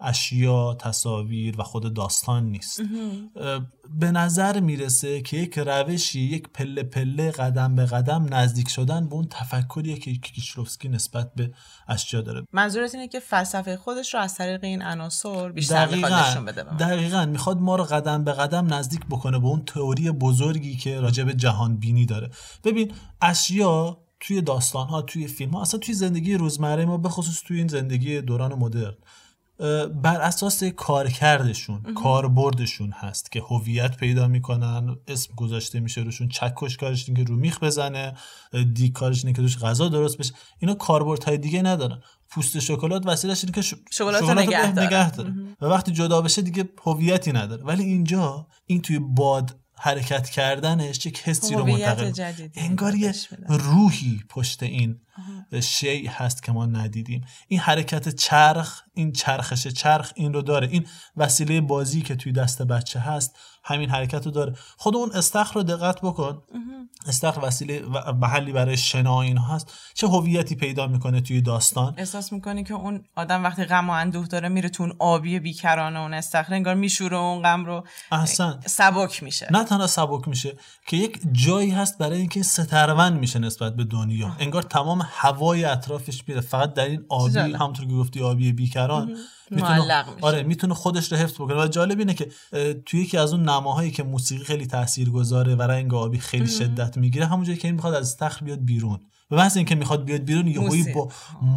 اشیا 0.00 0.74
تصاویر 0.74 1.60
و 1.60 1.62
خود 1.62 1.94
داستان 1.94 2.44
نیست. 2.50 2.80
به 4.00 4.10
نظر 4.10 4.60
می‌رسه 4.60 5.22
که 5.22 5.36
یک 5.36 5.58
روشی 5.58 6.20
یک 6.20 6.48
پله 6.48 6.82
پله 6.82 7.30
قدم 7.30 7.74
به 7.74 7.84
قدم 7.86 8.26
نزدیک 8.30 8.68
شدن 8.68 9.08
به 9.08 9.14
اون 9.14 9.26
تفکریه 9.30 9.98
که 9.98 10.14
کیشلوفسکی 10.14 10.88
نسبت 10.88 11.34
به 11.34 11.52
اشیا 11.88 12.20
داره. 12.20 12.46
منظورت 12.52 12.94
اینه 12.94 13.08
که 13.08 13.20
فلسفه 13.20 13.76
خودش 13.76 14.14
رو 14.14 14.20
از 14.20 14.34
طریق 14.34 14.64
این 14.64 14.82
عناصر 14.82 15.52
بیشتر 15.52 15.94
نشون 15.94 16.44
بده 16.44 16.62
دقیقا. 16.62 17.26
می‌خواد 17.26 17.60
ما 17.60 17.76
رو 17.76 17.84
قدم 17.84 18.24
به 18.24 18.32
قدم 18.32 18.74
نزدیک 18.74 19.06
بکنه 19.10 19.38
به 19.38 19.46
اون 19.46 19.64
تئوری 19.64 20.10
بزرگی 20.10 20.76
که 20.76 21.00
راجع 21.00 21.24
به 21.24 21.34
جهان 21.34 21.76
بینی 21.76 22.06
داره. 22.06 22.30
ببین 22.64 22.92
اشیا 23.22 24.04
توی 24.20 24.42
داستان 24.42 24.88
ها 24.88 25.02
توی 25.02 25.26
فیلم 25.26 25.50
ها 25.50 25.62
اصلا 25.62 25.80
توی 25.80 25.94
زندگی 25.94 26.34
روزمره 26.34 26.84
ما 26.84 26.98
بخصوص 26.98 27.42
توی 27.46 27.58
این 27.58 27.68
زندگی 27.68 28.20
دوران 28.20 28.54
مدرن 28.54 28.94
بر 30.02 30.20
اساس 30.20 30.64
کارکردشون 30.64 31.82
کاربردشون 31.82 32.92
هست 32.92 33.32
که 33.32 33.40
هویت 33.40 33.96
پیدا 33.96 34.28
می‌کنن 34.28 34.96
اسم 35.08 35.34
گذاشته 35.34 35.80
میشه 35.80 36.00
روشون 36.00 36.28
چکش 36.28 36.76
کارش 36.76 37.04
که 37.04 37.24
رو 37.24 37.36
میخ 37.36 37.60
بزنه 37.62 38.14
دی 38.74 38.90
کارش 38.90 39.24
اینه 39.24 39.36
که 39.36 39.42
روش 39.42 39.58
غذا 39.58 39.88
درست 39.88 40.18
بشه. 40.18 40.34
اینا 40.58 40.74
کاربردهای 40.74 41.38
دیگه 41.38 41.62
ندارن. 41.62 42.00
پوست 42.28 42.58
شکلات 42.58 43.06
وسیلش 43.06 43.44
اینه 43.44 43.54
که 43.54 43.62
ش... 43.62 43.74
شکلات, 43.90 44.30
نگه, 44.30 44.80
نگه 44.80 45.10
داره. 45.10 45.34
و 45.60 45.66
وقتی 45.66 45.92
جدا 45.92 46.22
بشه 46.22 46.42
دیگه 46.42 46.68
هویتی 46.82 47.32
نداره. 47.32 47.64
ولی 47.64 47.84
اینجا 47.84 48.46
این 48.66 48.82
توی 48.82 48.98
باد 48.98 49.56
حرکت 49.78 50.30
کردنش 50.30 51.06
یک 51.06 51.20
حسی 51.20 51.54
رو 51.54 51.66
منتقل 51.66 52.12
انگار 52.54 52.94
یه 52.94 53.14
روحی 53.48 54.20
پشت 54.28 54.62
این 54.62 55.00
شی 55.62 56.06
هست 56.06 56.42
که 56.42 56.52
ما 56.52 56.66
ندیدیم. 56.66 57.24
این 57.48 57.60
حرکت 57.60 58.08
چرخ 58.08 58.82
این 58.94 59.12
چرخش 59.12 59.66
چرخ 59.66 60.12
این 60.14 60.32
رو 60.32 60.42
داره. 60.42 60.68
این 60.68 60.86
وسیله 61.16 61.60
بازی 61.60 62.02
که 62.02 62.16
توی 62.16 62.32
دست 62.32 62.62
بچه 62.62 63.00
هست 63.00 63.36
همین 63.64 63.90
حرکت 63.90 64.26
رو 64.26 64.30
داره. 64.30 64.54
خود 64.76 64.96
اون 64.96 65.12
استخر 65.12 65.54
رو 65.54 65.62
دقت 65.62 66.00
بکن. 66.00 66.42
استخر 67.06 67.40
وسیله 67.46 67.82
محلی 68.20 68.52
برای 68.52 68.76
شنا 68.76 69.22
این 69.22 69.38
هست. 69.38 69.72
چه 69.94 70.06
هویتی 70.06 70.54
پیدا 70.54 70.86
می‌کنه 70.86 71.20
توی 71.20 71.40
داستان؟ 71.40 71.94
احساس 71.96 72.32
می‌کنی 72.32 72.64
که 72.64 72.74
اون 72.74 73.04
آدم 73.16 73.44
وقتی 73.44 73.64
غم 73.64 73.90
و 73.90 73.92
اندوه 73.92 74.26
داره 74.26 74.48
میره 74.48 74.68
تو 74.68 74.82
اون 74.82 74.96
آبی 74.98 75.38
بیکرانه 75.38 76.00
اون 76.00 76.14
استخر 76.14 76.54
انگار 76.54 76.74
میشوره 76.74 77.16
اون 77.16 77.42
غم 77.42 77.64
رو. 77.64 77.84
احسن. 78.12 78.60
سبک 78.66 79.22
میشه. 79.22 79.48
نه 79.50 79.64
تنها 79.64 79.86
سبک 79.86 80.28
میشه 80.28 80.56
که 80.86 80.96
یک 80.96 81.20
جایی 81.32 81.70
هست 81.70 81.98
برای 81.98 82.18
اینکه 82.18 82.42
سترون 82.42 83.12
میشه 83.12 83.38
نسبت 83.38 83.76
به 83.76 83.84
دنیا. 83.84 84.36
انگار 84.38 84.62
تمام 84.62 85.02
هوای 85.10 85.64
اطرافش 85.64 86.22
میره. 86.28 86.40
فقط 86.40 86.74
در 86.74 86.84
این 86.84 87.04
آبی 87.08 87.38
همونطور 87.38 87.86
که 87.86 87.92
گفتی 87.92 88.22
آبی 88.22 88.52
بیکران 88.52 89.16
می‌تونه 89.50 90.04
آره 90.20 90.42
می‌تونه 90.42 90.74
خودش 90.74 91.12
رو 91.12 91.18
حفظ 91.18 91.34
بکنه. 91.34 91.62
و 91.62 91.66
جالب 91.66 91.98
اینه 91.98 92.14
که 92.14 92.28
توی 92.86 93.00
یکی 93.00 93.18
از 93.18 93.32
اون 93.32 93.42
نماهایی 93.42 93.90
که 93.90 94.02
موسیقی 94.02 94.44
خیلی 94.44 94.66
تاثیرگذاره 94.66 95.54
و 95.54 95.62
رنگ 95.62 95.94
آبی 95.94 96.18
خیلی 96.18 96.46
شدت 96.46 96.96
می‌گیره 96.96 97.26
همونجایی 97.26 97.58
که 97.58 97.68
این 97.68 97.74
می‌خواد 97.74 97.94
از 97.94 98.06
استخر 98.06 98.44
بیاد 98.44 98.64
بیرون. 98.64 99.00
به 99.30 99.36
محض 99.36 99.56
اینکه 99.56 99.74
می‌خواد 99.74 100.04
بیاد 100.04 100.20
بیرون 100.20 100.46
یهویی 100.46 100.92
با 100.92 101.08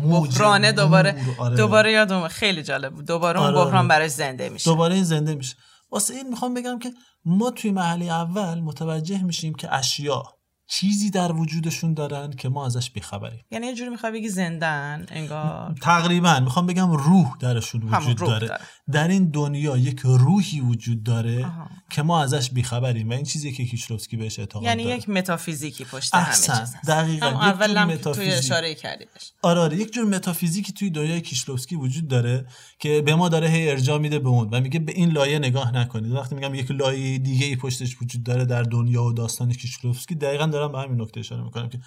بحرانه 0.09 0.71
دوباره 0.71 1.15
آره. 1.37 1.55
دوباره 1.55 1.91
یادم 1.91 2.27
خیلی 2.27 2.63
جالب 2.63 3.05
دوباره 3.05 3.39
اون 3.39 3.47
آره 3.47 3.55
بحران 3.55 3.77
آره. 3.77 3.87
برای 3.87 4.09
زنده 4.09 4.49
میشه. 4.49 4.65
دوباره 4.69 4.95
این 4.95 5.03
زنده 5.03 5.35
میشه. 5.35 5.55
واسه 5.91 6.13
این 6.13 6.29
می‌خوام 6.29 6.53
بگم 6.53 6.79
که 6.79 6.91
ما 7.25 7.51
توی 7.51 7.71
محله 7.71 8.05
اول 8.05 8.59
متوجه 8.59 9.23
میشیم 9.23 9.53
که 9.53 9.75
اشیا 9.75 10.23
چیزی 10.67 11.09
در 11.09 11.31
وجودشون 11.31 11.93
دارن 11.93 12.31
که 12.31 12.49
ما 12.49 12.65
ازش 12.65 12.91
بیخبریم. 12.91 13.45
یعنی 13.51 13.67
یه 13.67 13.75
جوری 13.75 13.89
می‌خوای 13.89 14.11
بگی 14.11 14.29
زندن 14.29 15.05
انگار. 15.09 15.75
تقریبا. 15.81 16.39
می‌خوام 16.39 16.65
بگم 16.65 16.91
روح 16.91 17.37
درشون 17.39 17.81
وجود 17.81 18.17
داره. 18.17 18.59
در 18.91 19.07
این 19.07 19.29
دنیا 19.29 19.77
یک 19.77 19.99
روحی 20.03 20.59
وجود 20.59 21.03
داره 21.03 21.51
که 21.91 22.01
ما 22.01 22.23
ازش 22.23 22.49
بیخبریم 22.49 23.09
و 23.09 23.13
این 23.13 23.23
چیزی 23.23 23.51
که 23.51 23.65
کیشلوفسکی 23.65 24.17
بهش 24.17 24.39
اعتقاد 24.39 24.63
یعنی 24.63 24.83
داره. 24.83 24.97
یک 24.97 25.09
متافیزیکی 25.09 25.85
پشت 25.85 26.15
همه 26.15 26.33
چیز 26.33 26.75
دقیقاً. 26.87 27.27
اول 27.27 27.77
هم 27.77 27.95
توی 27.95 28.31
اشاره 28.31 28.75
کردی 28.75 29.05
آره 29.47 29.61
آره 29.61 29.77
یک 29.77 29.93
جور 29.93 30.05
متافیزیکی 30.05 30.73
توی 30.73 30.89
دنیای 30.89 31.21
کیشلوفسکی 31.21 31.75
وجود 31.75 32.07
داره 32.07 32.45
که 32.79 33.01
به 33.01 33.15
ما 33.15 33.29
داره 33.29 33.47
هی 33.47 33.69
ارجاع 33.69 33.97
میده 33.97 34.19
به 34.19 34.29
اون 34.29 34.49
و 34.51 34.61
میگه 34.61 34.79
به 34.79 34.91
این 34.91 35.09
لایه 35.09 35.39
نگاه 35.39 35.75
نکنید. 35.75 36.11
وقتی 36.11 36.35
میگم 36.35 36.55
یک 36.55 36.71
لایه 36.71 37.17
دیگه 37.17 37.45
ای 37.45 37.55
پشتش 37.55 38.01
وجود 38.01 38.23
داره 38.23 38.45
در 38.45 38.63
دنیا 38.63 39.03
و 39.03 39.13
داستان 39.13 39.53
کیشلوفسکی 39.53 40.15
دقیقاً 40.15 40.45
دارم 40.45 40.71
به 40.71 40.79
همین 40.79 41.01
نکته 41.01 41.19
اشاره 41.19 41.43
می‌کنم 41.43 41.69
که 41.69 41.79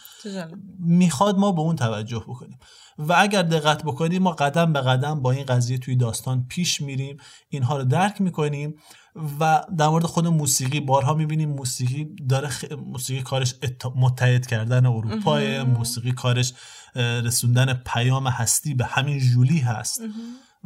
می‌خواد 0.79 1.39
ما 1.39 1.53
به 1.53 1.61
اون 1.61 1.77
توجه 1.77 2.19
بکنیم. 2.19 2.59
و 2.99 3.15
اگر 3.19 3.43
دقت 3.43 3.83
بکنیم 3.85 4.23
ما 4.23 4.31
قدم 4.31 4.73
به 4.73 4.81
قدم 4.81 5.23
با 5.23 5.33
این 5.33 5.45
قضیه 5.45 5.79
توی 5.79 5.97
داستان 5.97 6.47
پیش 6.49 6.81
میریم. 6.81 7.17
اینها 7.49 7.77
رو 7.77 7.85
درک 7.85 8.21
می‌کنیم 8.21 8.75
و 9.41 9.65
در 9.79 9.89
مورد 9.89 10.05
خود 10.05 10.27
موسیقی 10.27 10.81
بارها 10.81 11.15
می‌بینیم 11.15 11.51
موسیقی 11.51 12.09
داره 12.29 12.49
خ... 12.49 12.65
موسیقی 12.73 13.23
کارش 13.23 13.55
متحد 13.97 14.47
کردن 14.47 14.87
اروپای 14.87 15.63
موسیقی 15.63 16.13
کارش 16.13 16.53
رسوندن 16.97 17.83
پیام 17.87 18.27
هستی 18.27 18.75
به 18.75 18.85
همین 18.85 19.19
جولی 19.19 19.59
هست. 19.59 20.01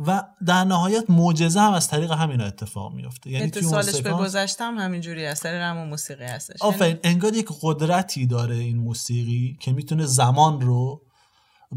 و 0.06 0.22
در 0.46 0.64
نهایت 0.64 1.10
معجزه 1.10 1.60
هم 1.60 1.72
از 1.72 1.88
طریق 1.88 2.12
همین 2.12 2.40
اتفاق 2.40 2.94
میفته 2.94 3.30
یعنی 3.30 3.44
اتصالش 3.44 4.00
به 4.00 4.10
گذشتم 4.10 4.78
همینجوری 4.78 5.26
از 5.26 5.40
طریق 5.40 5.62
همون 5.62 5.88
موسیقی 5.88 6.24
هستش. 6.24 6.56
آفرین 6.62 6.98
انگار 7.04 7.34
یک 7.34 7.48
قدرتی 7.60 8.26
داره 8.26 8.56
این 8.56 8.78
موسیقی 8.78 9.56
که 9.60 9.72
می‌تونه 9.72 10.06
زمان 10.06 10.60
رو 10.60 11.02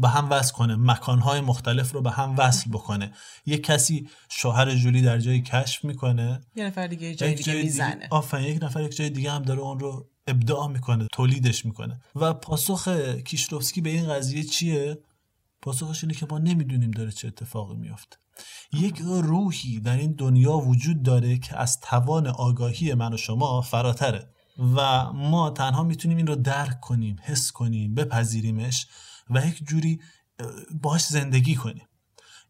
به 0.00 0.08
هم 0.08 0.30
وصل 0.30 0.52
کنه 0.52 0.76
مکانهای 0.76 1.40
مختلف 1.40 1.92
رو 1.92 2.02
به 2.02 2.10
هم 2.10 2.34
وصل 2.38 2.70
بکنه. 2.70 3.12
یک 3.46 3.62
کسی 3.62 4.08
شوهر 4.28 4.74
جولی 4.74 5.02
در 5.02 5.18
جایی 5.18 5.42
کشف 5.42 5.84
می‌کنه 5.84 6.40
یه 6.56 6.64
نفر 6.64 6.86
دیگه 6.86 7.14
جای 7.14 7.34
دیگه 7.34 7.54
می‌زنه. 7.54 8.08
آفرین 8.10 8.46
یک 8.46 8.62
نفر 8.62 8.82
یک 8.82 8.96
جای 8.96 9.10
دیگه 9.10 9.32
هم 9.32 9.42
داره 9.42 9.60
اون 9.60 9.78
رو 9.80 10.08
ابداع 10.26 10.68
می‌کنه 10.68 11.06
تولیدش 11.12 11.64
می‌کنه. 11.64 12.00
و 12.14 12.32
پاسخ 12.32 12.88
کیشلوفسکی 13.24 13.80
به 13.80 13.90
این 13.90 14.08
قضیه 14.08 14.42
چیه؟ 14.42 14.98
پاسخش 15.62 16.04
اینه 16.04 16.14
که 16.14 16.26
ما 16.30 16.38
نمی‌دونیم 16.38 16.90
داره 16.90 17.12
چه 17.12 17.28
اتفاقی 17.28 17.76
میافته. 17.76 18.16
یک 18.72 18.98
روحی 19.04 19.80
در 19.80 19.96
این 19.96 20.12
دنیا 20.12 20.56
وجود 20.56 21.02
داره 21.02 21.38
که 21.38 21.56
از 21.56 21.80
توان 21.80 22.26
آگاهی 22.26 22.94
من 22.94 23.14
و 23.14 23.16
شما 23.16 23.60
فراتره. 23.60 24.28
و 24.76 25.12
ما 25.12 25.50
تنها 25.50 25.82
می‌تونیم 25.82 26.16
این 26.16 26.26
رو 26.26 26.36
درک 26.36 26.80
کنیم 26.80 27.16
حس 27.22 27.52
کنیم 27.52 27.94
بپذیریمش. 27.94 28.86
و 29.30 29.46
یک 29.46 29.64
جوری 29.64 30.00
باش 30.82 31.06
زندگی 31.06 31.54
کنیم. 31.54 31.88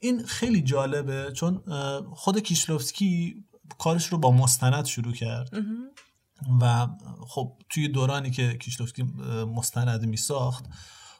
این 0.00 0.26
خیلی 0.26 0.62
جالبه 0.62 1.32
چون 1.32 1.62
خود 2.14 2.38
کیشلوفسکی 2.38 3.44
کارش 3.78 4.06
رو 4.06 4.18
با 4.18 4.30
مستند 4.30 4.84
شروع 4.84 5.12
کرد. 5.12 5.50
و 6.60 6.86
خب 7.28 7.52
توی 7.68 7.88
دورانی 7.88 8.30
که 8.30 8.58
کیشلوفسکی 8.58 9.02
مستند 9.54 10.06
می 10.06 10.16
ساخت 10.16 10.64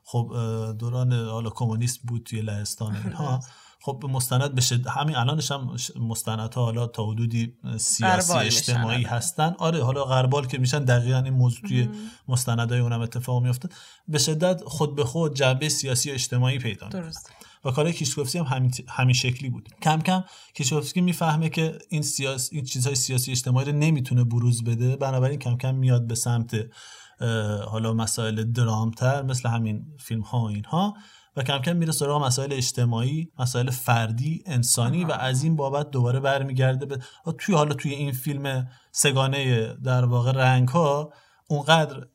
خب 0.05 0.35
دوران 0.79 1.13
حالا 1.13 1.51
کمونیست 1.51 2.01
بود 2.03 2.23
توی 2.23 2.41
لهستان 2.41 2.97
اینها 2.97 3.41
خب 3.81 4.05
مستند 4.11 4.55
بشه. 4.55 4.81
همین 4.89 5.17
الانش 5.17 5.53
هم 5.53 5.77
مستند 6.01 6.55
ها 6.55 6.65
حالا 6.65 6.87
تا 6.87 7.07
حدودی 7.07 7.55
سیاسی 7.77 8.33
اجتماعی 8.33 9.03
هستن. 9.03 9.55
آره 9.59 9.85
حالا 9.85 10.05
غربال 10.05 10.47
که 10.47 10.59
میشن 10.59 10.85
دقیقا 10.85 11.19
این 11.19 11.35
موضوع 11.35 11.69
توی 11.69 11.89
مستندهای 12.29 12.81
اونم 12.81 13.01
اتفاق 13.01 13.43
میفته 13.43 13.69
به 14.09 14.19
شدت 14.19 14.63
خود 14.65 14.97
به 14.97 15.05
خود 15.05 15.35
جنبه 15.35 15.69
سیاسی 15.69 16.11
اجتماعی 16.11 16.59
پیدا 16.59 16.89
درست. 16.89 17.31
و 17.65 17.71
کار 17.71 17.93
کیشکوفسکی 17.93 18.39
هم 18.39 18.45
همین, 18.45 18.71
همین 18.89 19.15
شکلی 19.15 19.51
بود. 19.51 19.69
کم 19.83 20.01
کم 20.01 20.25
کیشکوفسکی 20.55 21.01
می‌فهمه 21.01 21.49
که 21.49 21.79
این 21.89 22.03
سیاس 22.03 22.49
این 22.53 22.65
چیزهای 22.65 22.97
سیاسی 22.97 23.31
اجتماعی 23.31 23.73
رو 23.73 23.79
نمی‌تونه 23.79 24.25
بروز 24.25 24.65
بده. 24.65 24.97
بنابراین 24.97 25.39
کم 25.39 25.57
کم 25.57 25.75
میاد 25.75 26.07
به 26.07 26.15
سمت 26.15 26.57
حالا 27.69 27.93
مسائل 27.93 28.53
درامتر 28.53 29.23
مثل 29.23 29.49
همین 29.49 29.87
فیلم 29.99 30.21
ها 30.21 30.41
و 30.41 30.45
اینها. 30.45 30.95
و 31.39 31.43
کم 31.43 31.59
کم 31.59 31.77
میره 31.77 31.93
سراغ 31.93 32.25
مسائل 32.25 32.53
اجتماعی 32.53 33.33
مسائل 33.39 33.71
فردی 33.71 34.43
انسانی 34.47 35.05
و 35.05 35.13
از 35.13 35.43
این 35.43 35.57
بابت 35.57 35.91
دوباره 35.91 36.21
برمیگرده 36.21 36.87
به 36.87 36.99
توی 37.39 37.55
حالا 37.55 37.75
توی 37.75 37.93
این 37.93 38.13
فیلم 38.13 38.69
سگانه 38.93 39.75
در 39.75 40.05
واقع 40.05 40.33
رنگ 40.33 40.69
ها 40.69 41.13
اونقدر 41.49 42.07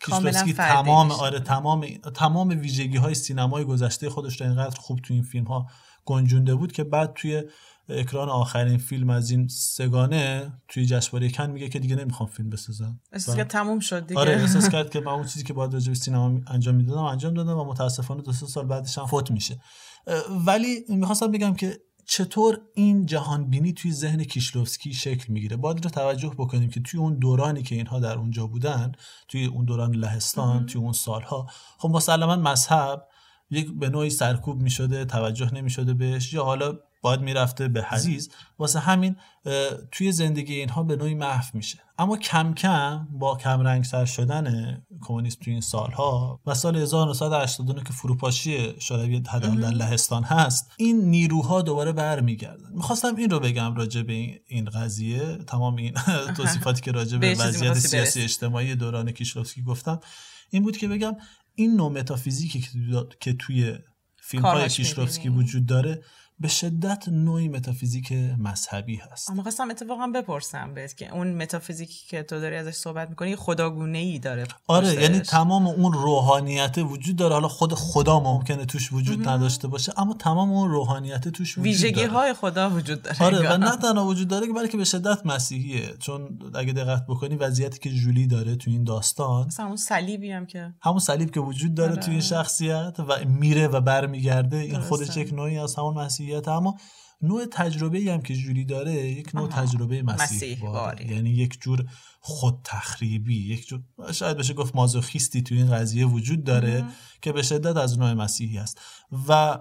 کیسلوسکی 0.00 0.52
تمام 0.52 1.10
آره 1.10 1.40
تمام 1.40 1.86
تمام 2.14 2.48
ویژگی 2.48 2.96
های 2.96 3.14
سینمای 3.14 3.64
گذشته 3.64 4.10
خودش 4.10 4.40
رو 4.40 4.46
اینقدر 4.46 4.80
خوب 4.80 4.98
توی 4.98 5.16
این 5.16 5.24
فیلم 5.24 5.44
ها 5.44 5.66
گنجونده 6.04 6.54
بود 6.54 6.72
که 6.72 6.84
بعد 6.84 7.12
توی 7.14 7.42
اکران 7.90 8.28
آخرین 8.28 8.78
فیلم 8.78 9.10
از 9.10 9.30
این 9.30 9.48
سگانه 9.48 10.52
توی 10.68 10.86
جشنواره 10.86 11.30
کن 11.30 11.50
میگه 11.50 11.68
که 11.68 11.78
دیگه 11.78 11.96
نمی‌خوام 11.96 12.28
فیلم 12.28 12.50
بسازم. 12.50 13.00
احساس 13.12 13.36
کرد 13.36 13.46
تموم 13.46 13.80
شد 13.80 14.06
دیگه. 14.06 14.20
آره 14.20 14.32
احساس 14.32 14.68
کرد 14.74 14.90
که 14.90 15.00
من 15.00 15.12
اون 15.12 15.24
چیزی 15.24 15.44
که 15.44 15.52
باید 15.52 15.74
راجع 15.74 15.92
سینما 15.92 16.40
انجام 16.46 16.74
می‌دادم 16.74 17.02
انجام 17.02 17.34
دادم 17.34 17.58
و 17.58 17.64
متاسفانه 17.64 18.22
دو 18.22 18.32
سه 18.32 18.46
سال 18.46 18.66
بعدش 18.66 18.98
هم 18.98 19.06
فوت 19.06 19.30
میشه. 19.30 19.60
ولی 20.46 20.84
می‌خواستم 20.88 21.30
بگم 21.30 21.54
که 21.54 21.80
چطور 22.06 22.60
این 22.74 23.06
جهان 23.06 23.50
بینی 23.50 23.72
توی 23.72 23.92
ذهن 23.92 24.24
کیشلوفسکی 24.24 24.94
شکل 24.94 25.32
می‌گیره؟ 25.32 25.56
باید 25.56 25.84
رو 25.84 25.90
توجه 25.90 26.28
بکنیم 26.38 26.70
که 26.70 26.80
توی 26.80 27.00
اون 27.00 27.18
دورانی 27.18 27.62
که 27.62 27.74
اینها 27.74 28.00
در 28.00 28.18
اونجا 28.18 28.46
بودن 28.46 28.92
توی 29.28 29.44
اون 29.44 29.64
دوران 29.64 29.94
لهستان 29.94 30.66
توی 30.66 30.80
اون 30.80 30.92
سالها 30.92 31.46
خب 31.78 31.88
مسلما 31.88 32.36
مذهب 32.36 33.06
یک 33.50 33.78
به 33.78 33.88
نوعی 33.88 34.10
سرکوب 34.10 34.62
می 34.62 34.70
شده 34.70 35.04
توجه 35.04 35.54
نمی 35.54 35.70
شده 35.70 35.94
بهش. 35.94 36.32
یا 36.32 36.44
حالا 36.44 36.78
باید 37.02 37.20
می‌رفته 37.20 37.68
به 37.68 37.86
حزیز 37.88 38.30
واسه 38.58 38.80
همین 38.80 39.16
توی 39.92 40.12
زندگی 40.12 40.54
اینها 40.54 40.82
به 40.82 40.96
نوعی 40.96 41.14
محو 41.14 41.44
میشه. 41.54 41.78
اما 41.98 42.16
کم 42.16 42.54
کم 42.54 43.08
با 43.12 43.36
کم 43.36 43.60
رنگ 43.60 43.84
سر 43.84 44.04
شدن 44.04 44.76
کمونیست 45.00 45.40
توی 45.40 45.52
این 45.52 45.62
سالها 45.62 46.40
و 46.46 46.54
سال 46.54 46.76
1989 46.76 47.82
که 47.84 47.92
فروپاشی 47.92 48.74
شوروی 48.78 49.22
حداقل 49.28 49.60
در 49.60 49.70
لهستان 49.70 50.22
هست 50.22 50.70
این 50.76 51.10
نیروها 51.10 51.62
دوباره 51.62 51.92
برمیگردن. 51.92 52.70
می‌خواستم 52.72 53.16
این 53.16 53.30
رو 53.30 53.40
بگم 53.40 53.74
راجع 53.74 54.02
به 54.02 54.40
این 54.46 54.64
قضیه 54.64 55.36
تمام 55.46 55.76
این 55.76 55.94
توصیفاتی 56.36 56.80
که 56.80 56.92
راجع 56.92 57.18
به 57.18 57.34
وضعیت 57.34 57.74
سیاسی 57.74 58.22
اجتماعی 58.22 58.74
دوران 58.74 59.12
کیشلوفسکی 59.12 59.62
گفتم 59.62 60.00
این 60.50 60.62
بود 60.62 60.76
که 60.76 60.88
بگم 60.88 61.16
این 61.54 61.76
نوع 61.76 61.92
متافیزیکی 61.92 62.66
که 63.20 63.32
توی 63.32 63.78
فیلم 64.22 64.42
های 64.42 64.68
کیشلوفسکی 64.68 65.28
وجود 65.28 65.66
داره 65.66 66.02
به 66.40 66.48
شدت 66.48 67.08
نوعی 67.08 67.48
متافیزیک 67.48 68.12
مذهبی 68.38 68.96
هست. 68.96 69.30
اما 69.30 69.42
خواستم 69.42 69.70
اتفاقا 69.70 70.06
بپرسم 70.06 70.74
بهت 70.74 70.96
که 70.96 71.14
اون 71.14 71.34
متافیزیکی 71.42 72.08
که 72.08 72.22
تو 72.22 72.40
داری 72.40 72.56
ازش 72.56 72.74
صحبت 72.74 73.08
می‌کنی 73.10 73.36
خداگونه 73.36 73.98
ای 73.98 74.18
داره 74.18 74.46
آره 74.66 74.94
یعنی 74.94 75.20
تمام 75.20 75.66
اون 75.66 75.92
روحانیت 75.92 76.78
وجود 76.78 77.16
داره. 77.16 77.34
حالا 77.34 77.48
خود 77.48 77.74
خدا 77.74 78.20
ممکنه 78.20 78.64
توش 78.64 78.92
وجود 78.92 79.28
نداشته 79.28 79.68
باشه 79.68 79.92
اما 79.96 80.14
تمام 80.14 80.52
اون 80.52 80.70
روحانیت 80.70 81.28
توش 81.28 81.52
وجود 81.52 81.64
ویژگی 81.64 82.04
های 82.04 82.34
خدا 82.34 82.70
وجود 82.70 83.02
داره 83.02 83.24
آره 83.24 83.54
و 83.54 83.56
نه 83.56 83.76
تنها 83.76 84.06
وجود 84.06 84.28
داره 84.28 84.46
که 84.46 84.52
بلکه 84.52 84.76
به 84.76 84.84
شدت 84.84 85.26
مسیحیه. 85.26 85.94
چون 85.98 86.38
اگه 86.54 86.72
دقت 86.72 87.06
بکنی 87.06 87.36
وضعیتی 87.36 87.78
که 87.78 87.90
جولی 87.90 88.26
داره 88.26 88.56
تو 88.56 88.70
این 88.70 88.84
داستان 88.84 89.46
مثلا 89.46 89.64
همون 89.64 89.76
صلیبی 89.76 90.30
هم 90.32 90.46
که 90.46 90.74
همون 90.82 90.98
صلیب 90.98 91.30
که 91.30 91.40
وجود 91.40 91.74
داره 91.74 91.92
آره. 91.92 92.00
تو 92.02 92.10
این 92.10 92.20
شخصیت 92.20 92.94
و 92.98 93.24
میره 93.24 93.68
و 93.68 93.80
برمیگرده 93.80 94.56
این 94.56 94.78
خودش 94.78 95.16
یک 95.16 95.32
نوعی 95.32 95.58
از 95.58 95.74
همون 95.74 95.98
مسیحی 96.34 96.50
اما 96.50 96.76
نوع 97.22 97.46
تجربه 97.50 97.98
ای 97.98 98.08
هم 98.08 98.22
که 98.22 98.34
جولی 98.34 98.64
داره 98.64 98.92
یک 98.92 99.34
نوع 99.34 99.48
تجربه 99.48 100.02
مسیح, 100.02 100.58
یعنی 101.10 101.30
یک 101.30 101.60
جور 101.60 101.84
خود 102.20 102.60
تخریبی 102.64 103.52
یک 103.52 103.66
جور 103.66 103.80
شاید 104.12 104.36
بشه 104.36 104.54
گفت 104.54 104.76
مازوخیستی 104.76 105.42
تو 105.42 105.54
این 105.54 105.70
قضیه 105.70 106.06
وجود 106.06 106.44
داره 106.44 106.84
که 107.22 107.32
به 107.32 107.42
شدت 107.42 107.76
از 107.76 107.98
نوع 107.98 108.12
مسیحی 108.12 108.58
است. 108.58 108.80
و 109.28 109.58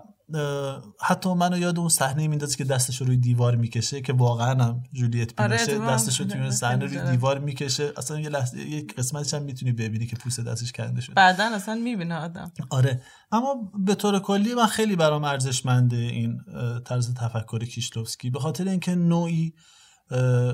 حتی 1.02 1.34
منو 1.34 1.58
یاد 1.58 1.80
اون 1.80 1.90
صحنه 1.90 2.28
میندازه 2.28 2.58
که 2.58 2.64
دستش 2.64 3.02
رو 3.02 3.08
روی 3.08 3.18
دیوار 3.18 3.56
می‌کشه 3.56 4.02
که 4.02 4.14
واقعا 4.14 4.64
هم 4.64 4.84
جولیت 4.94 5.40
آره 5.42 5.58
دستش 5.68 6.20
رو 6.20 6.26
توی 6.26 6.42
اون 6.42 6.52
صحنه 6.52 6.86
روی 6.86 7.12
دیوار 7.12 7.40
می‌کشه. 7.40 7.94
اصلا 7.98 8.20
یه 8.20 8.30
لحظه 8.30 8.60
یک 8.60 8.96
قسمتش 8.96 9.34
هم 9.34 9.42
می‌تونی 9.42 9.72
ببینی 9.72 10.06
که 10.06 10.16
پوست 10.16 10.40
دستش 10.40 10.72
کنده 10.72 11.02
شده. 11.02 11.14
بعدا 11.14 11.44
اصلا 11.56 11.76
می‌بینه 11.76 12.16
آدم. 12.16 12.52
آره. 12.70 13.02
اما 13.32 13.72
به 13.86 13.96
طور 13.96 14.20
کلی 14.20 14.54
من 14.54 14.66
خیلی 14.66 14.96
برام 14.96 15.24
ارزشمنده 15.24 15.98
این 15.98 16.42
طرز 16.86 17.14
تفکر 17.14 17.66
کیشلوفسکی. 17.66 18.30
به 18.30 18.40
خاطر 18.40 18.68
اینکه 18.68 18.96
نوعی 18.96 19.54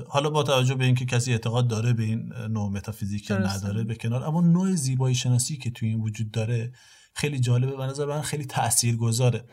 حالا 0.08 0.30
با 0.30 0.42
توجه 0.42 0.74
به 0.74 0.84
اینکه 0.84 1.06
کسی 1.06 1.32
اعتقاد 1.32 1.68
داره 1.68 1.92
به 1.92 2.02
این 2.02 2.32
نوع 2.50 2.70
متافیزیک 2.70 3.30
نداره 3.30 3.84
به 3.84 3.94
کنار 3.94 4.24
اما 4.24 4.40
نوع 4.40 4.74
زیبایی 4.74 5.14
شناسی 5.14 5.56
که 5.56 5.70
توی 5.70 5.88
این 5.88 6.00
وجود 6.00 6.30
داره 6.30 6.72
خیلی 7.16 7.40
جالبه. 7.40 7.76
به 7.76 7.86
نظر 7.86 8.06
من 8.06 8.22
خیلی 8.22 8.44
تأثیر 8.44 8.96
گذاره 8.96 9.44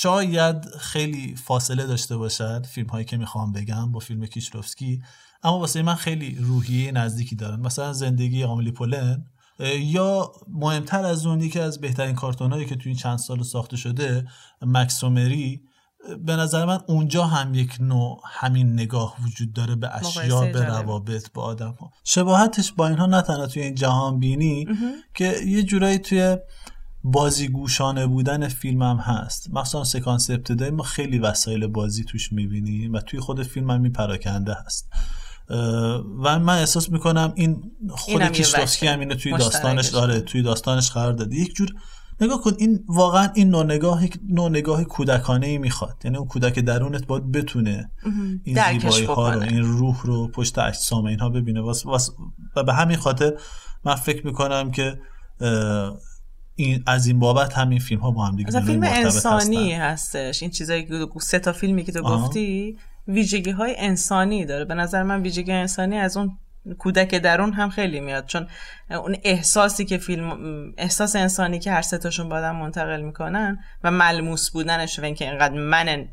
شاید 0.00 0.64
خیلی 0.80 1.36
فاصله 1.36 1.86
داشته 1.86 2.16
باشد 2.16 2.66
فیلم 2.66 2.86
هایی 2.86 3.04
که 3.04 3.16
می‌خوام 3.16 3.52
بگم 3.52 3.92
با 3.92 3.98
فیلم 3.98 4.26
کیشلوفسکی 4.26 5.02
اما 5.42 5.58
واسه 5.58 5.82
من 5.82 5.94
خیلی 5.94 6.38
روحیه 6.40 6.92
نزدیکی 6.92 7.36
دارن. 7.36 7.60
مثلا 7.60 7.92
زندگی 7.92 8.44
آملی 8.44 8.72
پولن 8.72 9.26
یا 9.78 10.32
مهمتر 10.48 11.04
از 11.04 11.26
اون 11.26 11.40
یکی 11.40 11.60
از 11.60 11.80
بهترین 11.80 12.14
کارتون 12.14 12.52
هایی 12.52 12.66
که 12.66 12.76
توی 12.76 12.90
این 12.90 12.98
چند 12.98 13.18
سال 13.18 13.42
ساخته 13.42 13.76
شده 13.76 14.28
مکسومری. 14.62 15.62
به 16.24 16.36
نظر 16.36 16.64
من 16.64 16.80
اونجا 16.88 17.24
هم 17.24 17.54
یک 17.54 17.76
نوع 17.80 18.20
همین 18.24 18.72
نگاه 18.72 19.16
وجود 19.24 19.52
داره 19.52 19.74
به 19.74 19.96
اشیا 19.96 20.40
به 20.40 20.64
روابط 20.64 21.32
با 21.34 21.42
آدم 21.42 21.76
ها 21.80 21.92
شباهتش 22.04 22.72
با 22.72 22.88
اینها 22.88 23.06
نه 23.06 23.22
تنها 23.22 23.46
توی 23.46 23.62
این 23.62 23.74
جهان 23.74 24.18
بینی 24.18 24.66
که 25.14 25.36
یه 25.46 25.62
جورایی 25.62 25.98
توی 25.98 26.36
بازیگوشانه 27.12 28.06
بودن 28.06 28.48
فیلم 28.48 28.82
هم 28.82 28.96
هست. 28.96 29.50
مثلا 29.52 29.84
سکانس 29.84 30.30
ابتدایی 30.30 30.70
ما 30.70 30.82
خیلی 30.82 31.18
وسایل 31.18 31.66
بازی 31.66 32.04
توش 32.04 32.32
می‌بینیم 32.32 32.92
و 32.92 33.00
توی 33.00 33.20
خود 33.20 33.42
فیلم 33.42 33.70
هم 33.70 33.80
میپراکنده 33.80 34.56
هست. 34.66 34.88
و 36.24 36.38
من 36.38 36.58
احساس 36.58 36.90
می‌کنم 36.90 37.32
این 37.36 37.70
خود 37.90 38.22
کیشلوفسکی 38.22 38.86
هم 38.86 39.00
اینو 39.00 39.14
توی 39.14 39.32
داستانش 39.32 39.88
داره 39.88 40.20
توی 40.20 40.42
داستانش 40.42 40.90
قرار 40.90 41.12
داده. 41.12 41.36
یک 41.36 41.54
جور 41.54 41.68
نگاه 42.20 42.40
کن 42.40 42.52
این 42.58 42.84
واقعا 42.88 43.28
این 43.34 43.50
نوع 43.50 43.64
نگاه 43.64 44.02
نوع 44.28 44.50
نگاه 44.50 44.84
کودکانه 44.84 45.46
ای 45.46 45.58
می‌خواد. 45.58 45.96
یعنی 46.04 46.16
اون 46.16 46.28
کودک 46.28 46.58
درونت 46.58 47.06
باید 47.06 47.32
بتونه 47.32 47.90
این 48.44 48.70
زیبایی 48.70 49.04
ها 49.04 49.32
رو 49.32 49.40
این 49.40 49.62
روح 49.62 50.02
رو 50.02 50.28
پشت 50.28 50.58
اجسام 50.58 51.04
اینها 51.04 51.28
ببینه. 51.28 51.60
و 52.56 52.62
به 52.66 52.74
همین 52.74 52.96
خاطر 52.96 53.32
من 53.84 53.94
فکر 53.94 54.26
می‌کنم 54.26 54.70
که 54.70 54.98
این 56.58 56.82
از 56.86 57.06
این 57.06 57.18
بابت 57.18 57.58
همین 57.58 57.78
فیلم 57.78 58.00
ها 58.00 58.10
با 58.10 58.24
هم 58.24 58.36
دیگه 58.36 58.60
فیلم 58.60 58.82
انسانی 58.82 59.72
هستش. 59.72 60.42
این 60.42 60.50
چیزایی 60.50 60.84
که 60.84 61.06
سه 61.20 61.38
تا 61.38 61.52
فیلمی 61.52 61.84
که 61.84 61.92
تو 61.92 62.02
گفتی 62.02 62.76
ویژگی 63.08 63.50
های 63.50 63.74
انسانی 63.78 64.44
داره. 64.44 64.64
به 64.64 64.74
نظر 64.74 65.02
من 65.02 65.22
ویژگی 65.22 65.52
انسانی 65.52 65.98
از 65.98 66.16
اون 66.16 66.38
کودک 66.78 67.14
درون 67.14 67.52
هم 67.52 67.70
خیلی 67.70 68.00
میاد. 68.00 68.26
چون 68.26 68.46
اون 68.90 69.16
احساسی 69.24 69.84
که 69.84 69.98
فیلم 69.98 70.32
احساس 70.78 71.16
انسانی 71.16 71.58
که 71.58 71.72
هر 71.72 71.82
تاشون 71.82 72.28
با 72.28 72.52
منتقل 72.52 73.00
می‌کنن 73.00 73.58
و 73.84 73.90
ملموس 73.90 74.50
بودنش 74.50 74.98
و 74.98 75.04
اینکه 75.04 75.30
اینقدر 75.30 75.54
من 75.54 76.08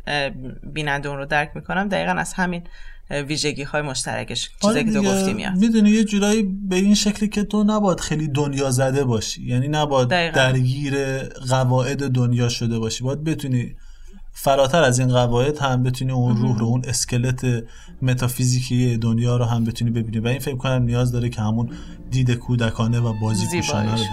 بیننده 0.73 1.09
اون 1.09 1.17
رو 1.17 1.25
درک 1.25 1.51
می‌کنم 1.55 1.89
دقیقا 1.89 2.11
از 2.11 2.33
همین 2.33 2.63
ویژگی 3.09 3.63
های 3.63 3.81
مشترکش 3.81 4.49
چیزی 4.61 4.83
که 4.83 4.91
تو 4.91 5.01
گفتی 5.01 5.33
میاد. 5.33 5.55
می‌دونی 5.55 5.89
یه 5.89 6.03
جورایی 6.03 6.43
به 6.43 6.75
این 6.75 6.95
شکلی 6.95 7.29
که 7.29 7.43
تو 7.43 7.63
نباید 7.63 7.99
خیلی 7.99 8.27
دنیا 8.27 8.71
زده 8.71 9.03
باشی. 9.03 9.43
یعنی 9.43 9.67
نباید 9.67 10.07
درگیر 10.07 11.17
قواعد 11.23 12.11
دنیا 12.11 12.49
شده 12.49 12.79
باشی. 12.79 13.03
باید 13.03 13.23
بتونی 13.23 13.75
فراتر 14.33 14.83
از 14.83 14.99
این 14.99 15.07
قواعد 15.07 15.57
هم 15.57 15.83
بتونی 15.83 16.11
اون 16.11 16.37
روح 16.37 16.59
رو 16.59 16.65
اون 16.65 16.81
اسکلت 16.87 17.63
متافیزیکی 18.01 18.97
دنیا 18.97 19.37
رو 19.37 19.45
هم 19.45 19.63
بتونی 19.63 19.91
ببینی. 19.91 20.19
و 20.19 20.27
این 20.27 20.39
فکر 20.39 20.57
کنم 20.57 20.83
نیاز 20.83 21.11
داره 21.11 21.29
که 21.29 21.41
همون 21.41 21.69
دید 22.11 22.31
کودکانه 22.31 22.99
و 22.99 23.13
بازی 23.21 23.45
رو 23.45 23.61
داشته 23.61 23.83
باشه 23.83 24.05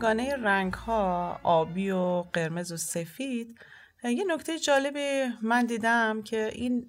سگانه 0.00 0.36
رنگ 0.36 0.74
ها 0.74 1.40
آبی 1.42 1.90
و 1.90 2.24
قرمز 2.32 2.72
و 2.72 2.76
سفید 2.76 3.58
یه 4.04 4.24
نکته 4.28 4.58
جالبی 4.58 5.24
من 5.42 5.66
دیدم 5.66 6.22
که 6.22 6.50
این 6.54 6.86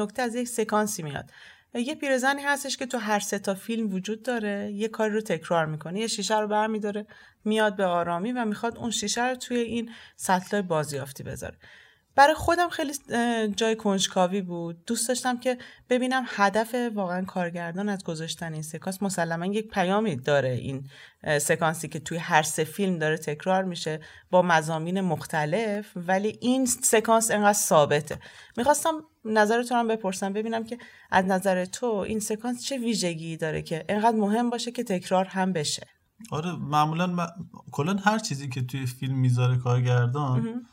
نکته 0.00 0.22
از 0.22 0.34
یک 0.34 0.48
سکانسی 0.48 1.02
میاد. 1.02 1.30
یه 1.74 1.94
پیرزنی 1.94 2.42
هستش 2.42 2.76
که 2.76 2.86
تو 2.86 2.98
هر 2.98 3.18
سه 3.18 3.38
تا 3.38 3.54
فیلم 3.54 3.92
وجود 3.92 4.22
داره 4.22 4.72
یه 4.72 4.88
کاری 4.88 5.14
رو 5.14 5.20
تکرار 5.20 5.66
می‌کنه. 5.66 6.00
یه 6.00 6.06
شیشه 6.06 6.38
رو 6.38 6.48
برمیداره 6.48 7.06
میاد 7.44 7.76
به 7.76 7.84
آرامی 7.84 8.32
و 8.32 8.44
می‌خواد 8.44 8.78
اون 8.78 8.90
شیشه 8.90 9.28
رو 9.28 9.34
توی 9.36 9.56
این 9.56 9.90
سطل 10.16 10.62
بازیافتی 10.62 11.22
بذاره. 11.22 11.56
برای 12.18 12.34
خودم 12.34 12.68
خیلی 12.68 12.92
جای 13.56 13.76
کنجکاوی 13.76 14.42
بود. 14.42 14.84
دوست 14.84 15.08
داشتم 15.08 15.38
که 15.38 15.58
ببینم 15.90 16.24
هدف 16.26 16.74
واقعا 16.94 17.24
کارگردان 17.24 17.88
از 17.88 18.04
گذاشتن 18.04 18.52
این 18.52 18.62
سکانس. 18.62 19.02
مسلما 19.02 19.46
یک 19.46 19.68
پیامی 19.68 20.16
داره 20.16 20.48
این 20.48 20.88
سکانسی 21.40 21.88
که 21.88 21.98
توی 22.00 22.18
هر 22.18 22.42
سه 22.42 22.64
فیلم 22.64 22.98
داره 22.98 23.16
تکرار 23.16 23.64
میشه 23.64 24.00
با 24.30 24.42
مزامین 24.42 25.00
مختلف 25.00 25.86
ولی 25.96 26.38
این 26.40 26.66
سکانس 26.66 27.30
انقدر 27.30 27.52
ثابته. 27.52 28.18
می‌خواستم 28.56 28.92
نظرتون 29.24 29.78
هم 29.78 29.88
بپرسم 29.88 30.32
ببینم 30.32 30.64
که 30.64 30.78
از 31.10 31.24
نظر 31.24 31.64
تو 31.64 31.86
این 31.86 32.20
سکانس 32.20 32.64
چه 32.64 32.78
ویژگی 32.78 33.36
داره 33.36 33.62
که 33.62 33.84
انقدر 33.88 34.16
مهم 34.16 34.50
باشه 34.50 34.70
که 34.70 34.84
تکرار 34.84 35.24
هم 35.24 35.52
بشه؟ 35.52 35.86
آره 36.30 36.52
معمولا 36.52 37.06
م... 37.06 37.26
کلا 37.72 37.94
هر 37.94 38.18
چیزی 38.18 38.48
که 38.48 38.62
توی 38.62 38.86
فیلم 38.86 39.18
می‌ذاره 39.18 39.58
کارگردان 39.58 40.66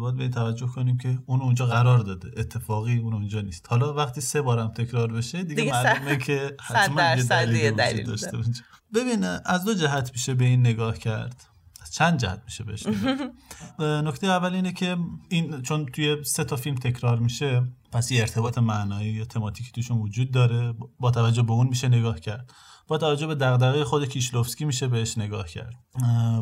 باید 0.00 0.16
به 0.16 0.28
توجه 0.28 0.66
کنیم 0.66 0.98
که 0.98 1.18
اون 1.26 1.40
اونجا 1.40 1.66
قرار 1.66 1.98
داده. 1.98 2.30
اتفاقی 2.36 2.98
اون 2.98 3.14
اونجا 3.14 3.40
نیست. 3.40 3.66
حالا 3.70 3.94
وقتی 3.94 4.20
سه 4.20 4.42
بارم 4.42 4.68
تکرار 4.68 5.12
بشه 5.12 5.42
دیگه, 5.42 5.54
دیگه 5.62 5.72
معلومه 5.72 6.16
که 6.16 6.56
حتما 6.60 7.16
یه 7.52 7.70
دلیل 7.70 8.06
داشته 8.06 8.36
اونجا. 8.36 8.62
ببین 8.94 9.24
از 9.44 9.64
دو 9.64 9.74
جهت 9.74 10.10
میشه 10.12 10.34
به 10.34 10.44
این 10.44 10.60
نگاه 10.60 10.98
کرد. 10.98 11.44
از 11.82 11.94
چند 11.94 12.18
جهت 12.18 12.42
میشه 12.44 12.64
بهش 12.64 12.86
نکته 14.08 14.26
اول 14.26 14.54
اینه 14.54 14.72
که 14.72 14.96
این 15.28 15.62
چون 15.62 15.86
توی 15.86 16.24
سه 16.24 16.44
تا 16.44 16.56
فیلم 16.56 16.76
تکرار 16.76 17.18
میشه 17.18 17.62
پس 17.92 18.10
یه 18.10 18.20
ارتباط 18.20 18.58
معنایی 18.58 19.12
یا 19.12 19.24
تماتیکی 19.24 19.70
توشون 19.70 19.98
وجود 19.98 20.30
داره. 20.30 20.74
با 21.00 21.10
توجه 21.10 21.42
به 21.42 21.52
اون 21.52 21.66
میشه 21.66 21.88
نگاه 21.88 22.20
کرد. 22.20 22.52
با 22.88 22.98
توجه 22.98 23.26
به 23.26 23.34
دغدغه 23.34 23.84
خود 23.84 24.08
کیشلوفسکی 24.08 24.64
میشه 24.64 24.88
بهش 24.88 25.18
نگاه 25.18 25.46
کرد. 25.48 25.74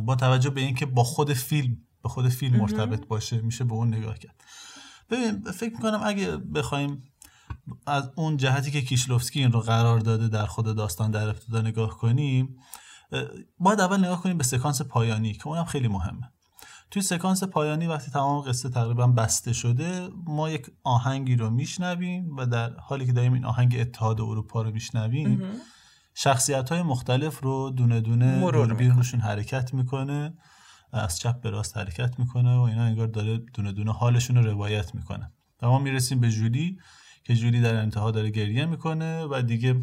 با 0.05 0.17
توجه 0.17 0.51
به 0.51 0.61
اینکه 0.61 0.87
با 0.87 1.05
خود 1.05 1.33
فیلم 1.33 1.77
به 2.03 2.09
خود 2.09 2.29
فیلم 2.29 2.57
مرتبط 2.57 3.07
باشه 3.07 3.41
میشه 3.41 3.65
به 3.65 3.73
اون 3.73 3.95
نگاه 3.95 4.19
کرد. 4.19 4.45
ببین 5.11 5.53
فکر 5.53 5.73
می‌کنم 5.73 6.01
اگه 6.05 6.37
بخوایم 6.37 7.05
از 7.87 8.11
اون 8.15 8.37
جهتی 8.37 8.71
که 8.71 8.83
کیشلوفسکی 8.83 9.41
این 9.41 9.53
رو 9.53 9.61
قرار 9.61 9.99
داده 9.99 10.29
در 10.29 10.47
خود 10.47 10.77
داستان 10.77 11.11
در 11.11 11.29
ابتدا 11.29 11.61
نگاه 11.61 11.99
کنیم 11.99 12.57
باید 13.59 13.81
اول 13.81 13.99
نگاه 13.99 14.23
کنیم 14.23 14.39
به 14.39 14.45
سکانس 14.45 14.83
پایانی 14.83 15.33
که 15.33 15.49
اونم 15.49 15.65
خیلی 15.65 15.89
مهمه. 15.89 16.33
توی 16.91 17.03
سکانس 17.03 17.45
پایانی 17.45 17.87
وقتی 17.87 18.11
تمام 18.11 18.41
قصه 18.41 18.69
تقریبا 18.69 19.07
بسته 19.07 19.53
شده 19.53 20.09
ما 20.25 20.51
یک 20.51 20.67
آهنگی 20.85 21.37
رو 21.37 21.51
میشنویم 21.51 22.37
و 22.37 22.47
در 22.47 22.77
حالی 22.77 23.07
که 23.07 23.13
داریم 23.13 23.33
این 23.33 23.45
آهنگ 23.45 23.77
اتحاد 23.81 24.21
اروپا 24.21 24.63
رو 24.63 24.71
میشنویم 24.71 25.43
شخصیت 26.15 26.69
های 26.69 26.83
مختلف 26.83 27.41
رو 27.41 27.71
دونه 27.71 28.01
دونه 28.01 28.41
دوربین 28.41 28.91
روشون 28.91 29.21
حرکت 29.21 29.75
می‌کنه. 29.75 30.35
از 30.93 31.19
چپ 31.19 31.41
به 31.41 31.51
راست 31.51 31.77
حرکت 31.77 32.19
می‌کنه 32.19 32.57
و 32.57 32.61
اینا 32.61 32.83
انگار 32.83 33.07
داره 33.07 33.39
دونه 33.55 33.73
دونه 33.73 33.93
حالشون 33.93 34.37
رو 34.37 34.43
روایت 34.43 34.95
می‌کنه. 34.95 35.33
و 35.63 35.69
ما 35.69 35.79
می‌رسیم 35.79 36.21
به 36.21 36.31
جولی 36.31 36.79
که 37.25 37.35
جولی 37.35 37.61
در 37.61 37.77
انتها 37.77 38.11
داره 38.11 38.31
گریه 38.31 38.67
می‌کنه 38.67 39.25
و 39.25 39.43
دیگه 39.43 39.81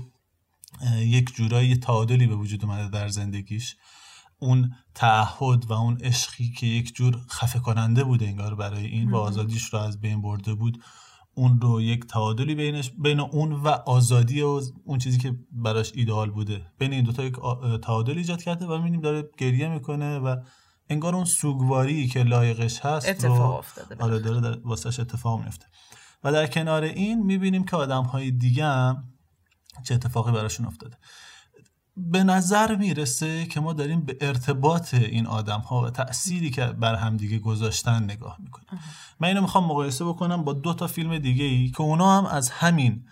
یک 0.97 1.35
جورایی 1.35 1.77
تعادلی 1.77 2.27
به 2.27 2.35
وجود 2.35 2.65
اومده 2.65 2.89
در 2.89 3.07
زندگیش. 3.07 3.75
اون 4.39 4.75
تعهد 4.95 5.65
و 5.65 5.73
اون 5.73 5.97
عشقی 6.01 6.49
که 6.49 6.67
یک 6.67 6.95
جور 6.95 7.17
خفه 7.29 7.59
کننده 7.59 8.03
بوده 8.03 8.27
انگار 8.27 8.55
برای 8.55 8.85
این 8.85 9.11
و 9.11 9.17
آزادیش 9.17 9.73
رو 9.73 9.79
از 9.79 10.01
بین 10.01 10.21
برده 10.21 10.53
بود 10.53 10.83
اون 11.33 11.61
رو 11.61 11.81
یک 11.81 12.05
تعادلی 12.05 12.55
بینش 12.55 12.91
بین 12.97 13.19
اون 13.19 13.51
و 13.51 13.67
آزادی 13.67 14.41
و 14.41 14.61
اون 14.83 14.99
چیزی 14.99 15.17
که 15.17 15.35
براش 15.51 15.91
ایدئال 15.95 16.29
بوده. 16.29 16.65
بین 16.79 16.93
این 16.93 17.03
دوتا 17.03 17.23
یک 17.23 17.35
تعادل 17.81 18.17
ایجاد 18.17 18.41
کرده 18.43 18.65
و 18.65 18.77
می‌بینیم 18.77 19.01
داره 19.01 19.29
گریه 19.37 19.69
می‌کنه 19.69 20.19
و 20.19 20.35
انگار 20.89 21.15
اون 21.15 21.25
سوگواری 21.25 22.07
که 22.07 22.23
لایقش 22.23 22.79
هست 22.79 23.09
اتفاق 23.09 23.57
افتاده 23.59 24.03
آره 24.03 24.19
داره 24.19 24.41
در 24.41 24.59
واسش 24.59 24.99
اتفاق 24.99 25.43
میفته. 25.43 25.65
و 26.23 26.31
در 26.31 26.47
کنار 26.47 26.83
این 26.83 27.23
می‌بینیم 27.23 27.63
که 27.63 27.75
آدم 27.75 28.03
های 28.03 28.31
دیگه 28.31 28.65
هم 28.65 29.03
چه 29.83 29.95
اتفاقی 29.95 30.31
براشون 30.31 30.65
افتاده. 30.65 30.97
به 31.97 32.23
نظر 32.23 32.75
می‌رسه 32.75 33.45
که 33.45 33.59
ما 33.59 33.73
داریم 33.73 34.01
به 34.01 34.17
ارتباط 34.21 34.93
این 34.93 35.27
آدم 35.27 35.59
ها 35.59 35.81
و 35.81 35.89
تأثیری 35.89 36.49
که 36.49 36.65
بر 36.65 36.95
هم 36.95 37.17
دیگه 37.17 37.39
گذاشتن 37.39 38.03
نگاه 38.03 38.37
می‌کنیم. 38.39 38.81
من 39.19 39.27
اینو 39.27 39.41
می‌خوام 39.41 39.63
مقایسه 39.63 40.05
بکنم 40.05 40.43
با 40.43 40.53
دو 40.53 40.73
تا 40.73 40.87
فیلم 40.87 41.17
دیگه 41.17 41.43
ای 41.43 41.69
که 41.69 41.81
اونا 41.81 42.17
هم 42.17 42.25
از 42.25 42.49
همین 42.49 43.05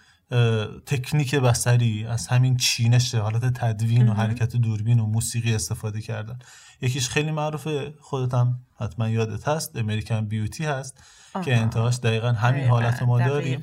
تکنیک 0.86 1.36
بسری 1.36 2.06
از 2.06 2.28
همین 2.28 2.58
چینش 2.58 3.16
حالت 3.16 3.46
تدوین 3.46 4.10
و 4.10 4.14
حرکت 4.14 4.56
دوربین 4.56 5.00
و 5.00 5.06
موسیقی 5.06 5.56
استفاده 5.56 6.02
کردن. 6.02 6.40
یکیش 6.82 7.10
خیلی 7.10 7.32
معروفه 7.32 7.94
خودت 8.02 8.48
حتما 8.80 9.10
یادت 9.10 9.48
هست 9.48 9.76
امریکن 9.76 10.26
بیوتی 10.26 10.66
هست 10.66 11.04
که 11.44 11.58
انتهاش 11.58 12.00
دقیقا 12.00 12.32
همین 12.32 12.68
حالت 12.68 13.04
ما 13.04 13.20
داریم. 13.20 13.60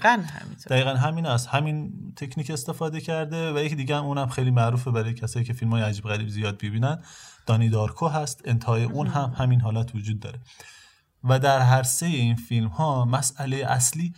دقیقا 0.70 0.90
همین 0.90 1.26
از 1.26 1.46
همین 1.46 1.92
تکنیک 2.16 2.50
استفاده 2.50 3.00
کرده 3.00 3.52
و 3.52 3.58
یکی 3.58 3.74
دیگه 3.74 3.96
هم 3.96 4.04
اونم 4.04 4.28
خیلی 4.28 4.50
معروفه 4.50 4.90
برای 4.90 5.14
کسایی 5.14 5.44
که 5.44 5.52
فیلم 5.52 5.70
های 5.70 5.82
عجیب 5.82 6.04
غریب 6.04 6.28
زیاد 6.28 6.56
ببینن 6.58 7.02
دانی 7.46 7.68
دارکو 7.68 8.08
هست 8.08 8.42
انتهای 8.44 8.84
اون 8.84 9.06
هم 9.06 9.34
همین 9.36 9.60
حالت 9.60 9.94
وجود 9.94 10.20
داره. 10.20 10.40
و 11.24 11.38
در 11.38 11.60
هر 11.60 11.82
سه 11.82 12.06
این 12.06 12.36
فیلم 12.36 12.68
ها 12.68 13.04
مسئله 13.04 13.56
اصلی 13.56 14.14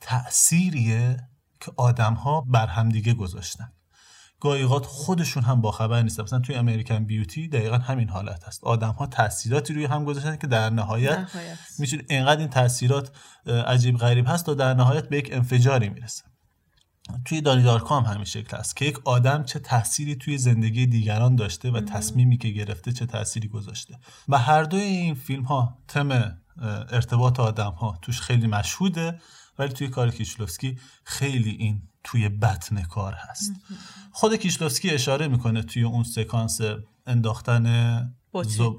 تأثیریه 0.00 1.16
که 1.60 1.72
آدم 1.76 2.14
ها 2.14 2.40
بر 2.40 2.66
همدیگه 2.66 3.14
گذاشتن. 3.14 3.72
گایقات 4.40 4.86
خودشون 4.86 5.42
هم 5.42 5.60
با 5.60 5.72
خبر 5.72 6.02
نیستن. 6.02 6.22
مثلا 6.22 6.38
توی 6.38 6.54
امریکن 6.54 7.04
بیوتی 7.04 7.48
دقیقا 7.48 7.76
همین 7.76 8.08
حالت 8.08 8.44
هست. 8.44 8.64
آدم 8.64 8.92
ها 8.92 9.06
تاثیراتی 9.06 9.74
روی 9.74 9.84
هم 9.84 10.04
گذاشتن 10.04 10.36
که 10.36 10.46
در 10.46 10.70
نهایت 10.70 11.28
میشه 11.78 11.98
اینقدر 12.08 12.40
این 12.40 12.48
تاثیرات 12.48 13.10
عجیب 13.46 13.96
غریب 13.96 14.24
هست 14.28 14.48
و 14.48 14.54
در 14.54 14.74
نهایت 14.74 15.08
به 15.08 15.18
یک 15.18 15.28
انفجاری 15.32 15.88
می‌رسه. 15.88 16.24
توی 17.24 17.40
دانی 17.40 17.62
دارکو 17.62 17.94
هم 17.94 18.02
همین 18.02 18.24
شکل 18.24 18.56
هست 18.56 18.76
که 18.76 18.84
یک 18.84 18.98
آدم 19.04 19.44
چه 19.44 19.58
تأثیری 19.58 20.14
توی 20.14 20.38
زندگی 20.38 20.86
دیگران 20.86 21.36
داشته 21.36 21.70
و 21.70 21.80
تصمیمی 21.80 22.38
که 22.38 22.48
گرفته 22.48 22.92
چه 22.92 23.06
تأثیری 23.06 23.48
گذاشته. 23.48 23.98
و 24.28 24.38
هر 24.38 24.62
دوی 24.62 24.80
این 24.80 25.14
فیلم 25.14 25.42
ها 25.42 25.78
تم 25.88 26.36
ارتباط 26.90 27.40
آدم 27.40 27.70
ها 27.70 27.98
توش 28.02 28.20
خیلی 28.20 28.46
مشهوده 28.46 29.20
ولی 29.58 29.72
توی 29.72 29.88
کار 29.88 30.10
کیشلوفسکی 30.10 30.78
خیلی 31.04 31.50
این 31.50 31.82
توی 32.04 32.28
بطن 32.28 32.82
کار 32.82 33.14
هست. 33.18 33.52
خود 34.12 34.34
کیشلوفسکی 34.34 34.90
اشاره 34.90 35.28
می‌کنه 35.28 35.62
توی 35.62 35.82
اون 35.82 36.02
سکانس 36.02 36.60
انداختن 37.06 38.14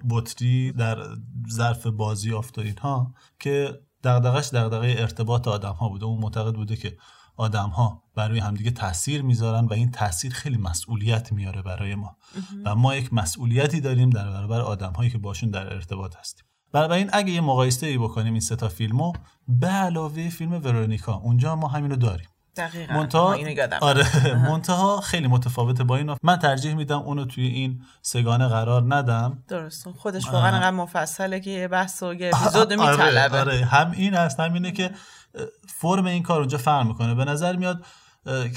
بطری. 0.10 0.72
در 0.72 0.98
ظرف 1.52 1.88
بازی 1.88 2.32
و 2.32 2.42
اینها 2.58 3.14
که 3.40 3.80
دغدغش 4.04 4.50
دغدغه 4.54 4.96
ارتباط 4.98 5.48
آدم 5.48 5.74
ها 5.74 5.90
بوده. 5.90 6.06
اون 6.06 6.20
معتقد 6.22 6.56
بوده 6.56 6.76
که 6.76 6.98
آدم 7.38 7.70
ها 7.70 8.04
برای 8.16 8.40
همدیگه 8.40 8.72
تاثیر 8.72 9.22
می‌ذارن 9.22 9.66
و 9.66 9.74
این 9.74 9.92
تاثیر 9.92 10.34
خیلی 10.34 10.58
مسئولیت 10.58 11.32
میاره 11.32 11.62
برای 11.62 11.96
ما. 11.96 12.18
و 12.66 12.76
ما 12.76 12.96
یک 12.96 13.14
مسئولیتی 13.14 13.82
داریم 13.82 14.10
در 14.10 14.30
برابر 14.30 14.62
آدم 14.62 14.94
هایی 14.94 15.10
که 15.10 15.18
باشون 15.18 15.50
در 15.50 15.74
ارتباط 15.74 16.16
هستیم. 16.16 16.46
بنابراین 16.74 17.10
اگه 17.14 17.32
یه 17.32 17.42
مقایسه 17.42 17.88
ای 17.88 17.98
بکنیم 17.98 18.34
این 18.34 18.42
سه 18.42 18.56
تا 18.56 18.70
فیلمو 18.70 19.14
به 19.48 19.68
علاوه 19.68 20.30
فیلم 20.30 20.54
ورونیکا 20.54 21.14
اونجا 21.14 21.56
ما 21.56 21.68
همینو 21.68 21.96
داریم. 21.96 22.28
دقیقا. 22.58 22.94
منتها 22.94 23.38
آره. 23.82 24.06
منتها 24.50 25.02
خیلی 25.02 25.28
متفاوته 25.28 25.84
با 25.84 25.98
این 25.98 26.16
من 26.24 26.40
ترجیح 26.40 26.74
میدم 26.74 27.00
اونو 27.00 27.26
توی 27.26 27.48
این 27.48 27.82
سگانه 28.02 28.48
قرار 28.48 28.96
ندم. 28.96 29.44
درست. 29.48 29.90
خودش 29.90 30.26
واقعا 30.26 30.56
انقدر 30.56 30.72
مفصله 30.72 31.40
که 31.40 31.50
یه 31.50 31.68
بحث 31.68 32.04
و 32.04 32.14
یه 32.14 32.32
اپیزود 32.34 32.74
میطلبه. 32.74 33.40
آره, 33.40 33.40
آره 33.40 33.66
هم 33.66 33.92
این 33.92 34.14
هست 34.14 34.40
هم 34.40 34.54
اینه 34.54 34.72
که 34.72 34.92
فرم 35.68 36.06
این 36.06 36.24
کار 36.24 36.40
اونجا 36.40 36.58
فرق 36.58 36.88
می‌کنه. 36.88 37.16
به 37.16 37.26
نظر 37.26 37.56
میاد 37.56 37.86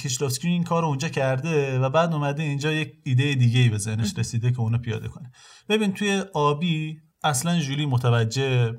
کیشلوفسکی 0.02 0.48
این 0.48 0.64
کار 0.64 0.82
رو 0.82 0.88
اونجا 0.88 1.08
کرده 1.08 1.78
و 1.78 1.90
بعد 1.90 2.12
اومده 2.12 2.42
اینجا 2.42 2.72
یک 2.72 2.92
ایده 3.04 3.34
دیگه 3.34 3.60
ای 3.60 3.68
به 3.68 3.78
ذهنش 3.78 4.18
رسیده 4.18 4.52
که 4.52 4.60
اونو 4.60 4.78
پیاده 4.78 5.08
کنه. 5.08 5.32
ببین 5.68 5.92
توی 5.92 6.24
آبی 6.34 7.00
اصلا 7.24 7.58
جولی 7.58 7.86
متوجه 7.86 8.74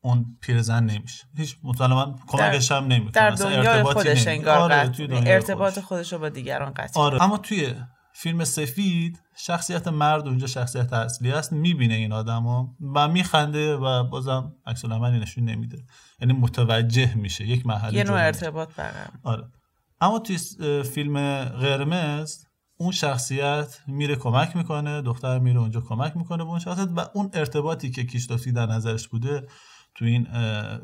اون 0.00 0.38
پیرزن 0.40 0.84
نمیشه. 0.84 1.24
هیچ 1.36 1.56
مسلما 1.64 2.16
کمکش 2.26 2.72
هم 2.72 2.84
نمی‌کنه. 2.84 3.12
در 3.12 3.30
دنیای 3.30 3.82
خودش 3.82 4.26
انگار 4.26 4.58
آره 4.58 4.92
ارتباط 5.10 5.78
خودش 5.78 6.12
رو 6.12 6.18
با 6.18 6.28
دیگران 6.28 6.72
قطع 6.74 7.00
آره. 7.00 7.22
اما 7.22 7.38
توی 7.38 7.74
فیلم 8.14 8.44
سفید 8.44 9.22
شخصیت 9.38 9.88
مرد 9.88 10.28
اونجا 10.28 10.46
شخصیت 10.46 10.92
اصلی 10.92 11.32
است 11.32 11.52
می‌بینه 11.52 11.94
این 11.94 12.12
آدمو 12.12 12.68
و 12.94 13.08
میخنده 13.08 13.76
و 13.76 14.04
بازم 14.04 14.52
عکس 14.66 14.84
العملی 14.84 15.18
نشون 15.18 15.44
نمیده. 15.44 15.78
یعنی 16.20 16.32
متوجه 16.32 17.14
میشه 17.14 17.46
یک 17.46 17.66
محل 17.66 17.94
یه 17.94 18.04
نوع 18.04 18.26
ارتباط 18.26 18.68
برقرار. 18.76 19.08
آره. 19.22 19.44
اما 20.00 20.18
توی 20.18 20.38
فیلم 20.82 21.44
قرمز 21.44 22.44
اون 22.78 22.92
شخصیت 22.92 23.78
میره 23.86 24.16
کمک 24.16 24.56
می‌کنه 24.56 25.02
دختر 25.02 25.38
میره 25.38 25.60
اونجا 25.60 25.80
کمک 25.80 26.16
می‌کنه 26.16 26.44
به 26.44 26.50
اون 26.50 26.58
شخصیت 26.58 26.88
و 26.96 27.06
اون 27.14 27.30
ارتباطی 27.34 27.90
که 27.90 28.04
کیشتوفسکی 28.04 28.52
در 28.52 28.66
نظرش 28.66 29.08
بوده 29.08 29.46
تو 29.98 30.04
این 30.04 30.26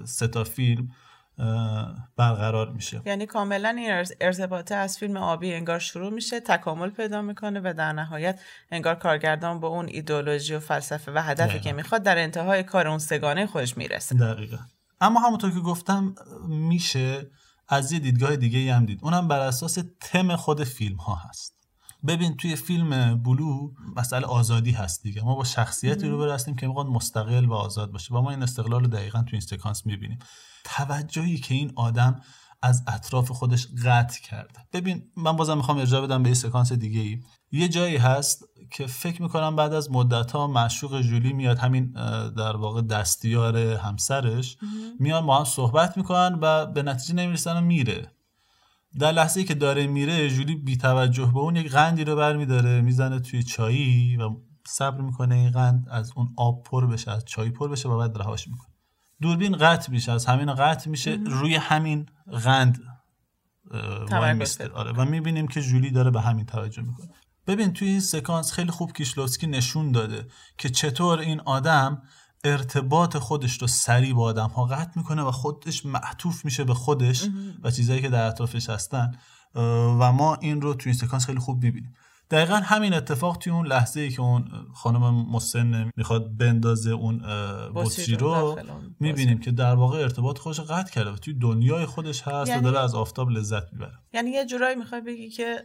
سه 0.05 0.27
تا 0.29 0.45
فیلم 0.45 0.89
برقرار 2.17 2.73
میشه. 2.73 3.03
یعنی 3.07 3.27
کاملا 3.27 3.69
این 3.69 4.05
ارتباطه 4.21 4.75
از 4.75 4.99
فیلم 4.99 5.17
آبی 5.17 5.55
انگار 5.55 5.79
شروع 5.79 6.11
میشه 6.13 6.41
تکامل 6.41 6.91
پیدا 6.91 7.23
می‌کنه 7.23 7.61
و 7.65 7.75
در 7.77 7.93
نهایت 7.93 8.41
انگار 8.71 8.95
کارگردان 8.95 9.61
با 9.61 9.69
اون 9.69 9.89
ایدولوژی 9.89 10.55
و 10.55 10.61
فلسفه 10.61 11.13
و 11.13 11.19
هدفی 11.19 11.61
که 11.61 11.73
می‌خواد 11.73 12.03
در 12.03 12.19
انتهای 12.19 12.63
کار 12.63 12.89
اون 12.89 12.99
سگانه 12.99 13.47
خودش 13.47 13.77
می‌رسه. 13.77 14.15
دقیقا. 14.15 14.59
اما 15.01 15.21
همونطور 15.21 15.51
که 15.51 15.61
گفتم 15.61 16.15
میشه 16.49 17.31
از 17.69 17.93
یه 17.93 17.99
دیدگاه 17.99 18.37
دیگه 18.37 18.75
هم 18.75 18.87
دید. 18.87 18.99
اونم 19.03 19.29
بر 19.29 19.41
اساس 19.41 19.79
تم 20.01 20.37
خود 20.37 20.65
فیلم 20.65 20.97
ها 20.97 21.15
هست. 21.15 21.62
ببین 22.07 22.37
توی 22.37 22.57
فیلم 22.57 23.23
بلو 23.23 23.71
مسئله 23.97 24.27
آزادی 24.27 24.73
هست 24.73 25.03
دیگه. 25.03 25.23
ما 25.23 25.35
با 25.35 25.45
شخصیتی 25.45 26.09
رو 26.09 26.19
برستیم 26.19 26.57
که 26.57 26.67
می‌خواد 26.67 26.87
مستقل 26.87 27.45
و 27.45 27.53
آزاد 27.53 27.93
باشه. 27.93 28.15
و 28.15 28.21
ما 28.21 28.31
این 28.31 28.43
استقلال 28.43 28.81
رو 28.81 28.87
دقیقا 28.87 29.23
توی 29.23 29.33
این 29.33 29.41
سکانس 29.41 29.87
می‌بینیم. 29.87 30.19
توجهی 30.65 31.39
که 31.39 31.55
این 31.55 31.73
آدم 31.77 32.21
از 32.63 32.83
اطراف 32.87 33.31
خودش 33.31 33.67
قطع 33.85 34.21
کرده. 34.21 34.61
ببین 34.73 35.03
من 35.17 35.37
بازم 35.37 35.57
می‌خوام 35.57 35.79
ارجاع 35.79 36.07
بدم 36.07 36.23
به 36.23 36.29
یه 36.29 36.35
سکانس 36.35 36.73
دیگه 36.73 37.01
ای 37.01 37.21
یه 37.53 37.69
جایی 37.69 37.97
هست 37.97 38.45
که 38.71 38.87
فکر 38.87 39.23
می‌کنم 39.23 39.57
بعد 39.57 39.73
از 39.73 39.91
مدت 39.91 40.33
ها 40.33 40.47
معشوق 40.47 41.01
جولی 41.01 41.33
میاد 41.33 41.59
همین 41.59 41.93
در 42.37 42.57
واقع 42.57 42.83
دستیار 42.83 43.57
همسرش 43.57 44.57
میان 44.99 45.27
با 45.27 45.39
هم 45.39 45.45
صحبت 45.45 45.97
می‌کنن 45.97 46.39
و 46.43 46.67
به 46.67 46.83
نتیجه 46.83 47.15
نمی‌رسن 47.15 47.57
و 47.57 47.61
میره. 47.61 48.13
در 48.99 49.12
لحظه 49.12 49.45
که 49.45 49.55
داره 49.55 49.86
میره 49.86 50.30
جولی 50.30 50.55
بی 50.55 50.76
توجه 50.76 51.26
به 51.26 51.38
اون 51.38 51.57
یک 51.57 51.72
قندی 51.72 52.05
رو 52.05 52.16
برمیداره 52.16 52.80
می‌زنه 52.80 53.20
توی 53.20 53.43
چایی 53.43 54.16
و 54.16 54.36
صبر 54.66 55.01
می‌کنه 55.01 55.34
این 55.34 55.51
قند 55.51 55.86
از 55.90 56.12
اون 56.16 56.28
آب 56.36 56.62
پر 56.62 56.86
بشه 56.86 57.11
از 57.11 57.24
چای 57.24 57.51
پر 57.51 57.68
بشه 57.68 57.88
و 57.88 57.99
بعد 57.99 58.18
رهاش 58.18 58.49
می‌کنه. 58.49 58.72
دوربین 59.20 59.57
قطع 59.57 59.93
میشه 59.93 60.12
از 60.12 60.26
همین 60.26 60.55
قطع 60.55 60.90
میشه 60.90 61.18
روی 61.26 61.55
همین 61.55 62.07
قند 62.45 62.78
آره 64.74 64.93
و 64.93 65.05
می‌بینیم 65.05 65.49
که 65.49 65.62
جولی 65.62 65.90
داره 65.90 66.11
به 66.11 66.20
همین 66.20 66.47
توجه 66.47 66.82
می‌کنه. 66.82 67.09
ببین 67.47 67.72
توی 67.72 67.88
این 67.88 68.01
سکانس 68.01 68.53
خیلی 68.53 68.70
خوب 68.70 68.93
کیشلوسکی 68.93 69.47
نشون 69.47 69.93
داده 69.93 70.26
که 70.59 70.68
چطور 70.68 71.18
این 71.18 71.40
آدم 71.40 72.03
ارتباط 72.45 73.16
خودش 73.16 73.62
رو 73.62 73.66
سریع 73.66 74.14
با 74.14 74.22
آدم 74.22 74.49
ها 74.49 74.64
قطع 74.64 74.90
می‌کنه 74.97 75.22
و 75.22 75.30
خودش 75.30 75.86
معطوف 75.86 76.45
میشه 76.45 76.64
به 76.64 76.74
خودش 76.74 77.28
و 77.62 77.70
چیزایی 77.70 78.01
که 78.01 78.09
در 78.09 78.26
اطرافش 78.26 78.70
هستن. 78.70 79.12
و 80.01 80.12
ما 80.12 80.34
این 80.34 80.61
رو 80.61 80.74
توی 80.74 80.90
این 80.90 80.99
سکانس 80.99 81.26
خیلی 81.26 81.38
خوب 81.38 81.62
می‌بینیم. 81.62 81.95
دقیقا 82.33 82.55
همین 82.55 82.95
اتفاق 82.95 83.37
توی 83.37 83.53
اون 83.53 83.66
لحظه 83.66 84.01
ای 84.01 84.11
که 84.11 84.22
اون 84.22 84.45
خانم 84.74 85.26
مسن 85.30 85.91
می‌خواد 85.97 86.37
بندازه 86.37 86.91
اون 86.91 87.18
بطری 87.74 88.14
رو 88.14 88.59
می‌بینیم 89.01 89.39
که 89.39 89.51
در 89.51 89.74
واقع 89.74 89.99
ارتباط 89.99 90.39
خودش 90.39 90.61
قطع 90.61 90.93
کرده 90.93 91.11
و 91.11 91.16
توی 91.16 91.35
دنیای 91.35 91.87
خودش 91.87 92.22
هست 92.22 92.51
یعنی 92.51 92.61
و 92.61 92.64
داره 92.64 92.85
از 92.85 92.95
آفتاب 92.95 93.30
لذت 93.30 93.72
می‌بره. 93.72 93.93
یعنی 94.12 94.30
یه 94.30 94.47
جورایی 94.47 94.76
می‌خوای 94.76 95.01
بگی 95.01 95.30
که 95.30 95.62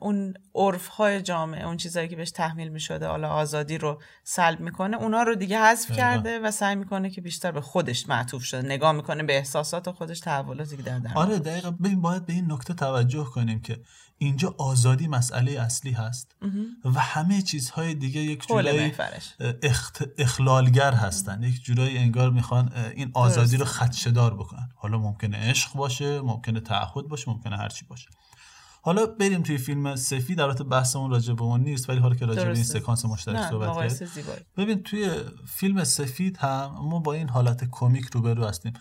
اون 0.00 0.34
عرف 0.54 0.86
های 0.86 1.22
جامعه 1.22 1.66
اون 1.66 1.76
چیزایی 1.76 2.08
که 2.08 2.16
بهش 2.16 2.30
تحمیل 2.30 2.68
می‌شده 2.68 3.06
حالا 3.06 3.28
آزادی 3.28 3.78
رو 3.78 4.02
سلب 4.24 4.60
می‌کنه 4.60 4.96
اونا 4.96 5.22
رو 5.22 5.34
دیگه 5.34 5.60
حذف 5.60 5.92
کرده 5.92 6.38
و 6.38 6.50
سعی 6.50 6.76
می‌کنه 6.76 7.10
که 7.10 7.20
بیشتر 7.20 7.52
به 7.52 7.60
خودش 7.60 8.08
معطوف 8.08 8.42
شده 8.42 8.62
نگاه 8.62 8.92
می‌کنه 8.92 9.22
به 9.22 9.36
احساسات 9.36 9.90
خودش 9.90 10.20
تحولاتی 10.20 10.76
که 10.76 10.82
در 10.82 10.98
در 10.98 11.10
آره 11.14 11.38
دقیقا. 11.38 11.70
ببین 11.70 12.00
باید 12.00 12.26
به 12.26 12.32
این 12.32 12.52
نکته 12.52 12.74
توجه 12.74 13.24
کنیم 13.24 13.60
که 13.60 13.80
اینجا 14.22 14.54
آزادی 14.58 15.08
مسئله 15.08 15.60
اصلی 15.60 15.92
هست 15.92 16.36
و 16.84 17.00
همه 17.00 17.42
چیزهای 17.42 17.94
دیگه 17.94 18.20
یک 18.20 18.46
جورایی 18.48 18.92
اخت... 19.62 20.04
اخلالگر 20.18 20.92
هستن. 20.92 21.42
یک 21.42 21.62
جورایی 21.62 21.98
انگار 21.98 22.30
می‌خوان 22.30 22.72
این 22.96 23.10
آزادی 23.14 23.56
رو 23.56 23.64
خدشدار 23.64 24.34
بکنن. 24.34 24.68
حالا 24.74 24.98
ممکنه 24.98 25.36
عشق 25.36 25.74
باشه 25.74 26.20
ممکنه 26.20 26.60
تعهد 26.60 27.08
باشه 27.08 27.30
ممکنه 27.30 27.56
هرچی 27.56 27.84
باشه. 27.84 28.08
حالا 28.82 29.06
بریم 29.06 29.42
توی 29.42 29.58
فیلم 29.58 29.96
سفید 29.96 30.40
البته 30.40 30.64
بحثمون 30.64 31.10
راجع 31.10 31.34
به 31.34 31.42
اون 31.42 31.60
نیست 31.60 31.90
ولی 31.90 31.98
حالا 31.98 32.14
که 32.14 32.26
راجع 32.26 32.44
به 32.44 32.54
این 32.54 32.64
سکانس 32.64 33.04
مشترک 33.04 33.50
صحبت 33.50 33.76
کردیم. 33.76 34.08
ببین 34.56 34.82
توی 34.82 35.10
فیلم 35.46 35.84
سفید 35.84 36.36
هم 36.36 36.76
ما 36.82 36.98
با 36.98 37.12
این 37.12 37.28
حالت 37.28 37.64
کمیک 37.70 38.04
روبرو 38.04 38.44
هستیم. 38.44 38.72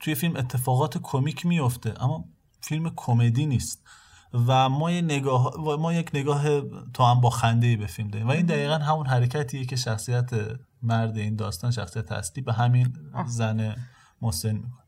توی 0.00 0.14
فیلم 0.14 0.36
اتفاقات 0.36 0.98
کمیک 0.98 1.46
میفته 1.46 2.02
اما 2.02 2.24
فیلم 2.60 2.92
کمدی 2.96 3.46
نیست. 3.46 3.82
و 4.34 4.68
ما 4.68 4.90
یک 4.90 5.04
نگاه 5.04 5.56
ما 5.56 5.92
یک 5.92 6.10
نگاه 6.14 6.60
تو 6.94 7.04
هم 7.04 7.20
با 7.20 7.30
خنده 7.30 7.76
به 7.76 7.86
فیلم 7.86 8.08
داریم. 8.08 8.28
و 8.28 8.30
این 8.30 8.46
دقیقا 8.46 8.74
همون 8.74 9.06
حرکتیه 9.06 9.64
که 9.64 9.76
شخصیت 9.76 10.30
مرد 10.82 11.16
این 11.16 11.36
داستان 11.36 11.70
شخصیت 11.70 12.12
اصلی 12.12 12.42
به 12.42 12.52
همین 12.52 12.96
زن 13.26 13.76
محسن 14.22 14.52
می‌کنه. 14.52 14.84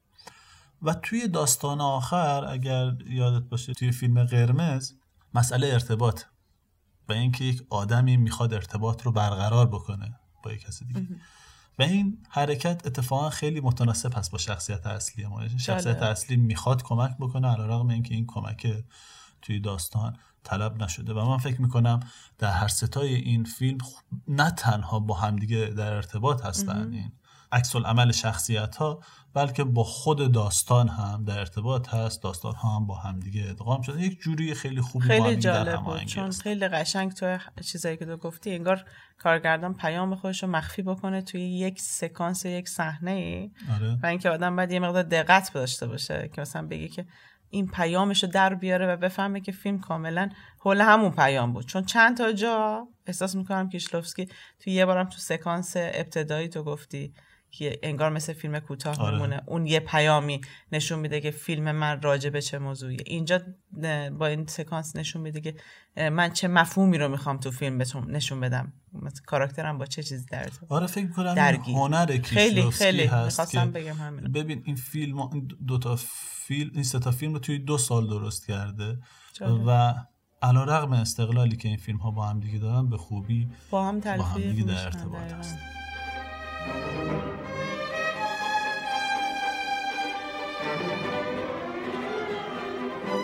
و 0.82 0.94
توی 0.94 1.28
داستان 1.28 1.80
آخر 1.80 2.44
اگر 2.44 2.92
یادت 3.06 3.48
باشه 3.48 3.72
توی 3.72 3.92
فیلم 3.92 4.24
قرمز 4.24 4.92
مسئله 5.34 5.66
ارتباط. 5.66 6.22
و 7.08 7.12
اینکه 7.12 7.44
یک 7.44 7.62
آدمی 7.70 8.16
می‌خواد 8.16 8.54
ارتباط 8.54 9.02
رو 9.02 9.12
برقرار 9.12 9.66
بکنه 9.66 10.20
با 10.42 10.52
یک 10.52 10.60
کسی 10.60 10.84
دیگه. 10.84 11.06
و 11.78 11.82
این 11.82 12.18
حرکت 12.30 12.86
اتفاقا 12.86 13.30
خیلی 13.30 13.60
متناسب 13.60 14.18
هست 14.18 14.32
با 14.32 14.38
شخصیت 14.38 14.86
اصلی 14.86 15.26
ما. 15.26 15.48
شخصیت 15.48 16.02
اصلی 16.02 16.36
می‌خواد 16.36 16.82
کمک 16.82 17.16
بکنه 17.20 17.48
علیرغم 17.48 17.88
اینکه 17.88 18.14
این 18.14 18.26
کمک 18.26 18.84
توی 19.46 19.60
داستان 19.60 20.16
طلب 20.44 20.82
نشده 20.82 21.14
و 21.14 21.28
من 21.28 21.38
فکر 21.38 21.62
می‌کنم 21.62 22.00
در 22.38 22.50
هر 22.50 22.68
ستای 22.68 23.14
این 23.14 23.44
فیلم 23.44 23.78
نه 24.28 24.50
تنها 24.50 25.00
با 25.00 25.14
همدیگه 25.14 25.66
در 25.66 25.92
ارتباط 25.92 26.44
هستن 26.44 26.92
این 26.92 27.12
عکس 27.52 27.76
عمل 27.76 28.12
شخصیت 28.12 28.76
ها 28.76 29.00
بلکه 29.34 29.64
با 29.64 29.84
خود 29.84 30.32
داستان 30.32 30.88
هم 30.88 31.24
در 31.24 31.38
ارتباط 31.38 31.88
هست. 31.88 32.22
داستان 32.22 32.54
ها 32.54 32.76
هم 32.76 32.86
با 32.86 32.94
همدیگه 32.94 33.46
ادغام 33.48 33.82
شده. 33.82 34.02
یک 34.02 34.20
جوری 34.20 34.54
خیلی 34.54 34.80
خوبی 34.80 35.06
خیلی 35.06 35.36
جالب 35.36 35.80
بود 35.80 36.04
چون 36.04 36.30
خیلی 36.30 36.68
قشنگ 36.68 37.12
تو 37.12 37.38
چیزایی 37.62 37.96
که 37.96 38.04
تو 38.06 38.16
گفتی 38.16 38.54
انگار 38.54 38.84
کارگردان 39.18 39.74
پیام 39.74 40.14
خودش 40.14 40.42
رو 40.42 40.48
مخفی 40.48 40.82
بکنه 40.82 41.22
توی 41.22 41.40
یک 41.40 41.80
سکانس 41.80 42.44
یک 42.44 42.68
صحنه 42.68 43.10
ای 43.10 43.50
آره. 43.74 43.98
و 44.02 44.06
اینکه 44.06 44.30
آدم 44.30 44.56
باید 44.56 44.72
یه 44.72 44.80
مقدار 44.80 45.02
دقت 45.02 45.50
داشته 45.54 45.86
باشه 45.86 46.30
که 46.34 46.40
مثلا 46.40 46.66
بگی 46.66 46.88
که 46.88 47.06
این 47.56 47.66
پیامش 47.66 48.22
رو 48.22 48.28
در 48.28 48.54
بیاره 48.54 48.86
و 48.86 48.96
بفهمه 48.96 49.40
که 49.40 49.52
فیلم 49.52 49.78
کاملا 49.78 50.28
حول 50.60 50.80
همون 50.80 51.10
پیام 51.10 51.52
بود. 51.52 51.66
چون 51.66 51.84
چند 51.84 52.16
تا 52.16 52.32
جا 52.32 52.88
احساس 53.06 53.34
می‌کنم 53.34 53.68
کیشلوفسکی 53.68 54.28
توی 54.60 54.72
یه 54.72 54.86
بارم 54.86 55.04
تو 55.04 55.18
سکانس 55.18 55.72
ابتدایی 55.76 56.48
تو 56.48 56.62
گفتی 56.62 57.14
که 57.50 57.78
انگار 57.82 58.10
مثل 58.10 58.32
فیلم 58.32 58.58
کوتاه 58.58 59.00
آره. 59.00 59.12
میمونه. 59.14 59.42
اون 59.46 59.66
یه 59.66 59.80
پیامی 59.80 60.40
نشون 60.72 60.98
میده 60.98 61.20
که 61.20 61.30
فیلم 61.30 61.72
من 61.72 62.02
راجع 62.02 62.30
به 62.30 62.42
چه 62.42 62.58
موضوعیه. 62.58 62.98
اینجا 63.06 63.40
با 64.18 64.26
این 64.26 64.46
سکانس 64.46 64.96
نشون 64.96 65.22
میده 65.22 65.40
که 65.40 65.54
من 66.10 66.32
چه 66.32 66.48
مفهومی 66.48 66.98
رو 66.98 67.08
می‌خوام 67.08 67.38
تو 67.38 67.50
فیلم 67.50 67.78
بهتون 67.78 68.10
نشون 68.10 68.40
بدم. 68.40 68.72
کاراکترم 69.26 69.78
با 69.78 69.86
چه 69.86 70.02
چیزی 70.02 70.26
در 70.26 70.48
آره 70.68 70.86
فکر 70.86 71.06
می‌کنم 71.06 71.38
هنر 71.64 72.20
خیلی 72.22 72.70
خیلی. 72.70 73.04
هست 73.04 73.50
که 73.50 73.58
بگم 73.58 73.94
همین. 73.94 74.32
ببین 74.32 74.62
این 74.64 74.76
فیلم 74.76 75.18
این 75.18 75.48
دو 75.66 75.78
تا 75.78 75.96
فیلم 76.46 76.70
این 76.74 76.82
سه 76.82 76.98
تا 76.98 77.10
فیلم 77.10 77.32
رو 77.32 77.38
توی 77.38 77.58
دو 77.58 77.78
سال 77.78 78.08
درست 78.08 78.46
کرده. 78.46 78.98
جالب. 79.32 79.62
و 79.66 79.94
علا 80.42 80.64
رغم 80.64 80.92
استقلالی 80.92 81.56
که 81.56 81.68
این 81.68 81.76
فیلم 81.76 81.98
ها 81.98 82.10
با 82.10 82.26
هم 82.26 82.40
دیگه 82.40 82.58
دارن 82.58 82.88
به 82.90 82.96
خوبی 82.96 83.48
با 83.70 83.88
هم 83.88 84.00
با 84.00 84.10
هم 84.10 84.40
دیگه 84.40 84.64
در 84.64 84.84
ارتباط 84.84 85.46
Thank 86.66 86.84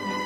you. 0.06 0.21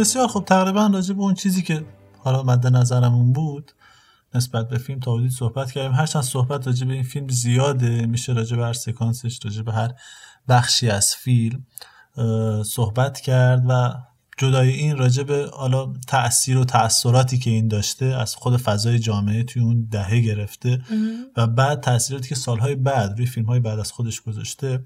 بسیار 0.00 0.28
خب 0.28 0.44
تقریبا 0.44 0.86
راجع 0.86 1.14
به 1.14 1.20
اون 1.20 1.34
چیزی 1.34 1.62
که 1.62 1.84
حالا 2.18 2.42
مد 2.42 2.66
نظرمون 2.66 3.32
بود 3.32 3.72
نسبت 4.34 4.68
به 4.68 4.78
فیلم 4.78 5.00
تا 5.00 5.14
حدودی 5.14 5.30
صحبت 5.30 5.72
کردیم. 5.72 5.92
هرچند 5.92 6.22
صحبت 6.22 6.66
راجع 6.66 6.86
به 6.86 6.92
این 6.92 7.02
فیلم 7.02 7.28
زیاده 7.28 8.06
میشه 8.06 8.32
راجع 8.32 8.56
به 8.56 8.64
هر 8.64 8.72
سکانسش 8.72 9.38
راجع 9.44 9.62
به 9.62 9.72
هر 9.72 9.92
بخشی 10.48 10.90
از 10.90 11.14
فیلم 11.14 11.66
صحبت 12.64 13.20
کرد 13.20 13.64
و 13.68 13.94
جدای 14.38 14.70
این 14.70 14.96
راجع 14.96 15.22
به 15.22 15.50
حالا 15.52 15.92
تاثیر 16.06 16.58
و 16.58 16.64
تاثیراتی 16.64 17.38
که 17.38 17.50
این 17.50 17.68
داشته 17.68 18.06
از 18.06 18.34
خود 18.34 18.56
فضای 18.56 18.98
جامعه 18.98 19.42
توی 19.42 19.62
اون 19.62 19.88
دهه 19.90 20.20
گرفته 20.20 20.82
و 21.36 21.46
بعد 21.46 21.80
تاثیراتی 21.80 22.28
که 22.28 22.34
سالهای 22.34 22.74
بعد 22.74 23.10
روی 23.16 23.26
فیلم 23.26 23.46
های 23.46 23.60
بعد 23.60 23.78
از 23.78 23.92
خودش 23.92 24.20
گذاشته 24.20 24.84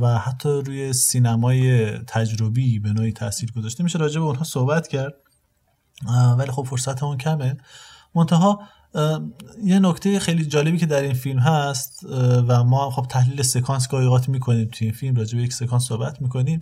و 0.00 0.18
حتی 0.18 0.48
روی 0.48 0.92
سینمای 0.92 1.90
تجربی 1.98 2.78
به 2.78 2.88
نوعی 2.88 3.12
تاثیر 3.12 3.52
گذاشته. 3.52 3.84
میشه 3.84 3.98
راجع 3.98 4.20
به 4.20 4.26
اونها 4.26 4.44
صحبت 4.44 4.88
کرد 4.88 5.14
ولی 6.38 6.50
خب 6.50 6.62
فرصتمون 6.62 7.18
کمه. 7.18 7.56
منتها 8.14 8.60
یه 9.64 9.78
نکته 9.78 10.18
خیلی 10.18 10.44
جالبی 10.44 10.78
که 10.78 10.86
در 10.86 11.02
این 11.02 11.14
فیلم 11.14 11.38
هست 11.38 12.04
و 12.48 12.64
ما 12.64 12.90
خب 12.90 13.06
تحلیل 13.06 13.42
سکانس 13.42 13.88
گاهی 13.88 14.18
می‌کنیم 14.28 14.68
توی 14.72 14.86
این 14.86 14.96
فیلم 14.96 15.14
راجع 15.14 15.38
به 15.38 15.44
یک 15.44 15.52
سکانس 15.52 15.84
صحبت 15.84 16.22
می‌کنیم. 16.22 16.60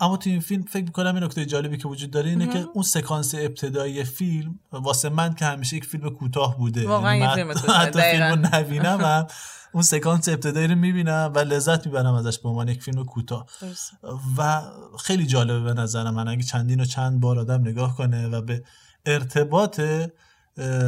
اما 0.00 0.16
توی 0.16 0.32
این 0.32 0.40
فیلم 0.40 0.62
فکر 0.62 0.84
می‌کنم 0.84 1.14
این 1.14 1.24
نکته 1.24 1.46
جالبی 1.46 1.76
که 1.76 1.88
وجود 1.88 2.10
داره 2.10 2.30
اینه 2.30 2.46
که 2.46 2.66
اون 2.74 2.84
سکانس 2.84 3.34
ابتدایی 3.34 4.04
فیلم 4.04 4.58
واسه 4.72 5.08
من 5.08 5.34
که 5.34 5.44
همیشه 5.44 5.76
یک 5.76 5.84
فیلم 5.84 6.10
کوتاه 6.10 6.58
بوده 6.58 6.88
واقعا 6.88 7.16
یعنی 7.16 7.34
فیلم 7.34 7.52
کوتاه 7.60 7.76
حتی 7.76 8.00
فیلم 8.00 8.48
نبینم 8.52 9.26
اون 9.74 9.82
سکانس 9.82 10.28
ابتدایی 10.28 10.66
رو 10.66 10.74
می‌بینم 10.74 11.32
و 11.34 11.38
لذت 11.38 11.86
می‌برم 11.86 12.14
ازش 12.14 12.38
به 12.38 12.48
عنوان 12.48 12.68
یک 12.68 12.82
فیلم 12.82 13.04
کوتاه. 13.04 13.46
و 14.36 14.62
خیلی 15.00 15.26
جالبه 15.26 15.60
به 15.60 15.80
نظر 15.80 16.10
من 16.10 16.28
اگه 16.28 16.42
چندین 16.42 16.80
و 16.80 16.84
چند 16.84 17.20
بار 17.20 17.38
آدم 17.38 17.60
نگاه 17.60 17.96
کنه 17.96 18.28
و 18.28 18.42
به 18.42 18.64
ارتباط 19.06 19.80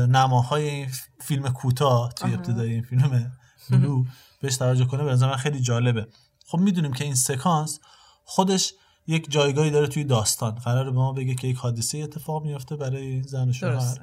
نماهای 0.09 0.68
این 0.68 0.89
فیلم 1.20 1.49
کوتاه 1.49 2.12
توی 2.12 2.34
ابتدای 2.34 2.72
این 2.72 2.82
فیلم 2.82 3.32
بلو 3.70 4.05
بهش 4.41 4.57
توجه 4.57 4.84
کنه 4.84 5.05
به 5.05 5.12
نظر 5.12 5.30
من 5.30 5.37
خیلی 5.37 5.61
جالبه. 5.61 6.09
خب 6.47 6.59
می‌دونیم 6.59 6.93
که 6.93 7.05
این 7.05 7.14
سکانس 7.14 7.80
خودش 8.24 8.72
یک 9.07 9.30
جایگاهی 9.30 9.70
داره 9.70 9.87
توی 9.87 10.05
داستان. 10.05 10.55
قرار 10.55 10.84
به 10.84 10.91
ما 10.91 11.12
بگه 11.12 11.34
که 11.34 11.49
یک 11.49 11.57
حادثه 11.57 11.99
اتفاق 11.99 12.45
میفته 12.45 12.76
برای 12.76 13.22
زن 13.22 13.49
و 13.49 13.53
شوهر 13.53 13.99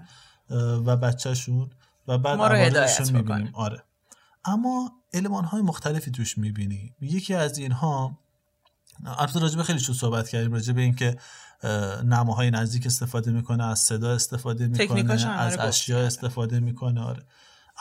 و 0.86 0.97
بچهشون 0.97 1.69
و 2.07 2.17
بعد 2.17 2.38
ما 2.38 2.47
رو 2.47 2.55
هدایت 2.55 3.11
می‌بینیم. 3.11 3.49
آره. 3.53 3.84
اما 4.46 4.91
علمان 5.14 5.44
های 5.44 5.62
مختلفی 5.62 6.12
توش 6.12 6.38
می‌بینی. 6.38 6.96
یکی 7.02 7.34
از 7.34 7.58
اینها 7.58 8.18
البته 9.06 9.39
راجع 9.39 9.58
به 9.58 9.64
خیلی 9.64 9.80
چون 9.80 9.96
صحبت 9.96 10.30
کردیم 10.30 10.54
راجع 10.54 10.74
به 10.74 10.82
اینکه 10.82 11.18
نماهای 12.06 12.52
نزدیک 12.52 12.86
استفاده 12.86 13.32
می‌کنه 13.32 13.64
از 13.64 13.80
صدا 13.80 14.12
استفاده 14.14 14.68
می‌کنه 14.68 15.30
از 15.30 15.58
اشیا 15.58 16.06
استفاده 16.06 16.60
می‌کنه 16.60 17.02
آره. 17.02 17.24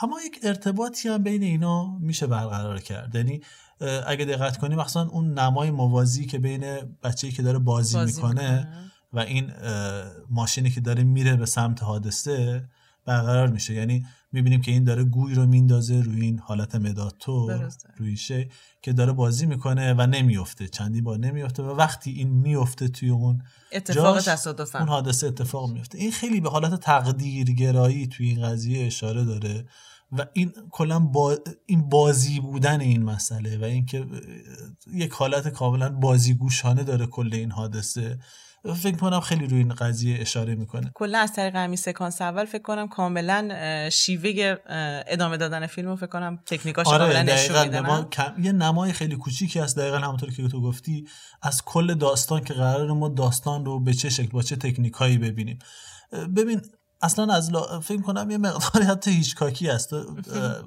اما 0.01 0.21
یک 0.25 0.39
ارتباطی 0.43 1.09
هم 1.09 1.23
بین 1.23 1.43
اینا 1.43 1.97
میشه 1.97 2.27
برقرار 2.27 2.79
کرد. 2.79 3.15
یعنی 3.15 3.41
اگه 4.07 4.25
دقت 4.25 4.57
کنی 4.57 4.75
مثلا 4.75 5.01
اون 5.01 5.39
نمای 5.39 5.71
موازی 5.71 6.25
که 6.25 6.39
بین 6.39 6.61
بچه‌ای 7.03 7.33
که 7.33 7.41
داره 7.41 7.59
بازی, 7.59 7.95
بازی 7.95 8.21
می‌کنه, 8.21 8.67
و 9.13 9.19
این 9.19 9.51
ماشینی 10.29 10.71
که 10.71 10.81
داره 10.81 11.03
میره 11.03 11.35
به 11.35 11.45
سمت 11.45 11.83
حادثه 11.83 12.69
برقرار 13.05 13.47
میشه. 13.47 13.73
یعنی 13.73 14.05
می‌بینیم 14.33 14.61
که 14.61 14.71
این 14.71 14.83
داره 14.83 15.03
گوی 15.03 15.33
رو 15.33 15.45
میندازه 15.45 16.01
روی 16.01 16.21
این 16.21 16.39
حالت 16.39 16.75
مداتو 16.75 17.51
روی 17.97 18.17
که 18.81 18.93
داره 18.93 19.11
بازی 19.11 19.45
می‌کنه 19.45 19.93
و 19.93 20.07
نمیفته 20.07 20.67
چندی 20.67 21.01
بار 21.01 21.17
نمیفته 21.17 21.63
و 21.63 21.69
وقتی 21.69 22.11
این 22.11 22.29
میفته 22.29 22.87
توی 22.87 23.09
اون 23.09 23.41
اتفاق 23.71 24.21
تصادفا. 24.21 24.79
اون 24.79 24.87
حادثه 24.87 25.27
اتفاق 25.27 25.71
میفته 25.71 25.97
این 25.97 26.11
خیلی 26.11 26.41
به 26.41 26.49
حالت 26.49 26.79
تقدیرگرایی 26.79 28.07
توی 28.07 28.27
این 28.27 28.41
قضیه 28.41 28.85
اشاره 28.85 29.23
داره 29.23 29.65
و 30.17 30.25
این 30.33 30.51
کلا 30.71 30.99
با 30.99 31.37
این 31.65 31.89
بازی 31.89 32.39
بودن 32.39 32.81
این 32.81 33.03
مسئله 33.03 33.57
و 33.57 33.63
اینکه 33.63 34.05
یک 34.93 35.11
حالت 35.11 35.47
کاملا 35.47 35.89
بازیگوشانه 35.89 36.83
داره 36.83 37.05
کل 37.05 37.29
این 37.33 37.51
حادثه. 37.51 38.19
فکر 38.75 38.97
کنم 38.97 39.19
خیلی 39.19 39.47
روی 39.47 39.59
این 39.59 39.73
قضیه 39.73 40.21
اشاره 40.21 40.55
می‌کنه. 40.55 40.91
کلا 40.93 41.19
از 41.19 41.33
طریق 41.33 41.55
همین 41.55 41.75
سکانس 41.75 42.21
اول 42.21 42.45
فکر 42.45 42.61
کنم 42.61 42.87
کاملا 42.87 43.49
شیوه 43.91 44.55
ادامه 45.07 45.37
دادن 45.37 45.67
فیلم 45.67 45.95
فکر 45.95 46.07
کنم 46.07 46.39
تکنیکاش 46.45 46.87
آره 46.87 46.97
کاملا 46.97 47.23
نشون 47.23 48.43
یه 48.43 48.51
نمای 48.51 48.93
خیلی 48.93 49.15
کوچیکی 49.15 49.59
هست 49.59 49.77
دقیقا 49.77 49.97
همونطور 49.97 50.31
که 50.31 50.47
تو 50.47 50.61
گفتی 50.61 51.07
از 51.41 51.61
کل 51.65 51.93
داستان 51.93 52.43
که 52.43 52.53
قرار 52.53 52.91
ما 52.91 53.09
داستان 53.09 53.65
رو 53.65 53.79
به 53.79 53.93
چه 53.93 54.09
شکل 54.09 54.29
با 54.31 54.41
چه 54.41 54.55
تکنیکایی 54.55 55.17
ببینیم. 55.17 55.59
ببین 56.35 56.61
اصلا 57.01 57.33
از 57.33 57.51
لا... 57.51 57.79
فکر 57.79 58.01
کنم 58.01 58.31
یه 58.31 58.37
مقداری 58.37 58.85
حتی 58.85 59.11
هیچکاکی 59.11 59.69
است 59.69 59.93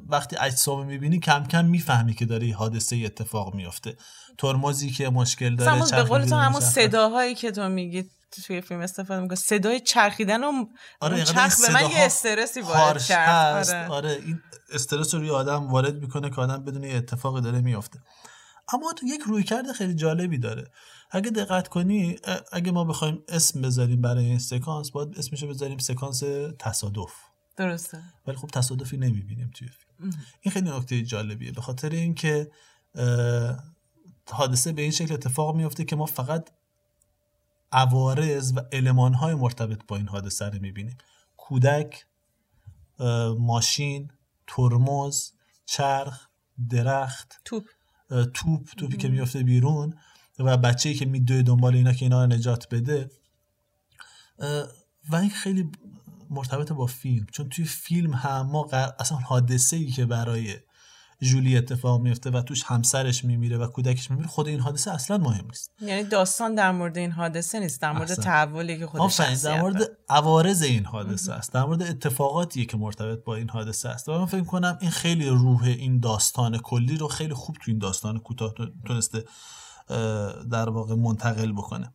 وقتی 0.08 0.36
اجسام 0.36 0.86
می‌بینی 0.86 1.18
کم 1.20 1.44
کم 1.44 1.64
می‌فهمی 1.64 2.14
که 2.14 2.24
داره 2.24 2.54
حادثه 2.54 2.96
اتفاق 2.96 3.54
میفته 3.54 3.96
ترمزی 4.38 4.90
که 4.90 5.10
مشکل 5.10 5.56
داره 5.56 5.90
به 5.90 6.02
قول 6.02 6.24
تو 6.24 6.34
همون 6.34 6.60
صداهایی 6.60 7.34
که 7.34 7.50
تو 7.50 7.68
میگی 7.68 8.10
توی 8.46 8.60
فیلم 8.60 8.80
استفاده 8.80 9.20
می‌کنه 9.20 9.36
صدای 9.36 9.80
چرخیدن 9.80 10.44
و 10.44 10.66
آره 11.00 11.24
چرخ 11.24 11.60
به 11.60 11.72
من 11.72 11.90
یه 11.90 11.98
استرسی 11.98 12.60
وارد 12.60 13.02
کرد. 13.02 13.68
آره. 13.68 13.88
آره 13.88 14.10
این 14.26 14.40
استرس 14.72 15.14
رو 15.14 15.20
روی 15.20 15.30
آدم 15.30 15.70
وارد 15.70 15.94
می‌کنه 15.94 16.30
که 16.30 16.40
آدم 16.40 16.64
بدون 16.64 16.84
اتفاقی 16.84 17.40
داره 17.40 17.60
میفته 17.60 17.98
اما 18.72 18.92
تو 18.92 19.06
یک 19.06 19.20
رویکرد 19.26 19.72
خیلی 19.72 19.94
جالبی 19.94 20.38
داره. 20.38 20.70
اگه 21.10 21.30
دقت 21.30 21.68
کنی 21.68 22.16
اگه 22.52 22.72
ما 22.72 22.84
بخوایم 22.84 23.22
اسم 23.28 23.62
بذاریم 23.62 24.00
برای 24.00 24.24
این 24.24 24.38
سکانس 24.38 24.90
باید 24.90 25.18
اسمشو 25.18 25.48
بذاریم 25.48 25.78
سکانس 25.78 26.22
تصادف. 26.58 27.12
درسته. 27.56 28.02
ولی 28.26 28.36
خب 28.36 28.48
تصادفی 28.48 28.96
نمی‌بینیم 28.96 29.50
توی 29.54 29.68
فیلم. 29.68 30.12
این 30.40 30.52
خیلی 30.52 30.70
نکته 30.70 31.02
جالبیه. 31.02 31.52
به 31.52 31.60
خاطر 31.60 31.90
اینکه 31.90 32.50
حادثه 34.30 34.72
به 34.72 34.82
این 34.82 34.90
شکل 34.90 35.14
اتفاق 35.14 35.56
میفته 35.56 35.84
که 35.84 35.96
ما 35.96 36.06
فقط 36.06 36.50
عوارض 37.72 38.52
و 38.56 38.60
المانهای 38.72 39.34
مرتبط 39.34 39.80
با 39.88 39.96
این 39.96 40.08
حادثه 40.08 40.44
رو 40.44 40.58
می‌بینیم. 40.60 40.96
کودک 41.36 42.06
ماشین 43.38 44.10
ترمز 44.46 45.30
چرخ 45.66 46.28
درخت 46.70 47.40
توپ. 47.44 47.64
توپ 48.34 48.68
توپی 48.76 48.96
که 48.96 49.08
میفته 49.08 49.42
بیرون 49.42 49.94
و 50.38 50.56
بچه‌ای 50.56 50.94
که 50.94 51.04
میدوه 51.04 51.42
دنبال 51.42 51.74
اینا 51.74 51.92
که 51.92 52.04
اینا 52.04 52.24
رو 52.24 52.32
نجات 52.32 52.74
بده. 52.74 53.10
و 55.10 55.16
این 55.16 55.30
خیلی 55.30 55.70
مرتبط 56.30 56.72
با 56.72 56.86
فیلم 56.86 57.26
چون 57.32 57.48
توی 57.48 57.64
فیلم 57.64 58.12
هم 58.12 58.46
ما 58.46 58.68
اصلا 58.98 59.18
حادثه 59.18 59.76
ای 59.76 59.86
که 59.86 60.06
برای 60.06 60.56
جولی 61.20 61.56
اتفاق 61.56 62.00
میفته 62.00 62.30
و 62.30 62.42
توش 62.42 62.62
همسرش 62.62 63.24
میمیره 63.24 63.58
و 63.58 63.66
کودکش 63.66 64.10
میمیره 64.10 64.28
خود 64.28 64.48
این 64.48 64.60
حادثه 64.60 64.90
اصلا 64.90 65.18
مهم 65.18 65.44
نیست. 65.44 65.70
یعنی 65.80 66.04
داستان 66.04 66.54
در 66.54 66.72
مورد 66.72 66.98
این 66.98 67.10
حادثه 67.10 67.60
نیست 67.60 67.82
در 67.82 67.92
مورد 67.92 68.14
تحولی 68.14 68.78
که 68.78 68.86
خودش 68.86 69.16
در 69.44 69.60
مورد 69.60 69.90
عوارض 70.08 70.62
این 70.62 70.84
حادثه 70.84 71.32
است 71.32 71.52
در 71.52 71.64
مورد 71.64 71.82
اتفاقاتی 71.82 72.66
که 72.66 72.76
مرتبط 72.76 73.24
با 73.24 73.36
این 73.36 73.48
حادثه 73.48 73.88
است. 73.88 74.08
و 74.08 74.18
من 74.18 74.26
فکر 74.26 74.44
کنم 74.44 74.78
این 74.80 74.90
خیلی 74.90 75.28
روح 75.28 75.64
این 75.64 76.00
داستان 76.00 76.58
کلی 76.58 76.96
رو 76.96 77.08
خیلی 77.08 77.34
خوب 77.34 77.56
تو 77.56 77.62
این 77.66 77.78
داستان 77.78 78.18
کوتاه 78.18 78.54
تونسته 78.86 79.24
در 80.50 80.68
واقع 80.68 80.94
منتقل 80.94 81.52
بکنه. 81.52 81.94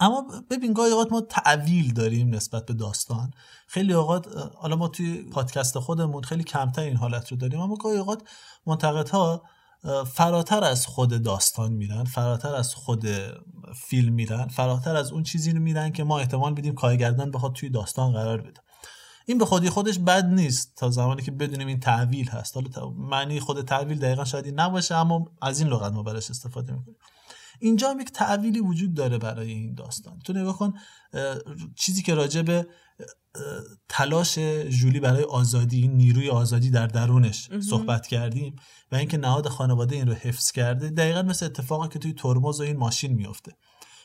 اما 0.00 0.24
ببین 0.50 0.72
گاهی 0.72 0.90
اوقات 0.90 1.12
ما 1.12 1.20
تعویل 1.20 1.92
داریم 1.92 2.34
نسبت 2.34 2.66
به 2.66 2.74
داستان. 2.74 3.30
خیلی 3.66 3.92
اوقات 3.92 4.26
حالا 4.54 4.76
ما 4.76 4.88
توی 4.88 5.22
پادکست 5.22 5.78
خودمون 5.78 6.22
خیلی 6.22 6.44
کمتر 6.44 6.82
این 6.82 6.96
حالت 6.96 7.30
رو 7.30 7.36
داریم 7.36 7.60
اما 7.60 7.76
گاهی 7.76 7.98
اوقات 7.98 8.22
منتقدها 8.66 9.42
فراتر 10.06 10.64
از 10.64 10.86
خود 10.86 11.22
داستان 11.22 11.72
میرن 11.72 12.04
فراتر 12.04 12.54
از 12.54 12.74
خود 12.74 13.06
فیلم 13.74 14.14
میرن 14.14 14.48
فراتر 14.48 14.96
از 14.96 15.12
اون 15.12 15.22
چیزی 15.22 15.52
رو 15.52 15.60
میرن 15.60 15.92
که 15.92 16.04
ما 16.04 16.18
احتمال 16.18 16.54
بدیم 16.54 16.74
کارگردان 16.74 17.30
بخواد 17.30 17.52
توی 17.52 17.68
داستان 17.68 18.12
قرار 18.12 18.40
بده. 18.40 18.60
این 19.26 19.38
به 19.38 19.44
خودی 19.44 19.70
خودش 19.70 19.98
بد 19.98 20.24
نیست 20.24 20.74
تا 20.76 20.90
زمانی 20.90 21.22
که 21.22 21.30
بدونیم 21.30 21.66
این 21.66 21.80
تعویل 21.80 22.28
هست. 22.28 22.56
حالا 22.56 22.90
معنی 22.90 23.40
خود 23.40 23.62
تعویل 23.62 23.98
دقیقا 23.98 24.24
شاید 24.24 24.60
نباشه 24.60 24.94
اما 24.94 25.24
از 25.42 25.60
این 25.60 25.68
لغت 25.68 25.92
ما 25.92 26.02
براش 26.02 26.30
استفاده 26.30 26.72
می‌کنیم. 26.72 26.96
اینجا 27.60 27.90
هم 27.90 28.00
یک 28.00 28.10
تعویلی 28.12 28.60
وجود 28.60 28.94
داره 28.94 29.18
برای 29.18 29.50
این 29.50 29.74
داستان. 29.74 30.18
تو 30.18 30.32
نگاه 30.32 30.58
کن 30.58 30.74
چیزی 31.76 32.02
که 32.02 32.14
راجع 32.14 32.42
به 32.42 32.66
تلاش 33.88 34.38
جولی 34.68 35.00
برای 35.00 35.22
آزادی 35.22 35.88
نیروی 35.88 36.30
آزادی 36.30 36.70
در 36.70 36.86
درونش 36.86 37.48
صحبت 37.60 38.06
کردیم 38.06 38.56
و 38.92 38.96
اینکه 38.96 39.16
نهاد 39.16 39.48
خانواده 39.48 39.96
این 39.96 40.06
رو 40.06 40.14
حفظ 40.14 40.52
کرده 40.52 40.90
دقیقا 40.90 41.22
مثل 41.22 41.46
اتفاقی 41.46 41.88
که 41.88 41.98
توی 41.98 42.12
ترمز 42.12 42.60
و 42.60 42.62
این 42.62 42.76
ماشین 42.76 43.12
میفته 43.12 43.52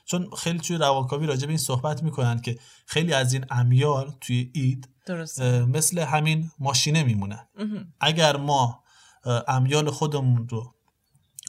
چون 0.05 0.29
خیلی 0.37 0.59
توی 0.59 0.77
رواکاوی 0.77 1.27
راجع 1.27 1.45
به 1.45 1.49
این 1.49 1.57
صحبت 1.57 2.03
می‌کنن 2.03 2.41
که 2.41 2.59
خیلی 2.85 3.13
از 3.13 3.33
این 3.33 3.45
امیال 3.49 4.15
توی 4.21 4.51
اید 4.53 4.89
مثل 5.67 5.99
همین 5.99 6.51
ماشینه 6.59 7.03
میمونن. 7.03 7.47
اگر 7.99 8.37
ما 8.37 8.83
امیال 9.47 9.89
خودمون 9.89 10.47
رو 10.47 10.75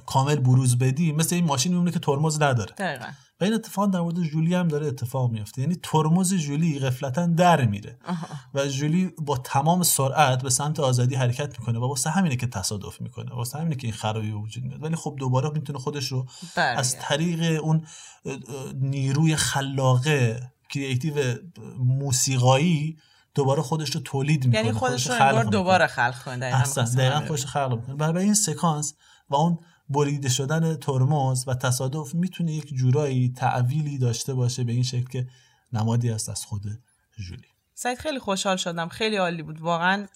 کامل 0.07 0.37
بروز 0.37 0.79
بدیم 0.79 1.17
مثل 1.17 1.35
این 1.35 1.45
ماشین 1.45 1.73
میمونه 1.73 1.91
که 1.91 1.99
ترمز 1.99 2.43
نداره. 2.43 2.75
دقیقا. 2.79 3.07
و 3.41 3.45
این 3.45 3.55
اتفاق 3.55 3.91
در 3.91 4.01
مورد 4.01 4.23
جولی 4.23 4.55
هم 4.55 4.69
داره 4.69 4.87
اتفاق 4.87 5.31
میفته. 5.31 5.63
یعنی 5.63 5.77
ترمز 5.83 6.35
جولی 6.35 6.79
غفلتا 6.79 7.27
در 7.27 7.65
میره. 7.65 7.99
و 8.55 8.67
جولی 8.67 9.11
با 9.19 9.37
تمام 9.37 9.83
سرعت 9.83 10.43
به 10.43 10.51
سمت 10.51 10.81
آزادی 10.81 11.15
حرکت 11.15 11.59
می‌کنه 11.59 11.79
و 11.79 11.89
واسه 11.89 12.11
همینه 12.11 12.37
که 12.37 12.47
تصادف 12.47 13.01
می‌کنه. 13.01 13.35
واسه 13.35 13.59
همینه 13.59 13.77
که 13.77 13.87
این 13.87 13.97
خرابی 13.97 14.31
وجود 14.31 14.65
میاد. 14.65 14.83
ولی 14.83 14.97
خب 14.97 15.17
دوباره 15.19 15.51
می‌تونه 15.51 15.79
خودش 15.79 16.13
رو 16.13 16.27
برگرد. 16.57 16.79
از 16.79 16.97
طریق 16.99 17.63
اون 17.63 17.87
نیروی 18.75 19.37
خلاقه 19.37 20.53
کریتیو 20.71 21.15
موسیقایی 21.79 22.99
دوباره 23.35 23.63
خودش 23.63 23.91
رو 23.91 24.01
تولید 24.01 24.47
می‌کنه. 24.47 24.61
یعنی 24.61 24.73
خودش 24.73 25.07
رو 25.07 25.15
خلق. 25.15 25.51
دوباره 25.51 25.87
خلق 25.87 26.23
کنه. 26.25 26.51
دقیقاً 26.97 27.27
خودش 27.27 27.47
خلق 27.47 27.79
می‌کنه. 27.81 27.95
برای 27.95 28.25
این 28.25 28.35
سکانس 28.35 28.95
و 29.31 29.35
اون 29.35 29.59
بریده 29.93 30.29
شدن 30.29 30.77
ترمز 30.77 31.45
و 31.49 31.55
تصادف 31.55 32.15
می‌تونه 32.15 32.53
یک 32.53 32.75
جورایی 32.75 33.33
تعویلی 33.37 33.99
داشته 33.99 34.35
باشه 34.35 34.65
به 34.65 34.73
این 34.73 34.83
شکل 34.83 35.09
که 35.09 35.27
نمادی 35.73 36.11
است 36.11 36.29
از 36.29 36.45
خود 36.45 36.63
جولی 37.19 37.53
سعید 37.75 37.99
خیلی 37.99 38.19
خوشحال 38.19 38.57
شدم. 38.57 38.89
خیلی 38.89 39.17
عالی 39.17 39.43
بود. 39.43 39.61
واقعا 39.61 40.07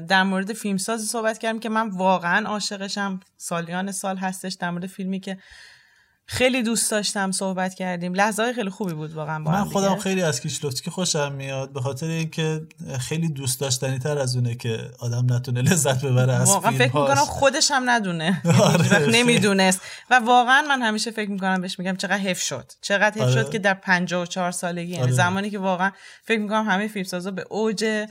در 0.00 0.22
مورد 0.22 0.52
فیلمسازی 0.52 1.06
صحبت 1.06 1.38
کردم 1.38 1.58
که 1.58 1.68
من 1.68 1.90
واقعا 1.90 2.48
عاشقشم. 2.48 3.20
سالیان 3.36 3.92
سال 3.92 4.16
هستش 4.16 4.52
در 4.52 4.70
مورد 4.70 4.86
فیلمی 4.86 5.20
که 5.20 5.38
خیلی 6.32 6.62
دوست 6.62 6.90
داشتم 6.90 7.30
صحبت 7.30 7.74
کردیم 7.74 8.14
لحظه 8.14 8.42
های 8.42 8.52
خیلی 8.52 8.70
خوبی 8.70 8.92
بود 8.92 9.12
واقعا 9.12 9.44
با 9.44 9.50
من 9.50 9.64
خودم. 9.64 9.98
خیلی 9.98 10.22
از 10.22 10.40
کیشلوفسکی 10.40 10.90
خوشم 10.90 11.32
میاد 11.32 11.72
به 11.72 11.80
خاطر 11.80 12.06
اینکه 12.06 12.62
خیلی 13.00 13.28
دوست 13.28 13.60
داشتنی 13.60 13.98
تر 13.98 14.18
از 14.18 14.36
اونه 14.36 14.54
که 14.54 14.90
آدم 14.98 15.34
نتونه 15.34 15.62
لذت 15.62 16.04
ببره 16.04 16.32
از 16.32 16.48
واقعا 16.48 16.70
فکر 16.70 16.96
می‌کنم 16.96 17.24
خودش 17.24 17.70
هم 17.70 17.90
ندونه 17.90 18.42
آره، 18.44 18.80
وقت 18.80 18.98
خیلی. 18.98 19.18
نمی‌دونست 19.18 19.80
و 20.10 20.20
واقعا 20.20 20.62
من 20.68 20.82
همیشه 20.82 21.10
فکر 21.10 21.30
می‌کنم 21.30 21.60
بهش 21.60 21.78
میگم 21.78 21.96
چقدر 21.96 22.18
حیف 22.18 22.40
شد 22.40 22.72
چقدر 22.80 23.14
حیف 23.14 23.22
آره. 23.22 23.32
شد 23.32 23.50
که 23.50 23.58
در 23.58 23.74
54 23.74 24.50
سالگی 24.50 24.92
یعنی 24.92 25.02
آره. 25.02 25.12
زمانی 25.12 25.50
که 25.50 25.58
واقعا 25.58 25.90
فکر 26.24 26.40
می‌کنم 26.40 26.68
همه 26.68 26.88
فیلمسازا 26.88 27.30
به 27.30 27.44
اوج 27.50 28.06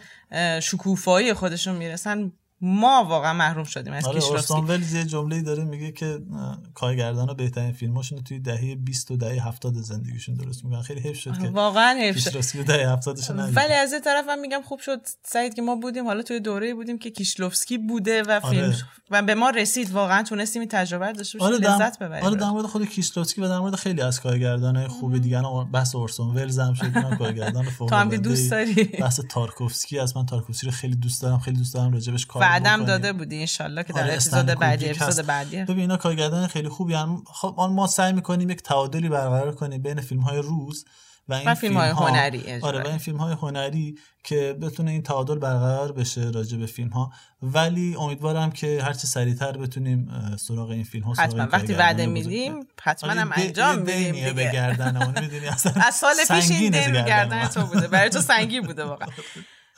شکوفایی 0.62 1.34
خودشون 1.34 1.76
می‌رسن 1.76 2.32
ما 2.62 3.06
واقعا 3.10 3.34
محروم 3.34 3.64
شدیم 3.64 3.94
از 3.94 4.06
آره 4.06 4.20
کیشلوفسکی 4.20 4.62
ولز 4.62 4.94
یه 4.94 5.06
جمله 5.06 5.42
داره 5.42 5.64
میگه 5.64 5.92
که 5.92 6.20
اه، 6.34 6.58
کارگردان 6.74 7.28
ها 7.28 7.34
بهترین 7.34 7.72
فیلماشون 7.72 8.18
رو 8.18 8.24
توی 8.24 8.40
دهه 8.40 8.76
20 8.76 9.12
و 9.12 9.18
دهه 9.18 9.48
70 9.48 9.74
زندگیشون 9.74 10.36
درست 10.36 10.66
می‌کنن. 10.66 10.82
خیلی 10.82 11.00
حیف 11.00 11.18
شد 11.18 11.38
که 11.38 11.50
واقعا 11.50 11.98
حیف 12.00 12.18
شد. 12.18 12.24
کیشلوفسکی 12.24 12.64
دهه 12.64 12.92
70 12.92 13.22
ش 13.22 13.30
ولی 13.30 13.74
از 13.74 13.94
این 13.94 14.02
طرف 14.02 14.26
هم 14.30 14.40
میگم 14.40 14.62
خوب 14.62 14.80
شد 14.80 15.02
سعید 15.24 15.54
که 15.54 15.62
ما 15.62 15.76
بودیم 15.76 16.06
حالا 16.06 16.22
توی 16.22 16.40
دوره 16.40 16.74
بودیم 16.74 16.98
که 16.98 17.10
کیشلوفسکی 17.10 17.78
بوده 17.78 18.24
و 18.24 18.40
فیلم 18.40 18.64
آره. 18.64 18.76
و 19.12 19.22
به 19.22 19.36
ما 19.36 19.50
رسید 19.50 19.92
واقعا 19.92 20.24
تونستیم 20.24 20.60
این 20.60 20.70
تجربه 20.70 21.12
داشته 21.12 21.38
باشیم 21.38 21.54
آره 21.54 21.64
در, 21.64 21.76
لذت 21.76 22.00
ببریم. 22.00 22.26
آره 22.26 22.36
در 22.36 22.50
مورد 22.50 22.66
خود 22.66 22.90
کیسلوفسکی 22.90 23.42
و 23.42 23.48
در 23.48 23.60
مورد 23.60 23.76
خیلی 23.76 24.02
از 24.02 24.20
کارگردان 24.20 24.88
خوب 24.88 25.18
دیگه 25.18 25.42
بحث 25.74 25.96
اورسون 25.96 26.36
ولز 26.36 26.60
هم 26.60 26.74
شد 26.74 26.84
اینا 26.84 27.16
کارگردان 27.16 27.70
فوق 27.78 28.10
که 28.12 28.18
دوست 28.18 28.52
داری. 28.52 28.84
بحث 28.84 29.20
تارکوفسکی 29.30 30.00
از 30.00 30.18
من 30.18 30.26
تارکوفسکی 30.26 30.66
رو 30.66 30.72
خیلی 30.72 30.96
دوست 30.96 31.22
دارم 31.22 31.40
خیلی 31.40 31.58
دوست 31.58 31.74
دارم 31.74 31.94
راجبش 31.94 32.26
کار 32.26 32.44
بعدم. 32.60 32.86
داده 32.86 33.14
بودی 33.14 33.40
انشالله 33.40 33.84
که 33.84 33.94
در 33.94 34.04
آره، 34.04 34.12
اپیزود 34.14 34.46
بعدی 34.46 34.90
اپیزود. 34.90 35.26
بعدی 35.26 35.64
ببین 35.64 35.80
اینا 35.80 35.98
کارگردان 35.98 36.48
خیلی 36.48 36.70
خوبی 36.70 36.94
هم 36.94 37.24
خب 37.26 37.54
آن 37.58 37.74
ما 37.74 37.88
سعی 37.88 38.14
می‌کنیم 38.14 38.50
یک 38.50 38.62
تعادلی 38.62 39.10
برقرار 39.10 39.56
کنیم 39.56 39.82
بین 39.82 40.02
فیلم 40.02 40.22
های 40.22 40.38
روز 40.42 40.86
و 41.30 41.34
این 41.34 41.54
فیلم‌های 41.54 41.90
فیلم‌ها- 41.90 42.08
هنری. 42.10 42.60
آره 42.62 42.84
و 42.84 42.88
این 42.88 42.98
فیلم 42.98 43.18
های 43.18 43.34
هنری 43.34 43.96
که 44.24 44.58
بتونه 44.62 44.92
این 44.92 45.04
تعادل 45.04 45.36
برقرار 45.40 45.92
بشه 45.92 46.22
راجع 46.22 46.58
به 46.58 46.66
فیلم 46.66 46.90
ها 46.90 47.12
ولی 47.42 47.96
امیدوارم 48.00 48.52
که 48.52 48.80
هرچه 48.84 49.08
سریعتر 49.08 49.52
بتونیم 49.58 50.12
سراغ 50.38 50.70
این 50.70 50.84
فیلم 50.84 51.04
ها 51.06 51.14
سراغ 51.14 51.30
حتما 51.30 51.48
وقتی 51.52 51.74
وعده 51.74 52.06
میدیم 52.06 52.60
حتما 52.82 53.10
آره، 53.12 53.22
هم 53.22 53.32
انجام 53.36 53.80
میدیم 53.80 54.34
به. 54.36 54.52
گردنمون 54.52 55.20
می‌دونی 55.22 55.48
اصلا 55.56 55.74
از 55.88 55.96
سال 55.96 56.16
پیش 56.30 56.52
این 56.52 56.72
دین 56.72 56.92
گردن. 57.06 57.48
تو 57.48 57.66
بوده 57.66 57.88
برای 57.88 58.10
تو 58.10 58.22
سنگین 58.22 58.62
بوده 58.62 58.84
واقعا 58.84 59.08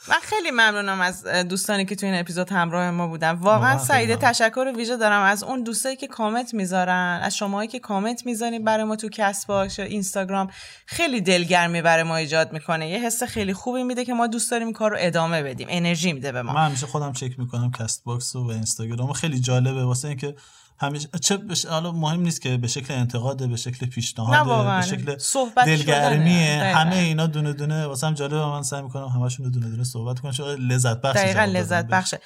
من 0.08 0.16
خیلی 0.22 0.50
ممنونم 0.50 1.00
از 1.00 1.26
دوستانی 1.26 1.84
که 1.84 1.96
تو 1.96 2.06
این 2.06 2.14
اپیزود 2.14 2.52
همراه 2.52 2.90
ما 2.90 3.06
بودن. 3.06 3.30
واقعا 3.30 3.78
سعیده. 3.78 4.16
تشکر 4.16 4.72
ویژه 4.76 4.96
دارم 4.96 5.22
از 5.22 5.42
اون 5.42 5.62
دوستایی 5.62 5.96
که 5.96 6.06
کامنت 6.06 6.54
می‌ذارن 6.54 7.20
از 7.22 7.36
شماهایی 7.36 7.68
که 7.68 7.78
کامنت 7.78 8.26
می‌ذارین 8.26 8.64
برای 8.64 8.84
ما 8.84 8.96
تو 8.96 9.08
باکس 9.48 9.78
یا 9.78 9.84
اینستاگرام. 9.84 10.50
خیلی 10.86 11.20
دلگرمی 11.20 11.82
برای 11.82 12.02
ما 12.02 12.16
ایجاد 12.16 12.52
می‌کنه. 12.52 12.88
یه 12.88 12.98
حس 12.98 13.22
خیلی 13.22 13.52
خوبی 13.52 13.82
میده 13.82 14.04
که 14.04 14.14
ما 14.14 14.26
دوست 14.26 14.50
داریم 14.50 14.66
این 14.66 14.74
کار 14.74 14.90
رو 14.90 14.96
ادامه 15.00 15.42
بدیم. 15.42 15.66
انرژی 15.70 16.12
میده 16.12 16.32
به 16.32 16.42
ما. 16.42 16.52
من 16.52 16.66
همیشه 16.66 16.86
خودم 16.86 17.12
چک 17.12 17.38
می‌کنم 17.38 17.70
کست 17.70 18.04
باکس 18.04 18.36
و 18.36 18.46
اینستاگرام 18.46 19.12
خیلی 19.12 19.40
جالبه 19.40 19.84
واسه 19.84 20.08
اینکه 20.08 20.34
همیشه 20.78 21.08
چه 21.22 21.36
بش... 21.36 21.66
حالا 21.66 21.92
مهم 21.92 22.20
نیست 22.20 22.42
که 22.42 22.56
به 22.56 22.66
شکل 22.66 22.94
انتقاد 22.94 23.48
به 23.48 23.56
شکل 23.56 23.86
نه 23.86 23.90
پیشنهاد. 23.90 24.80
به 24.80 24.86
شکل 24.86 25.18
صحبت 25.18 25.66
دلگرمیه. 25.66 26.62
همه 26.76 26.96
اینا 26.96 27.26
دونه 27.26 27.52
دونه 27.52 27.86
واسه 27.86 28.06
هم 28.06 28.14
جالبه 28.14 28.46
من 28.46 28.62
سعی 28.62 28.82
می‌کنم 28.82 29.06
همشون 29.06 29.50
دونه 29.50 29.70
دونه 29.70 29.84
صحبت 29.84 30.20
کنم 30.20 30.32
چون 30.32 30.46
لذت 30.46 31.00
بخش 31.00 31.16
دقیقا 31.16 31.44
لذت. 31.44 31.86
بخشه 31.86 32.20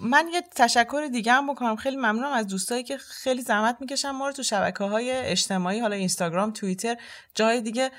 من 0.00 0.24
یه 0.34 0.42
تشکر 0.56 1.08
دیگه 1.12 1.32
هم 1.32 1.52
بکنم 1.52 1.76
خیلی 1.76 1.96
ممنونم 1.96 2.32
از 2.32 2.46
دوستایی 2.46 2.82
که 2.82 2.96
خیلی 2.98 3.42
زحمت 3.42 3.76
می‌کشن 3.80 4.10
ما 4.10 4.26
رو 4.26 4.32
تو 4.32 4.42
شبکه 4.42 4.84
های 4.84 5.10
اجتماعی 5.10 5.80
حالا 5.80 5.96
اینستاگرام 5.96 6.50
توییتر 6.50 6.96
جای 7.34 7.60
دیگه 7.60 7.90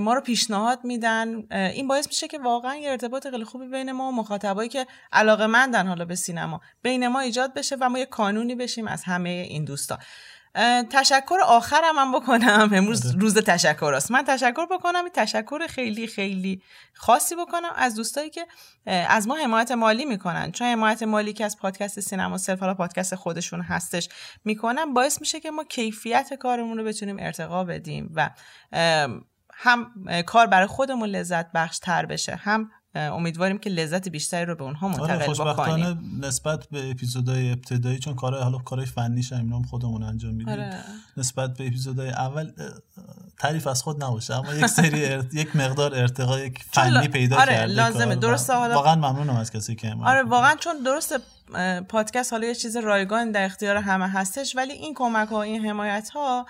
ما 0.00 0.14
رو 0.14 0.20
پیشنهاد 0.20 0.78
میدن 0.84 1.52
این 1.52 1.88
باعث 1.88 2.06
میشه 2.06 2.28
که 2.28 2.38
واقعا 2.38 2.76
یه 2.76 2.90
ارتباط 2.90 3.28
خیلی 3.28 3.44
خوبی 3.44 3.66
بین 3.66 3.92
ما 3.92 4.08
و 4.08 4.12
مخاطبایی 4.12 4.68
که 4.68 4.86
علاقه 5.12 5.46
مندن 5.46 5.86
حالا 5.86 6.04
به 6.04 6.14
سینما 6.14 6.60
بین 6.82 7.08
ما 7.08 7.20
ایجاد 7.20 7.54
بشه 7.54 7.76
و 7.80 7.88
ما 7.88 7.98
یه 7.98 8.06
کانونی 8.06 8.54
بشیم 8.54 8.86
از 8.86 9.02
همه 9.04 9.48
این 9.52 9.64
دوستا. 9.64 9.98
تشکر 10.90 11.38
آخرم 11.44 11.98
هم 11.98 12.12
بکنم. 12.12 12.70
امروز 12.72 13.14
روز 13.14 13.38
تشکر 13.38 13.92
است. 13.94 14.10
من 14.10 14.22
تشکر 14.22 14.66
بکنم. 14.66 15.08
تشکر 15.14 15.66
خیلی 15.66 16.06
خیلی 16.06 16.62
خاصی 16.94 17.34
بکنم 17.34 17.70
از 17.76 17.94
دوستایی 17.94 18.30
که 18.30 18.46
از 18.86 19.28
ما 19.28 19.36
حمایت 19.36 19.70
مالی 19.70 20.04
می‌کنن. 20.04 20.52
چون 20.52 20.66
حمایت 20.66 21.02
مالی 21.02 21.32
که 21.32 21.44
از 21.44 21.58
پادکست 21.58 22.00
سینما 22.00 22.38
صرف 22.38 22.60
حالا 22.60 22.74
پادکست 22.74 23.14
خودشون 23.14 23.60
هستش 23.60 24.08
می‌کنن 24.44 24.94
باعث 24.94 25.20
میشه 25.20 25.40
که 25.40 25.50
ما 25.50 25.64
کیفیت 25.64 26.34
کارمون 26.34 26.78
رو 26.78 26.84
بتونیم 26.84 27.16
ارتقا 27.20 27.64
بدیم 27.64 28.12
و 28.14 28.30
هم 29.54 29.92
کار 30.26 30.46
برای 30.46 30.66
خودمون 30.66 31.08
لذت 31.08 31.52
بخش 31.52 31.78
تر 31.78 32.06
بشه 32.06 32.34
هم 32.34 32.70
امیدواریم 32.94 33.58
که 33.58 33.70
لذت 33.70 34.08
بیشتری 34.08 34.44
رو 34.44 34.54
به 34.54 34.64
اونها 34.64 34.86
آره 34.88 35.00
منتقل 35.00 35.26
خوشبختانه 35.26 35.94
بکنیم 35.94 36.24
نسبت 36.24 36.66
به 36.66 36.90
اپیزودهای 36.90 37.52
ابتدایی 37.52 37.98
چون 37.98 38.14
کارهای 38.14 38.42
حالا 38.42 38.58
کارهای 38.58 38.86
فنیش 38.86 39.32
هم 39.32 39.62
خودمون 39.62 40.02
انجام 40.02 40.34
میدیم 40.34 40.52
آره. 40.52 40.74
نسبت 41.16 41.56
به 41.56 41.66
اپیزودهای 41.66 42.10
اول 42.10 42.52
تعریف 43.38 43.66
از 43.66 43.82
خود 43.82 44.04
نباشه 44.04 44.34
اما 44.34 44.54
یک 44.54 44.66
سری 44.66 45.04
ارت... 45.12 45.34
یک 45.34 45.56
مقدار 45.56 45.94
ارتقا 45.94 46.40
یک 46.40 46.64
فنی 46.70 47.08
پیدا 47.08 47.36
آره، 47.36 47.52
کرده 47.52 47.72
لازمه. 47.72 48.14
درسته 48.14 48.52
حالا- 48.52 48.74
واقعا 48.74 48.94
ممنونم 48.94 49.36
از 49.36 49.50
کسی 49.50 49.74
که 49.74 49.94
آره. 50.04 50.22
واقعا 50.22 50.56
چون 50.56 50.82
درست 50.82 51.14
پادکست 51.88 52.32
حالا 52.32 52.46
یه 52.46 52.54
چیز 52.54 52.76
رایگان 52.76 53.30
در 53.30 53.44
اختیار 53.44 53.76
همه 53.76 54.08
هستش 54.08 54.56
ولی 54.56 54.72
این 54.72 54.94
کمک 54.94 55.28
ها 55.28 55.42
این 55.42 55.66
حمایت 55.66 56.10
ها 56.10 56.46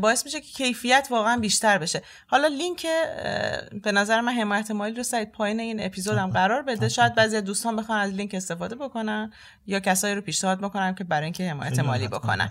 باعث 0.00 0.24
میشه 0.24 0.40
که 0.40 0.46
کیفیت 0.52 1.08
واقعا 1.10 1.36
بیشتر 1.36 1.78
بشه. 1.78 2.02
حالا 2.26 2.48
لینک 2.48 2.86
به 3.82 3.92
نظر 3.92 4.20
من 4.20 4.32
حمایت 4.32 4.70
مالی 4.70 4.94
رو 4.94 5.02
سایت 5.02 5.32
پایین 5.32 5.60
این 5.60 5.86
اپیزود 5.86 6.18
هم 6.18 6.30
قرار 6.30 6.62
بده. 6.62 6.88
شاید 6.88 7.14
بعضی 7.14 7.36
از 7.36 7.44
دوستان 7.44 7.76
بخوان 7.76 7.98
از 8.00 8.12
لینک 8.12 8.34
استفاده 8.34 8.74
بکنن 8.74 9.32
یا 9.66 9.80
کسایی 9.80 10.14
رو 10.14 10.20
پیشنهاد 10.20 10.60
بکنن 10.60 10.94
که 10.94 11.04
برای 11.04 11.24
اینکه 11.24 11.50
حمایت 11.50 11.74
خیلی 11.74 11.86
مالی 11.86 12.08
بکنن. 12.08 12.50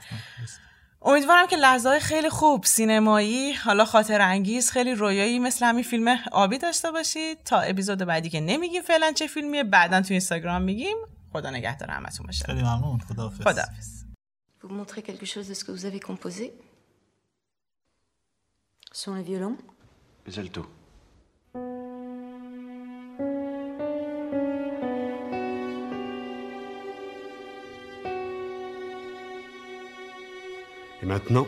امیدوارم 1.01 1.47
که 1.47 1.55
لحظه 1.55 1.89
های 1.89 1.99
خیلی 1.99 2.29
خوب 2.29 2.63
سینمایی 2.63 3.53
حالا 3.53 3.85
خاطر 3.85 4.21
انگیز 4.21 4.71
خیلی 4.71 4.95
رویایی 4.95 5.39
مثل 5.39 5.65
همین 5.65 5.83
فیلم 5.83 6.17
آبی 6.31 6.57
داشته 6.57 6.91
باشید. 6.91 7.43
تا 7.43 7.59
اپیزود 7.59 7.97
بعدی 7.97 8.29
که 8.29 8.39
نمیگیم 8.39 8.81
فعلا 8.81 9.11
چه 9.11 9.27
فیلمیه 9.27 9.63
بعدا 9.63 10.01
تو 10.01 10.07
اینستاگرام 10.13 10.61
میگیم. 10.61 10.97
خدا 11.33 11.49
نگهدار 11.49 11.89
همتون 11.89 12.25
باشه. 12.25 12.45
خیلی 12.45 12.61
ممنون 12.61 12.99
خداحافظ. 12.99 13.41
خداحافظ. 13.41 14.05
Vous 14.63 14.73
montrez 14.81 15.01
quelque 15.09 15.27
chose 15.33 15.47
de 15.47 15.53
ce 15.53 15.63
que 15.65 15.71
vous 15.71 15.85
avez 15.85 15.99
composé? 15.99 16.45
Sont 18.97 19.13
les 19.13 19.23
violons 19.23 19.57
Les 20.25 20.39
altos. 20.39 20.65
Et 31.01 31.05
maintenant 31.05 31.45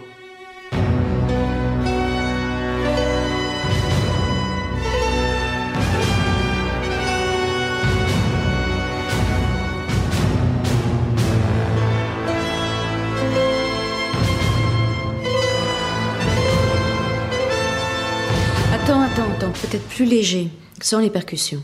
peut-être 19.69 19.87
plus 19.87 20.05
léger, 20.05 20.49
sans 20.81 20.99
les 20.99 21.09
percussions. 21.09 21.63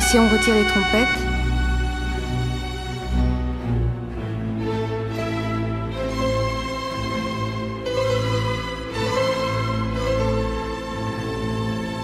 Si 0.00 0.18
on 0.18 0.28
retire 0.28 0.54
les 0.54 0.64
trompettes, 0.64 1.08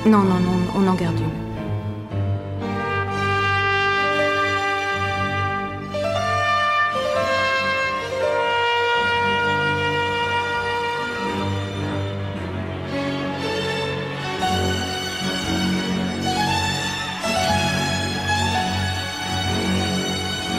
Non, 0.06 0.18
non, 0.18 0.38
non, 0.38 0.58
on 0.76 0.86
en 0.86 0.94
garde 0.94 1.18
une. 1.18 1.43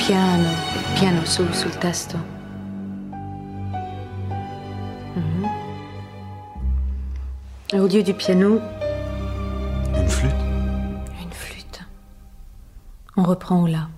Piano, 0.06 0.50
piano 0.94 1.26
su 1.26 1.52
sul 1.52 1.76
testo. 1.80 2.18
Et 7.74 7.80
Au 7.80 7.88
lieu 7.88 8.04
du 8.04 8.14
piano, 8.14 8.60
Une 9.96 10.08
flûte 10.08 10.32
une 11.24 11.32
flûte. 11.32 11.82
On 13.18 13.24
reprend 13.24 13.64
au 13.64 13.68
la. 13.68 13.90